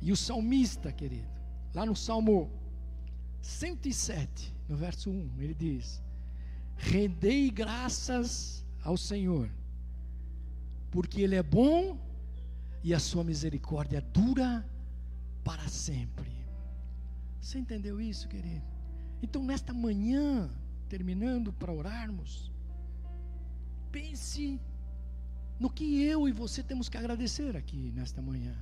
E 0.00 0.10
o 0.10 0.16
salmista, 0.16 0.90
querido, 0.92 1.30
lá 1.72 1.86
no 1.86 1.94
Salmo 1.94 2.50
107, 3.40 4.52
no 4.68 4.76
verso 4.76 5.10
1, 5.10 5.30
ele 5.38 5.54
diz: 5.54 6.02
Rendei 6.76 7.50
graças 7.50 8.64
ao 8.82 8.96
Senhor, 8.96 9.48
porque 10.90 11.20
Ele 11.20 11.36
é 11.36 11.42
bom 11.42 11.96
e 12.82 12.92
a 12.92 12.98
sua 12.98 13.22
misericórdia 13.22 14.00
dura 14.00 14.68
para 15.44 15.68
sempre. 15.68 16.32
Você 17.40 17.58
entendeu 17.58 18.00
isso, 18.00 18.26
querido? 18.28 18.64
Então, 19.22 19.44
nesta 19.44 19.72
manhã, 19.72 20.50
terminando 20.88 21.52
para 21.52 21.72
orarmos, 21.72 22.50
pense 23.92 24.60
no 25.58 25.70
que 25.70 26.02
eu 26.02 26.28
e 26.28 26.32
você 26.32 26.62
temos 26.62 26.88
que 26.88 26.96
agradecer 26.96 27.56
aqui 27.56 27.92
nesta 27.94 28.20
manhã. 28.20 28.56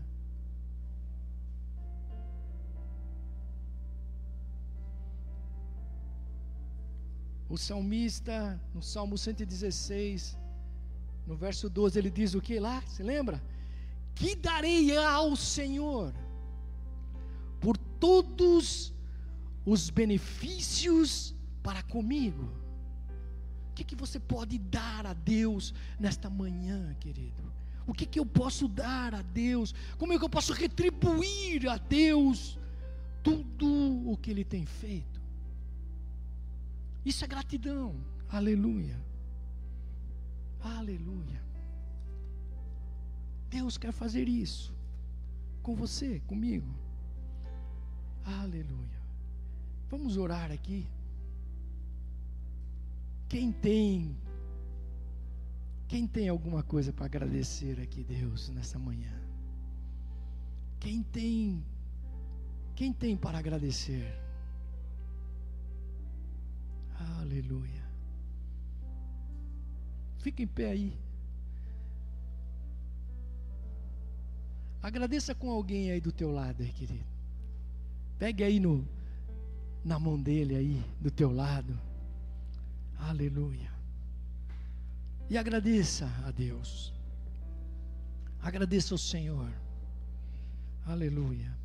O 7.48 7.56
salmista, 7.56 8.60
no 8.72 8.80
Salmo 8.80 9.18
116, 9.18 10.38
no 11.26 11.34
verso 11.36 11.68
12, 11.68 11.98
ele 11.98 12.10
diz 12.10 12.34
o 12.34 12.40
que 12.40 12.60
lá? 12.60 12.80
Você 12.82 13.02
lembra? 13.02 13.42
Que 14.14 14.36
darei 14.36 14.96
ao 14.96 15.34
Senhor 15.34 16.12
por 17.60 17.76
todos 17.76 18.94
os 19.66 19.90
benefícios 19.90 21.34
para 21.62 21.82
comigo. 21.82 22.59
Que, 23.80 23.84
que 23.84 23.96
você 23.96 24.20
pode 24.20 24.58
dar 24.58 25.06
a 25.06 25.14
Deus 25.14 25.72
nesta 25.98 26.28
manhã, 26.28 26.94
querido? 27.00 27.50
O 27.86 27.94
que, 27.94 28.04
que 28.04 28.20
eu 28.20 28.26
posso 28.26 28.68
dar 28.68 29.14
a 29.14 29.22
Deus? 29.22 29.74
Como 29.96 30.12
é 30.12 30.18
que 30.18 30.24
eu 30.24 30.28
posso 30.28 30.52
retribuir 30.52 31.66
a 31.66 31.78
Deus 31.78 32.58
tudo 33.22 33.66
o 34.06 34.18
que 34.18 34.30
Ele 34.30 34.44
tem 34.44 34.66
feito? 34.66 35.18
Isso 37.06 37.24
é 37.24 37.26
gratidão. 37.26 37.96
Aleluia. 38.28 39.02
Aleluia. 40.60 41.42
Deus 43.48 43.78
quer 43.78 43.92
fazer 43.92 44.28
isso 44.28 44.74
com 45.62 45.74
você, 45.74 46.20
comigo. 46.26 46.68
Aleluia. 48.26 49.00
Vamos 49.88 50.18
orar 50.18 50.52
aqui. 50.52 50.86
Quem 53.30 53.52
tem 53.52 54.16
quem 55.86 56.04
tem 56.04 56.28
alguma 56.28 56.64
coisa 56.64 56.92
para 56.92 57.06
agradecer 57.06 57.80
aqui, 57.80 58.02
Deus, 58.02 58.48
nessa 58.48 58.76
manhã? 58.76 59.12
Quem 60.80 61.00
tem 61.04 61.64
quem 62.74 62.92
tem 62.92 63.16
para 63.16 63.38
agradecer? 63.38 64.12
Aleluia. 67.20 67.84
Fica 70.18 70.42
em 70.42 70.48
pé 70.48 70.70
aí. 70.72 70.98
Agradeça 74.82 75.36
com 75.36 75.50
alguém 75.50 75.92
aí 75.92 76.00
do 76.00 76.10
teu 76.10 76.32
lado, 76.32 76.64
querido. 76.64 77.06
Pegue 78.18 78.42
aí 78.42 78.58
no, 78.58 78.84
na 79.84 80.00
mão 80.00 80.20
dele 80.20 80.56
aí, 80.56 80.84
do 81.00 81.12
teu 81.12 81.30
lado. 81.30 81.89
Aleluia. 83.08 83.70
E 85.28 85.38
agradeça 85.38 86.06
a 86.26 86.30
Deus. 86.30 86.92
Agradeça 88.40 88.94
ao 88.94 88.98
Senhor. 88.98 89.50
Aleluia. 90.86 91.56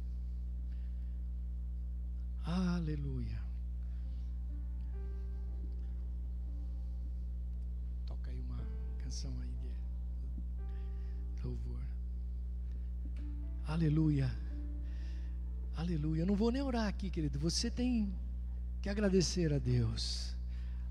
Aleluia. 2.44 3.46
canção 9.16 9.34
aí 9.40 9.56
de 11.36 11.42
louvor. 11.42 11.80
Aleluia. 13.66 14.30
Aleluia. 15.78 16.24
Eu 16.24 16.26
não 16.26 16.36
vou 16.36 16.52
nem 16.52 16.62
orar 16.62 16.88
aqui, 16.88 17.10
querido. 17.10 17.40
Você 17.40 17.72
tem 17.72 18.14
que 18.82 18.90
agradecer 18.90 19.54
a 19.54 19.58
Deus. 19.58 20.35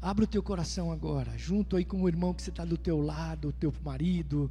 Abra 0.05 0.25
o 0.25 0.29
teu 0.29 0.43
coração 0.43 0.93
agora, 0.93 1.33
junto 1.39 1.77
aí 1.77 1.85
com 1.85 2.03
o 2.03 2.09
irmão 2.09 2.35
que 2.35 2.43
você 2.43 2.51
está 2.51 2.65
do 2.65 2.77
teu 2.77 3.01
lado, 3.01 3.53
teu 3.53 3.73
marido, 3.83 4.51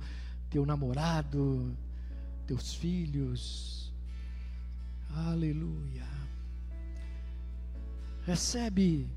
teu 0.50 0.66
namorado, 0.66 1.72
teus 2.48 2.74
filhos. 2.74 3.94
Aleluia. 5.16 6.08
Recebe 8.26 9.08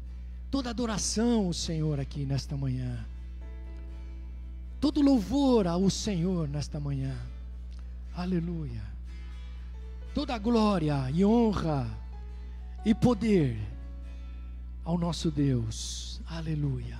toda 0.50 0.68
adoração, 0.68 1.52
Senhor, 1.52 1.98
aqui 1.98 2.26
nesta 2.26 2.54
manhã 2.54 3.06
todo 4.86 5.02
louvor 5.02 5.66
ao 5.66 5.90
Senhor 5.90 6.48
nesta 6.48 6.78
manhã. 6.78 7.12
Aleluia. 8.14 8.82
Toda 10.14 10.38
glória 10.38 11.10
e 11.10 11.24
honra 11.24 11.86
e 12.84 12.94
poder 12.94 13.58
ao 14.86 14.96
nosso 14.96 15.30
Deus. 15.30 16.22
Aleluia. 16.26 16.96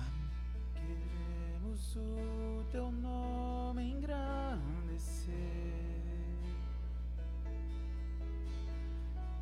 Queremos 0.75 1.95
o 1.95 2.63
teu 2.71 2.91
nome 2.91 3.93
engrandecer 3.93 5.33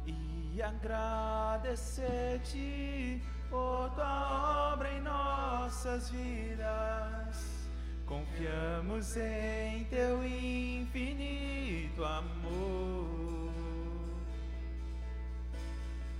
e 0.05 0.61
agradecer-te 0.61 3.21
por 3.49 3.89
tua 3.95 4.71
obra 4.73 4.93
em 4.93 5.01
nossas 5.01 6.09
vidas 6.09 7.65
Confiamos 8.05 9.17
em 9.17 9.83
teu 9.85 10.23
infinito 10.23 12.05
amor, 12.05 13.24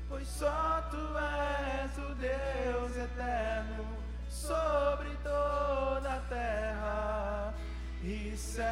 pois 0.09 0.27
só 0.27 0.81
tu 0.91 0.97
és 1.17 1.97
o 1.97 2.15
Deus 2.15 2.97
eterno 2.97 3.85
sobre 4.29 5.09
toda 5.23 6.15
a 6.15 6.19
terra 6.29 7.53
e 8.03 8.35
céu. 8.37 8.65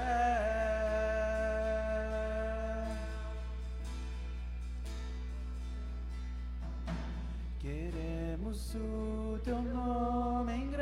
Queremos 7.60 8.76
o 8.76 9.40
teu 9.44 9.62
nome 9.62 10.54
engrandecer 10.54 10.73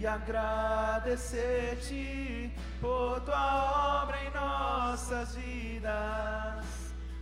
e 0.00 0.06
agradecer-te 0.06 2.50
por 2.80 3.20
tua 3.20 4.02
obra 4.02 4.16
em 4.24 4.30
nossas 4.30 5.34
vidas. 5.34 6.64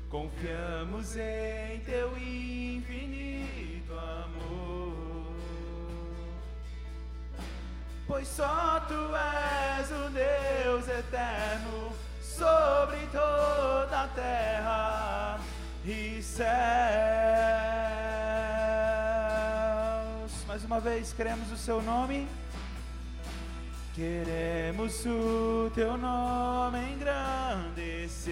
Confiamos 0.09 1.16
em 1.16 1.81
teu 1.81 2.16
infinito 2.16 3.93
amor, 3.93 5.35
pois 8.07 8.29
só 8.29 8.79
tu 8.87 9.16
és 9.16 9.91
o 9.91 10.09
Deus 10.11 10.87
eterno 10.87 11.93
sobre 12.22 13.05
toda 13.07 14.03
a 14.03 14.09
terra 14.14 15.41
e 15.85 16.22
céus. 16.22 16.47
Mais 20.47 20.64
uma 20.64 20.79
vez, 20.79 21.12
queremos 21.12 21.51
o 21.51 21.57
seu 21.57 21.83
nome. 21.83 22.29
Queremos 23.99 25.05
o 25.07 25.70
teu 25.74 25.96
nome 25.96 26.78
engrandecer 26.92 28.28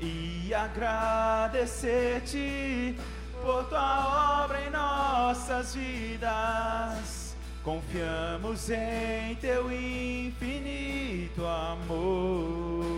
e 0.00 0.52
agradecer-te 0.52 2.98
por 3.40 3.62
tua 3.68 4.42
obra 4.42 4.60
em 4.60 4.70
nossas 4.70 5.76
vidas. 5.76 7.36
Confiamos 7.62 8.68
em 8.70 9.36
teu 9.36 9.70
infinito 9.70 11.46
amor, 11.46 12.90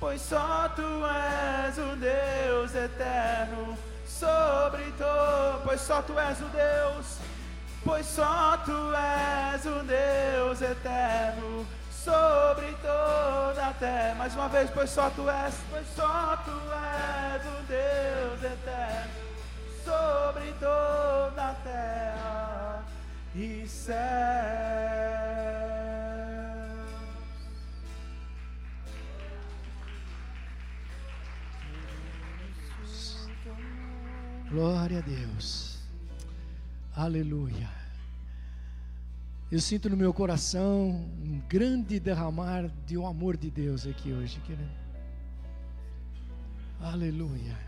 pois 0.00 0.22
só 0.22 0.70
tu 0.70 1.04
és 1.04 1.76
o 1.76 1.94
Deus 1.96 2.74
eterno 2.74 3.91
sobre 4.22 4.84
todo, 4.92 5.62
pois 5.64 5.80
só 5.80 6.00
tu 6.00 6.16
és 6.16 6.40
o 6.40 6.44
Deus, 6.44 7.18
pois 7.84 8.06
só 8.06 8.56
tu 8.64 8.94
és 8.94 9.66
o 9.66 9.82
Deus 9.82 10.62
eterno 10.62 11.66
sobre 11.90 12.72
toda 12.80 13.66
a 13.66 13.74
terra. 13.80 14.14
Mais 14.14 14.32
uma 14.34 14.48
vez, 14.48 14.70
pois 14.70 14.90
só 14.90 15.10
tu 15.10 15.28
és, 15.28 15.54
pois 15.70 15.86
só 15.96 16.36
tu 16.44 16.52
és 16.52 17.42
o 17.46 17.62
Deus 17.66 18.44
eterno 18.44 19.22
sobre 19.84 20.52
toda 20.60 21.50
a 21.50 21.54
terra 21.64 22.84
e 23.34 23.66
céu. 23.66 25.21
Glória 34.52 34.98
a 34.98 35.00
Deus. 35.00 35.78
Aleluia. 36.94 37.70
Eu 39.50 39.58
sinto 39.58 39.88
no 39.88 39.96
meu 39.96 40.12
coração 40.12 40.90
um 41.24 41.40
grande 41.48 41.98
derramar 41.98 42.70
de 42.84 42.98
um 42.98 43.06
amor 43.06 43.34
de 43.38 43.50
Deus 43.50 43.86
aqui 43.86 44.12
hoje, 44.12 44.38
querido. 44.40 44.70
Aleluia. 46.78 47.58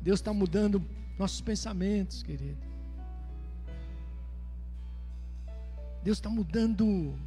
Deus 0.00 0.20
está 0.20 0.32
mudando 0.32 0.80
nossos 1.18 1.40
pensamentos, 1.40 2.22
querido. 2.22 2.62
Deus 6.04 6.18
está 6.18 6.30
mudando 6.30 7.18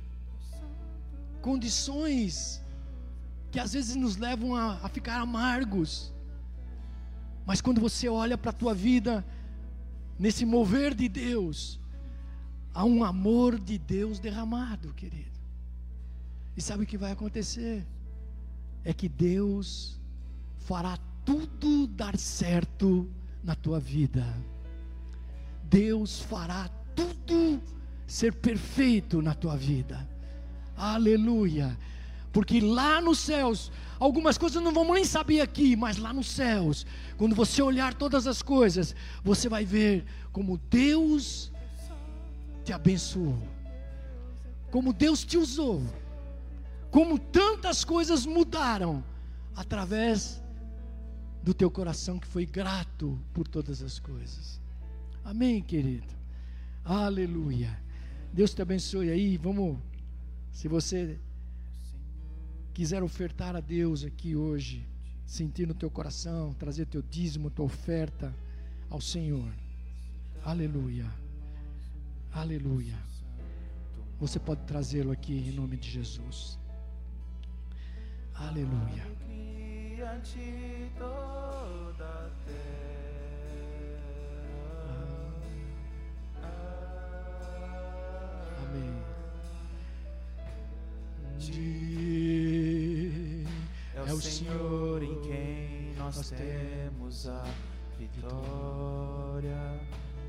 condições 1.41 2.63
que 3.51 3.59
às 3.59 3.73
vezes 3.73 3.97
nos 3.97 4.15
levam 4.15 4.55
a, 4.55 4.75
a 4.75 4.88
ficar 4.88 5.19
amargos. 5.19 6.13
Mas 7.46 7.62
quando 7.62 7.82
você 7.82 8.08
olha 8.08 8.38
para 8.38 8.52
a 8.52 8.54
tua 8.54 8.74
vida, 8.74 9.26
nesse 10.18 10.46
mover 10.46 10.94
de 10.94 11.10
Deus, 11.10 11.80
há 12.74 12.86
um 12.86 13.04
amor 13.04 13.60
de 13.60 13.78
Deus 13.78 14.20
derramado, 14.20 14.94
querido. 14.94 15.39
E 16.56 16.62
sabe 16.62 16.84
o 16.84 16.88
que 16.88 16.98
vai 16.98 17.12
acontecer? 17.12 17.86
É 18.84 18.94
que 18.94 19.08
Deus 19.08 20.00
fará 20.58 20.98
tudo 21.26 21.88
dar 21.88 22.18
certo 22.18 23.10
na 23.44 23.56
tua 23.56 23.80
vida. 23.80 24.26
Deus 25.64 26.22
fará 26.22 26.70
tudo 26.96 27.62
ser 28.06 28.34
perfeito 28.34 29.22
na 29.22 29.34
tua 29.34 29.56
vida. 29.56 30.08
Aleluia. 30.76 31.78
Porque 32.32 32.61
lá 32.61 33.01
nos 33.01 33.19
céus, 33.19 33.71
algumas 33.99 34.38
coisas 34.38 34.61
não 34.63 34.73
vamos 34.73 34.95
nem 34.95 35.03
saber 35.03 35.41
aqui, 35.41 35.75
mas 35.75 35.97
lá 35.97 36.13
nos 36.13 36.29
céus, 36.29 36.86
quando 37.17 37.36
você 37.36 37.61
olhar 37.61 37.93
todas 37.93 38.25
as 38.25 38.41
coisas, 38.41 38.95
você 39.23 39.49
vai 39.49 39.65
ver 39.65 40.05
como 40.32 40.57
Deus 40.69 41.51
te 42.63 42.71
abençoou, 42.71 43.38
como 44.69 44.93
Deus 44.93 45.25
te 45.25 45.38
usou, 45.38 45.84
como 46.89 47.19
tantas 47.19 47.84
coisas 47.84 48.25
mudaram 48.25 49.03
através 49.55 50.41
do 51.43 51.53
teu 51.53 51.69
coração 51.69 52.19
que 52.19 52.27
foi 52.27 52.45
grato 52.45 53.19
por 53.34 53.47
todas 53.47 53.82
as 53.82 53.99
coisas. 53.99 54.61
Amém, 55.23 55.61
querido. 55.61 56.13
Aleluia. 56.84 57.77
Deus 58.32 58.53
te 58.53 58.61
abençoe 58.61 59.09
aí. 59.09 59.38
Vamos, 59.38 59.77
se 60.51 60.67
você 60.67 61.19
quiser 62.82 63.03
ofertar 63.03 63.55
a 63.55 63.59
Deus 63.59 64.03
aqui 64.03 64.36
hoje, 64.36 64.84
sentir 65.23 65.67
no 65.67 65.73
teu 65.75 65.88
coração, 65.88 66.51
trazer 66.55 66.88
teu 66.88 67.03
dízimo, 67.03 67.51
tua 67.51 67.65
oferta 67.65 68.36
ao 68.89 68.99
Senhor. 68.99 69.53
Aleluia. 70.43 71.05
Aleluia. 72.34 72.97
Você 74.19 74.39
pode 74.39 74.63
trazê-lo 74.63 75.11
aqui 75.11 75.32
em 75.32 75.51
nome 75.51 75.77
de 75.77 75.91
Jesus. 75.91 76.57
Aleluia. 78.34 79.05
Amém. 88.63 89.01
É 94.12 94.14
o 94.14 94.20
Senhor 94.20 95.01
em 95.01 95.22
quem 95.22 95.93
nós 95.97 96.32
temos 96.32 97.30
a 97.30 97.45
vitória 97.97 99.80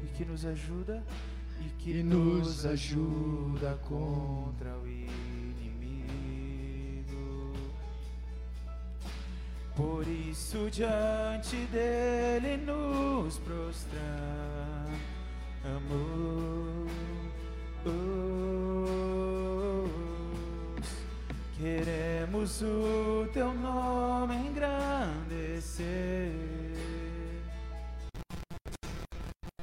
e 0.04 0.06
que 0.16 0.24
nos 0.24 0.46
ajuda 0.46 1.02
e 1.60 1.64
que 1.82 2.00
nos 2.00 2.64
ajuda 2.64 3.76
contra 3.82 4.78
o 4.78 4.86
inimigo. 4.86 5.12
Por 9.74 10.06
isso 10.06 10.70
diante 10.70 11.56
dele 11.72 12.58
nos 12.58 13.36
prostramos. 13.38 14.12
Queremos 21.58 22.11
o 22.34 23.28
teu 23.32 23.52
nome 23.52 24.34
engrandecer 24.34 25.84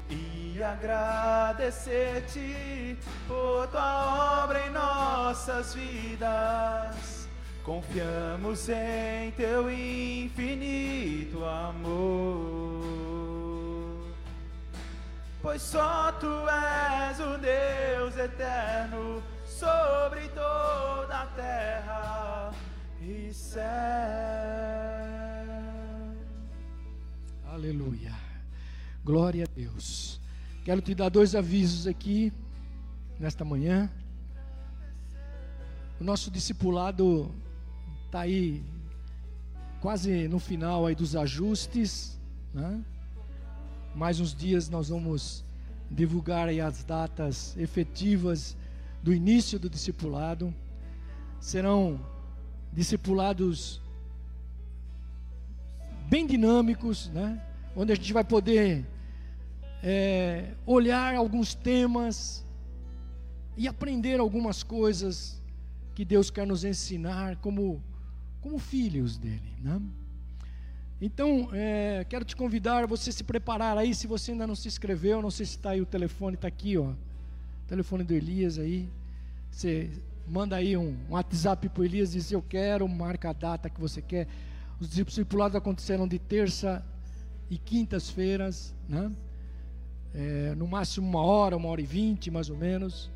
e 0.08 0.62
agradecer-te 0.62 2.96
por 3.26 3.66
tua 3.68 4.44
obra 4.44 4.66
em 4.66 4.70
nossas 4.70 5.74
vidas. 5.74 7.28
Confiamos 7.64 8.68
em 8.68 9.32
teu 9.32 9.68
infinito 9.70 11.44
amor, 11.44 12.84
pois 15.42 15.60
só 15.60 16.12
tu 16.12 16.48
és 16.48 17.18
o 17.18 17.36
Deus 17.36 18.16
eterno 18.16 19.20
sobre 19.60 20.26
toda 20.28 21.20
a 21.20 21.26
terra 21.36 22.50
e 23.02 23.30
céu. 23.30 23.60
Aleluia. 27.46 28.14
Glória 29.04 29.44
a 29.44 29.54
Deus. 29.54 30.18
Quero 30.64 30.80
te 30.80 30.94
dar 30.94 31.10
dois 31.10 31.34
avisos 31.34 31.86
aqui 31.86 32.32
nesta 33.18 33.44
manhã. 33.44 33.90
O 36.00 36.04
nosso 36.04 36.30
discipulado 36.30 37.30
está 38.06 38.20
aí 38.20 38.64
quase 39.78 40.26
no 40.26 40.38
final 40.38 40.86
aí 40.86 40.94
dos 40.94 41.14
ajustes, 41.14 42.18
né? 42.54 42.82
Mais 43.94 44.20
uns 44.20 44.34
dias 44.34 44.70
nós 44.70 44.88
vamos 44.88 45.44
divulgar 45.90 46.48
aí 46.48 46.62
as 46.62 46.82
datas 46.82 47.54
efetivas 47.58 48.56
do 49.02 49.12
início 49.12 49.58
do 49.58 49.68
discipulado. 49.68 50.54
Serão 51.40 52.00
discipulados 52.72 53.80
bem 56.08 56.26
dinâmicos, 56.26 57.08
né? 57.08 57.40
onde 57.74 57.92
a 57.92 57.94
gente 57.94 58.12
vai 58.12 58.24
poder 58.24 58.84
é, 59.82 60.52
olhar 60.66 61.14
alguns 61.14 61.54
temas 61.54 62.44
e 63.56 63.66
aprender 63.66 64.20
algumas 64.20 64.62
coisas 64.62 65.40
que 65.94 66.04
Deus 66.04 66.30
quer 66.30 66.46
nos 66.46 66.64
ensinar 66.64 67.36
como, 67.36 67.82
como 68.40 68.58
filhos 68.58 69.16
dele. 69.16 69.52
Né? 69.62 69.80
Então, 71.00 71.48
é, 71.52 72.04
quero 72.08 72.24
te 72.24 72.36
convidar 72.36 72.86
você 72.86 73.10
se 73.10 73.24
preparar 73.24 73.78
aí, 73.78 73.94
se 73.94 74.06
você 74.06 74.32
ainda 74.32 74.46
não 74.46 74.54
se 74.54 74.68
inscreveu, 74.68 75.22
não 75.22 75.30
sei 75.30 75.46
se 75.46 75.56
está 75.56 75.70
aí 75.70 75.80
o 75.80 75.86
telefone, 75.86 76.34
está 76.34 76.48
aqui, 76.48 76.76
ó 76.76 76.92
telefone 77.70 78.02
do 78.02 78.12
Elias 78.12 78.58
aí. 78.58 78.88
Você 79.48 79.90
manda 80.26 80.56
aí 80.56 80.76
um, 80.76 80.96
um 81.08 81.12
WhatsApp 81.12 81.68
para 81.68 81.82
o 81.82 81.84
Elias, 81.84 82.10
diz 82.10 82.32
eu 82.32 82.42
quero, 82.42 82.86
marca 82.88 83.30
a 83.30 83.32
data 83.32 83.70
que 83.70 83.80
você 83.80 84.02
quer. 84.02 84.26
Os 84.80 84.90
discipulados 84.90 85.54
aconteceram 85.54 86.08
de 86.08 86.18
terça 86.18 86.84
e 87.48 87.56
quintas-feiras, 87.56 88.74
né? 88.88 89.12
É, 90.12 90.52
no 90.56 90.66
máximo 90.66 91.06
uma 91.06 91.22
hora, 91.22 91.56
uma 91.56 91.68
hora 91.68 91.80
e 91.80 91.86
vinte, 91.86 92.28
mais 92.28 92.50
ou 92.50 92.56
menos. 92.56 93.08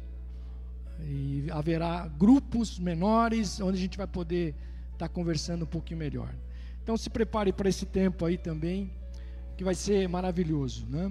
E 1.01 1.49
haverá 1.51 2.07
grupos 2.07 2.79
menores 2.79 3.61
onde 3.61 3.77
a 3.77 3.81
gente 3.81 3.99
vai 3.99 4.07
poder 4.07 4.55
estar 4.93 5.09
tá 5.09 5.09
conversando 5.09 5.65
um 5.65 5.67
pouquinho 5.67 5.99
melhor. 5.99 6.33
Então 6.81 6.97
se 6.97 7.11
prepare 7.11 7.53
para 7.53 7.69
esse 7.69 7.87
tempo 7.87 8.25
aí 8.25 8.39
também, 8.39 8.93
que 9.57 9.65
vai 9.65 9.75
ser 9.75 10.09
maravilhoso, 10.09 10.87
né? 10.89 11.11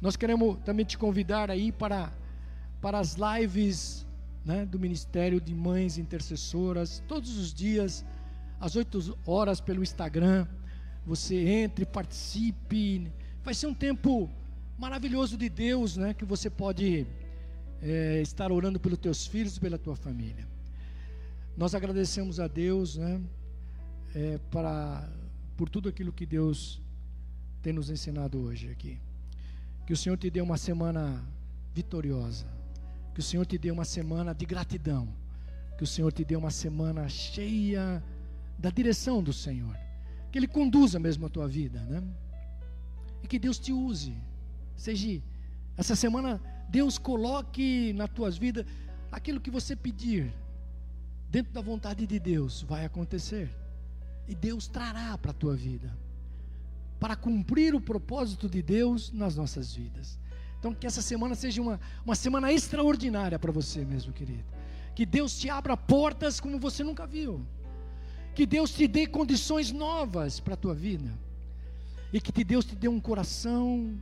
Nós 0.00 0.16
queremos 0.16 0.58
também 0.64 0.84
te 0.84 0.98
convidar 0.98 1.52
aí 1.52 1.70
para 1.70 2.10
para 2.80 2.98
as 2.98 3.16
lives 3.16 4.06
né, 4.44 4.64
do 4.64 4.78
Ministério 4.78 5.40
de 5.40 5.54
Mães 5.54 5.98
Intercessoras, 5.98 7.02
todos 7.06 7.36
os 7.36 7.52
dias, 7.52 8.04
às 8.58 8.76
8 8.76 9.18
horas 9.26 9.60
pelo 9.60 9.82
Instagram. 9.82 10.46
Você 11.06 11.36
entre, 11.36 11.84
participe. 11.84 13.10
Vai 13.42 13.54
ser 13.54 13.66
um 13.66 13.74
tempo 13.74 14.30
maravilhoso 14.78 15.36
de 15.36 15.48
Deus, 15.48 15.96
né? 15.96 16.14
Que 16.14 16.24
você 16.24 16.48
pode 16.48 17.06
é, 17.82 18.20
estar 18.20 18.52
orando 18.52 18.78
pelos 18.78 18.98
teus 18.98 19.26
filhos 19.26 19.56
e 19.56 19.60
pela 19.60 19.78
tua 19.78 19.96
família. 19.96 20.46
Nós 21.56 21.74
agradecemos 21.74 22.38
a 22.40 22.46
Deus, 22.46 22.96
né? 22.96 23.20
É, 24.14 24.38
para, 24.50 25.08
por 25.56 25.68
tudo 25.68 25.88
aquilo 25.88 26.12
que 26.12 26.26
Deus 26.26 26.80
tem 27.62 27.72
nos 27.72 27.90
ensinado 27.90 28.38
hoje 28.38 28.70
aqui. 28.70 28.98
Que 29.86 29.92
o 29.92 29.96
Senhor 29.96 30.16
te 30.16 30.30
dê 30.30 30.40
uma 30.40 30.56
semana 30.56 31.22
vitoriosa. 31.74 32.59
Que 33.14 33.20
o 33.20 33.22
Senhor 33.22 33.44
te 33.44 33.58
dê 33.58 33.70
uma 33.70 33.84
semana 33.84 34.34
de 34.34 34.44
gratidão. 34.46 35.08
Que 35.76 35.84
o 35.84 35.86
Senhor 35.86 36.12
te 36.12 36.24
dê 36.24 36.36
uma 36.36 36.50
semana 36.50 37.08
cheia 37.08 38.02
da 38.58 38.70
direção 38.70 39.22
do 39.22 39.32
Senhor. 39.32 39.76
Que 40.30 40.38
Ele 40.38 40.46
conduza 40.46 40.98
mesmo 40.98 41.26
a 41.26 41.28
tua 41.28 41.48
vida, 41.48 41.80
né? 41.80 42.02
E 43.22 43.26
que 43.26 43.38
Deus 43.38 43.58
te 43.58 43.72
use. 43.72 44.14
Seja 44.76 45.22
essa 45.76 45.96
semana 45.96 46.40
Deus 46.68 46.98
coloque 46.98 47.92
na 47.94 48.06
tuas 48.06 48.38
vidas 48.38 48.64
aquilo 49.10 49.40
que 49.40 49.50
você 49.50 49.74
pedir, 49.74 50.32
dentro 51.28 51.52
da 51.52 51.60
vontade 51.60 52.06
de 52.06 52.18
Deus, 52.20 52.62
vai 52.62 52.84
acontecer. 52.84 53.50
E 54.28 54.34
Deus 54.34 54.68
trará 54.68 55.18
para 55.18 55.32
a 55.32 55.34
tua 55.34 55.56
vida, 55.56 55.92
para 57.00 57.16
cumprir 57.16 57.74
o 57.74 57.80
propósito 57.80 58.48
de 58.48 58.62
Deus 58.62 59.10
nas 59.10 59.34
nossas 59.34 59.74
vidas. 59.74 60.19
Então, 60.60 60.74
que 60.74 60.86
essa 60.86 61.00
semana 61.00 61.34
seja 61.34 61.60
uma, 61.62 61.80
uma 62.04 62.14
semana 62.14 62.52
extraordinária 62.52 63.38
para 63.38 63.50
você 63.50 63.82
mesmo, 63.82 64.12
querido. 64.12 64.44
Que 64.94 65.06
Deus 65.06 65.38
te 65.38 65.48
abra 65.48 65.74
portas 65.74 66.38
como 66.38 66.58
você 66.58 66.84
nunca 66.84 67.06
viu. 67.06 67.44
Que 68.34 68.44
Deus 68.44 68.70
te 68.70 68.86
dê 68.86 69.06
condições 69.06 69.72
novas 69.72 70.38
para 70.38 70.52
a 70.52 70.58
tua 70.58 70.74
vida. 70.74 71.10
E 72.12 72.20
que 72.20 72.44
Deus 72.44 72.66
te 72.66 72.76
dê 72.76 72.88
um 72.88 73.00
coração 73.00 73.98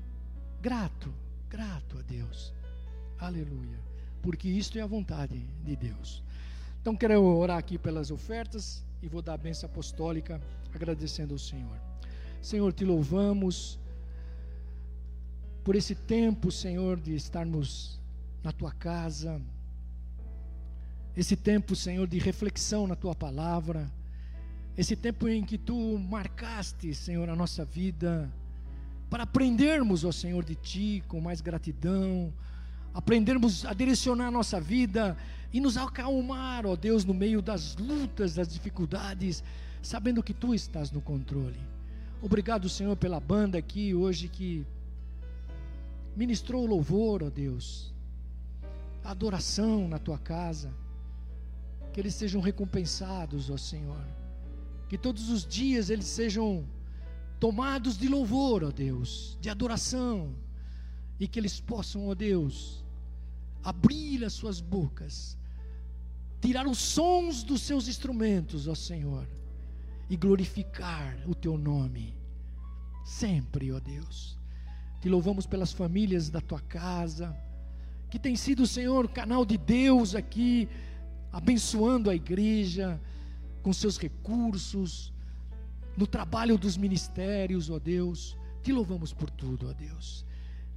grato, 0.61 1.14
grato 1.48 1.98
a 1.98 2.02
Deus. 2.02 2.52
Aleluia. 3.20 3.78
Porque 4.20 4.48
isto 4.48 4.76
é 4.78 4.82
a 4.82 4.86
vontade 4.86 5.38
de 5.64 5.76
Deus. 5.76 6.24
Então 6.82 6.96
quero 6.96 7.22
orar 7.22 7.59
aqui 7.59 7.78
pelas 7.78 8.11
ofertas 8.11 8.84
e 9.00 9.06
vou 9.06 9.22
dar 9.22 9.34
a 9.34 9.38
benção 9.38 9.68
apostólica 9.70 10.40
agradecendo 10.74 11.34
ao 11.34 11.38
Senhor. 11.38 11.78
Senhor, 12.42 12.72
te 12.72 12.84
louvamos 12.84 13.78
por 15.69 15.77
esse 15.77 15.95
tempo, 15.95 16.51
Senhor, 16.51 16.99
de 16.99 17.14
estarmos 17.14 18.01
na 18.43 18.51
tua 18.51 18.73
casa. 18.73 19.39
Esse 21.14 21.37
tempo, 21.37 21.77
Senhor, 21.77 22.09
de 22.09 22.19
reflexão 22.19 22.87
na 22.87 22.97
tua 22.97 23.14
palavra. 23.14 23.93
Esse 24.79 24.97
tempo 24.97 25.29
em 25.29 25.45
que 25.45 25.59
tu 25.59 25.99
marcaste, 25.99 26.95
Senhor, 26.95 27.29
a 27.29 27.37
nossa 27.37 27.66
vida 27.66 28.33
para 29.11 29.25
aprendermos, 29.25 30.07
ó 30.07 30.11
Senhor, 30.11 30.43
de 30.43 30.55
ti 30.55 31.05
com 31.07 31.21
mais 31.21 31.43
gratidão, 31.43 32.33
aprendermos 32.95 33.66
a 33.66 33.75
direcionar 33.75 34.29
a 34.29 34.31
nossa 34.31 34.59
vida 34.59 35.19
e 35.53 35.61
nos 35.61 35.77
acalmar, 35.77 36.64
ó 36.64 36.77
Deus, 36.77 37.05
no 37.05 37.12
meio 37.12 37.43
das 37.43 37.77
lutas, 37.77 38.37
das 38.37 38.49
dificuldades, 38.49 39.45
sabendo 39.83 40.23
que 40.23 40.33
tu 40.33 40.55
estás 40.55 40.91
no 40.91 41.03
controle. 41.03 41.61
Obrigado, 42.23 42.71
Senhor, 42.71 42.97
pela 42.97 43.21
banda 43.21 43.59
aqui 43.59 43.95
hoje 43.95 44.29
que 44.29 44.66
ministrou 46.16 46.66
louvor, 46.66 47.22
ó 47.22 47.30
Deus, 47.30 47.94
adoração 49.04 49.88
na 49.88 49.98
tua 49.98 50.18
casa, 50.18 50.74
que 51.92 52.00
eles 52.00 52.14
sejam 52.14 52.40
recompensados, 52.40 53.50
ó 53.50 53.56
Senhor, 53.56 54.04
que 54.88 54.98
todos 54.98 55.30
os 55.30 55.46
dias 55.46 55.90
eles 55.90 56.06
sejam 56.06 56.66
tomados 57.40 57.96
de 57.96 58.09
louvor, 58.09 58.64
ó 58.64 58.70
Deus, 58.70 59.38
de 59.40 59.48
adoração, 59.48 60.34
e 61.18 61.26
que 61.26 61.38
eles 61.38 61.61
possam, 61.61 62.09
ó 62.09 62.14
Deus, 62.14 62.84
abrir 63.62 64.24
as 64.24 64.32
suas 64.32 64.61
bocas, 64.61 65.36
tirar 66.40 66.66
os 66.66 66.78
sons 66.78 67.42
dos 67.42 67.62
seus 67.62 67.88
instrumentos, 67.88 68.68
ó 68.68 68.74
Senhor, 68.74 69.28
e 70.09 70.16
glorificar 70.16 71.18
o 71.26 71.34
teu 71.34 71.59
nome, 71.59 72.14
sempre, 73.04 73.72
ó 73.72 73.80
Deus. 73.80 74.38
Te 75.01 75.09
louvamos 75.09 75.46
pelas 75.46 75.72
famílias 75.72 76.28
da 76.28 76.40
tua 76.40 76.61
casa, 76.61 77.36
que 78.11 78.18
tem 78.18 78.34
sido, 78.34 78.66
Senhor, 78.66 79.09
canal 79.09 79.44
de 79.44 79.57
Deus 79.57 80.14
aqui, 80.14 80.68
abençoando 81.30 82.11
a 82.11 82.14
igreja 82.14 83.01
com 83.62 83.72
seus 83.72 83.99
recursos, 83.99 85.12
no 85.96 86.07
trabalho 86.07 86.57
dos 86.57 86.76
ministérios, 86.76 87.70
ó 87.70 87.78
Deus. 87.78 88.36
Te 88.62 88.72
louvamos 88.72 89.12
por 89.12 89.30
tudo, 89.30 89.68
ó 89.68 89.72
Deus. 89.72 90.24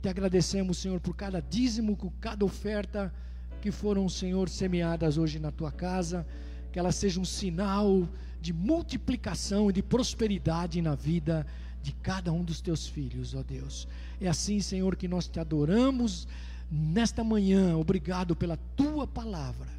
Te 0.01 0.09
agradecemos, 0.09 0.77
Senhor, 0.77 0.99
por 0.99 1.15
cada 1.15 1.41
dízimo, 1.41 1.95
por 1.95 2.11
cada 2.19 2.43
oferta 2.43 3.13
que 3.61 3.71
foram, 3.71 4.09
Senhor, 4.09 4.49
semeadas 4.49 5.17
hoje 5.17 5.39
na 5.39 5.51
tua 5.51 5.71
casa, 5.71 6.25
que 6.71 6.79
elas 6.79 6.95
sejam 6.95 7.21
um 7.21 7.25
sinal 7.25 8.07
de 8.41 8.51
multiplicação 8.51 9.69
e 9.69 9.73
de 9.73 9.83
prosperidade 9.83 10.81
na 10.81 10.95
vida 10.95 11.45
de 11.81 11.91
cada 11.93 12.31
um 12.31 12.43
dos 12.43 12.61
teus 12.61 12.87
filhos, 12.87 13.33
ó 13.33 13.43
Deus. 13.43 13.87
É 14.19 14.27
assim, 14.27 14.59
Senhor, 14.59 14.95
que 14.95 15.07
nós 15.07 15.27
te 15.27 15.39
adoramos 15.39 16.27
nesta 16.69 17.23
manhã. 17.23 17.77
Obrigado 17.77 18.35
pela 18.35 18.57
tua 18.75 19.07
palavra. 19.07 19.69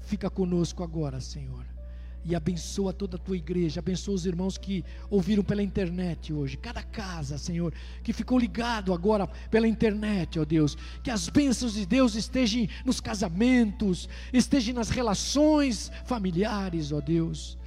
Fica 0.00 0.30
conosco 0.30 0.82
agora, 0.82 1.20
Senhor 1.20 1.64
e 2.24 2.34
abençoa 2.34 2.92
toda 2.92 3.16
a 3.16 3.18
tua 3.18 3.36
igreja, 3.36 3.80
abençoa 3.80 4.14
os 4.14 4.26
irmãos 4.26 4.58
que 4.58 4.84
ouviram 5.08 5.42
pela 5.42 5.62
internet 5.62 6.32
hoje, 6.32 6.56
cada 6.56 6.82
casa, 6.82 7.38
Senhor, 7.38 7.72
que 8.02 8.12
ficou 8.12 8.38
ligado 8.38 8.92
agora 8.92 9.26
pela 9.50 9.66
internet, 9.66 10.38
ó 10.38 10.44
Deus, 10.44 10.76
que 11.02 11.10
as 11.10 11.28
bênçãos 11.28 11.74
de 11.74 11.86
Deus 11.86 12.14
estejam 12.14 12.66
nos 12.84 13.00
casamentos, 13.00 14.08
estejam 14.32 14.74
nas 14.74 14.90
relações 14.90 15.90
familiares, 16.04 16.92
ó 16.92 17.00
Deus. 17.00 17.58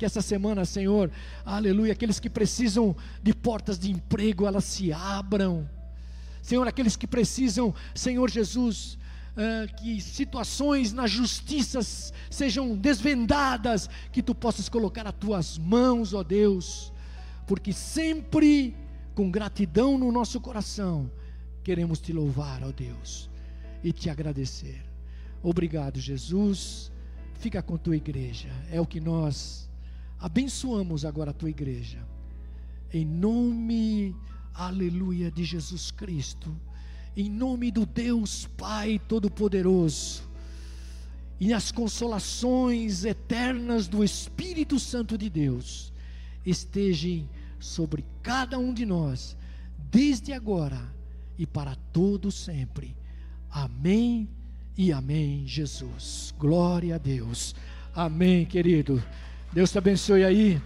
Que 0.00 0.06
essa 0.06 0.22
semana, 0.22 0.64
Senhor, 0.64 1.10
aleluia, 1.44 1.92
aqueles 1.92 2.18
que 2.18 2.30
precisam 2.30 2.96
de 3.22 3.34
portas 3.34 3.78
de 3.78 3.90
emprego, 3.90 4.46
elas 4.46 4.64
se 4.64 4.90
abram. 4.90 5.68
Senhor, 6.40 6.66
aqueles 6.66 6.96
que 6.96 7.06
precisam, 7.06 7.74
Senhor 7.94 8.30
Jesus, 8.30 8.94
uh, 9.36 9.76
que 9.76 10.00
situações 10.00 10.94
na 10.94 11.06
justiça 11.06 11.80
sejam 12.30 12.74
desvendadas, 12.74 13.90
que 14.10 14.22
tu 14.22 14.34
possas 14.34 14.70
colocar 14.70 15.06
as 15.06 15.12
tuas 15.12 15.58
mãos, 15.58 16.14
ó 16.14 16.22
Deus, 16.22 16.90
porque 17.46 17.70
sempre 17.70 18.74
com 19.14 19.30
gratidão 19.30 19.98
no 19.98 20.10
nosso 20.10 20.40
coração 20.40 21.10
queremos 21.62 22.00
te 22.00 22.10
louvar, 22.10 22.62
ó 22.62 22.72
Deus, 22.72 23.28
e 23.84 23.92
te 23.92 24.08
agradecer. 24.08 24.82
Obrigado, 25.42 26.00
Jesus. 26.00 26.90
Fica 27.34 27.60
com 27.60 27.76
tua 27.76 27.98
igreja, 27.98 28.48
é 28.72 28.80
o 28.80 28.86
que 28.86 28.98
nós 28.98 29.68
abençoamos 30.20 31.04
agora 31.04 31.30
a 31.30 31.34
tua 31.34 31.50
igreja. 31.50 31.98
Em 32.92 33.04
nome, 33.04 34.14
aleluia, 34.54 35.30
de 35.30 35.44
Jesus 35.44 35.90
Cristo 35.90 36.54
em 37.16 37.28
nome 37.28 37.70
do 37.70 37.84
Deus 37.84 38.48
Pai 38.56 39.00
Todo-Poderoso, 39.08 40.22
e 41.38 41.52
as 41.52 41.72
consolações 41.72 43.04
eternas 43.04 43.88
do 43.88 44.04
Espírito 44.04 44.78
Santo 44.78 45.16
de 45.16 45.30
Deus 45.30 45.92
estejam 46.44 47.28
sobre 47.58 48.04
cada 48.22 48.58
um 48.58 48.74
de 48.74 48.84
nós, 48.84 49.36
desde 49.90 50.32
agora 50.32 50.80
e 51.38 51.46
para 51.46 51.74
todo 51.92 52.30
sempre. 52.30 52.94
Amém 53.50 54.28
e 54.76 54.92
amém, 54.92 55.46
Jesus. 55.46 56.34
Glória 56.38 56.96
a 56.96 56.98
Deus. 56.98 57.54
Amém, 57.94 58.44
querido. 58.44 59.02
Deus 59.52 59.70
te 59.72 59.78
abençoe 59.78 60.24
aí. 60.24 60.60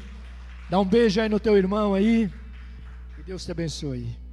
Dá 0.69 0.79
um 0.79 0.85
beijo 0.85 1.21
aí 1.21 1.29
no 1.29 1.41
teu 1.41 1.57
irmão 1.57 1.95
aí. 1.95 2.31
Que 3.17 3.23
Deus 3.23 3.45
te 3.45 3.51
abençoe. 3.51 4.24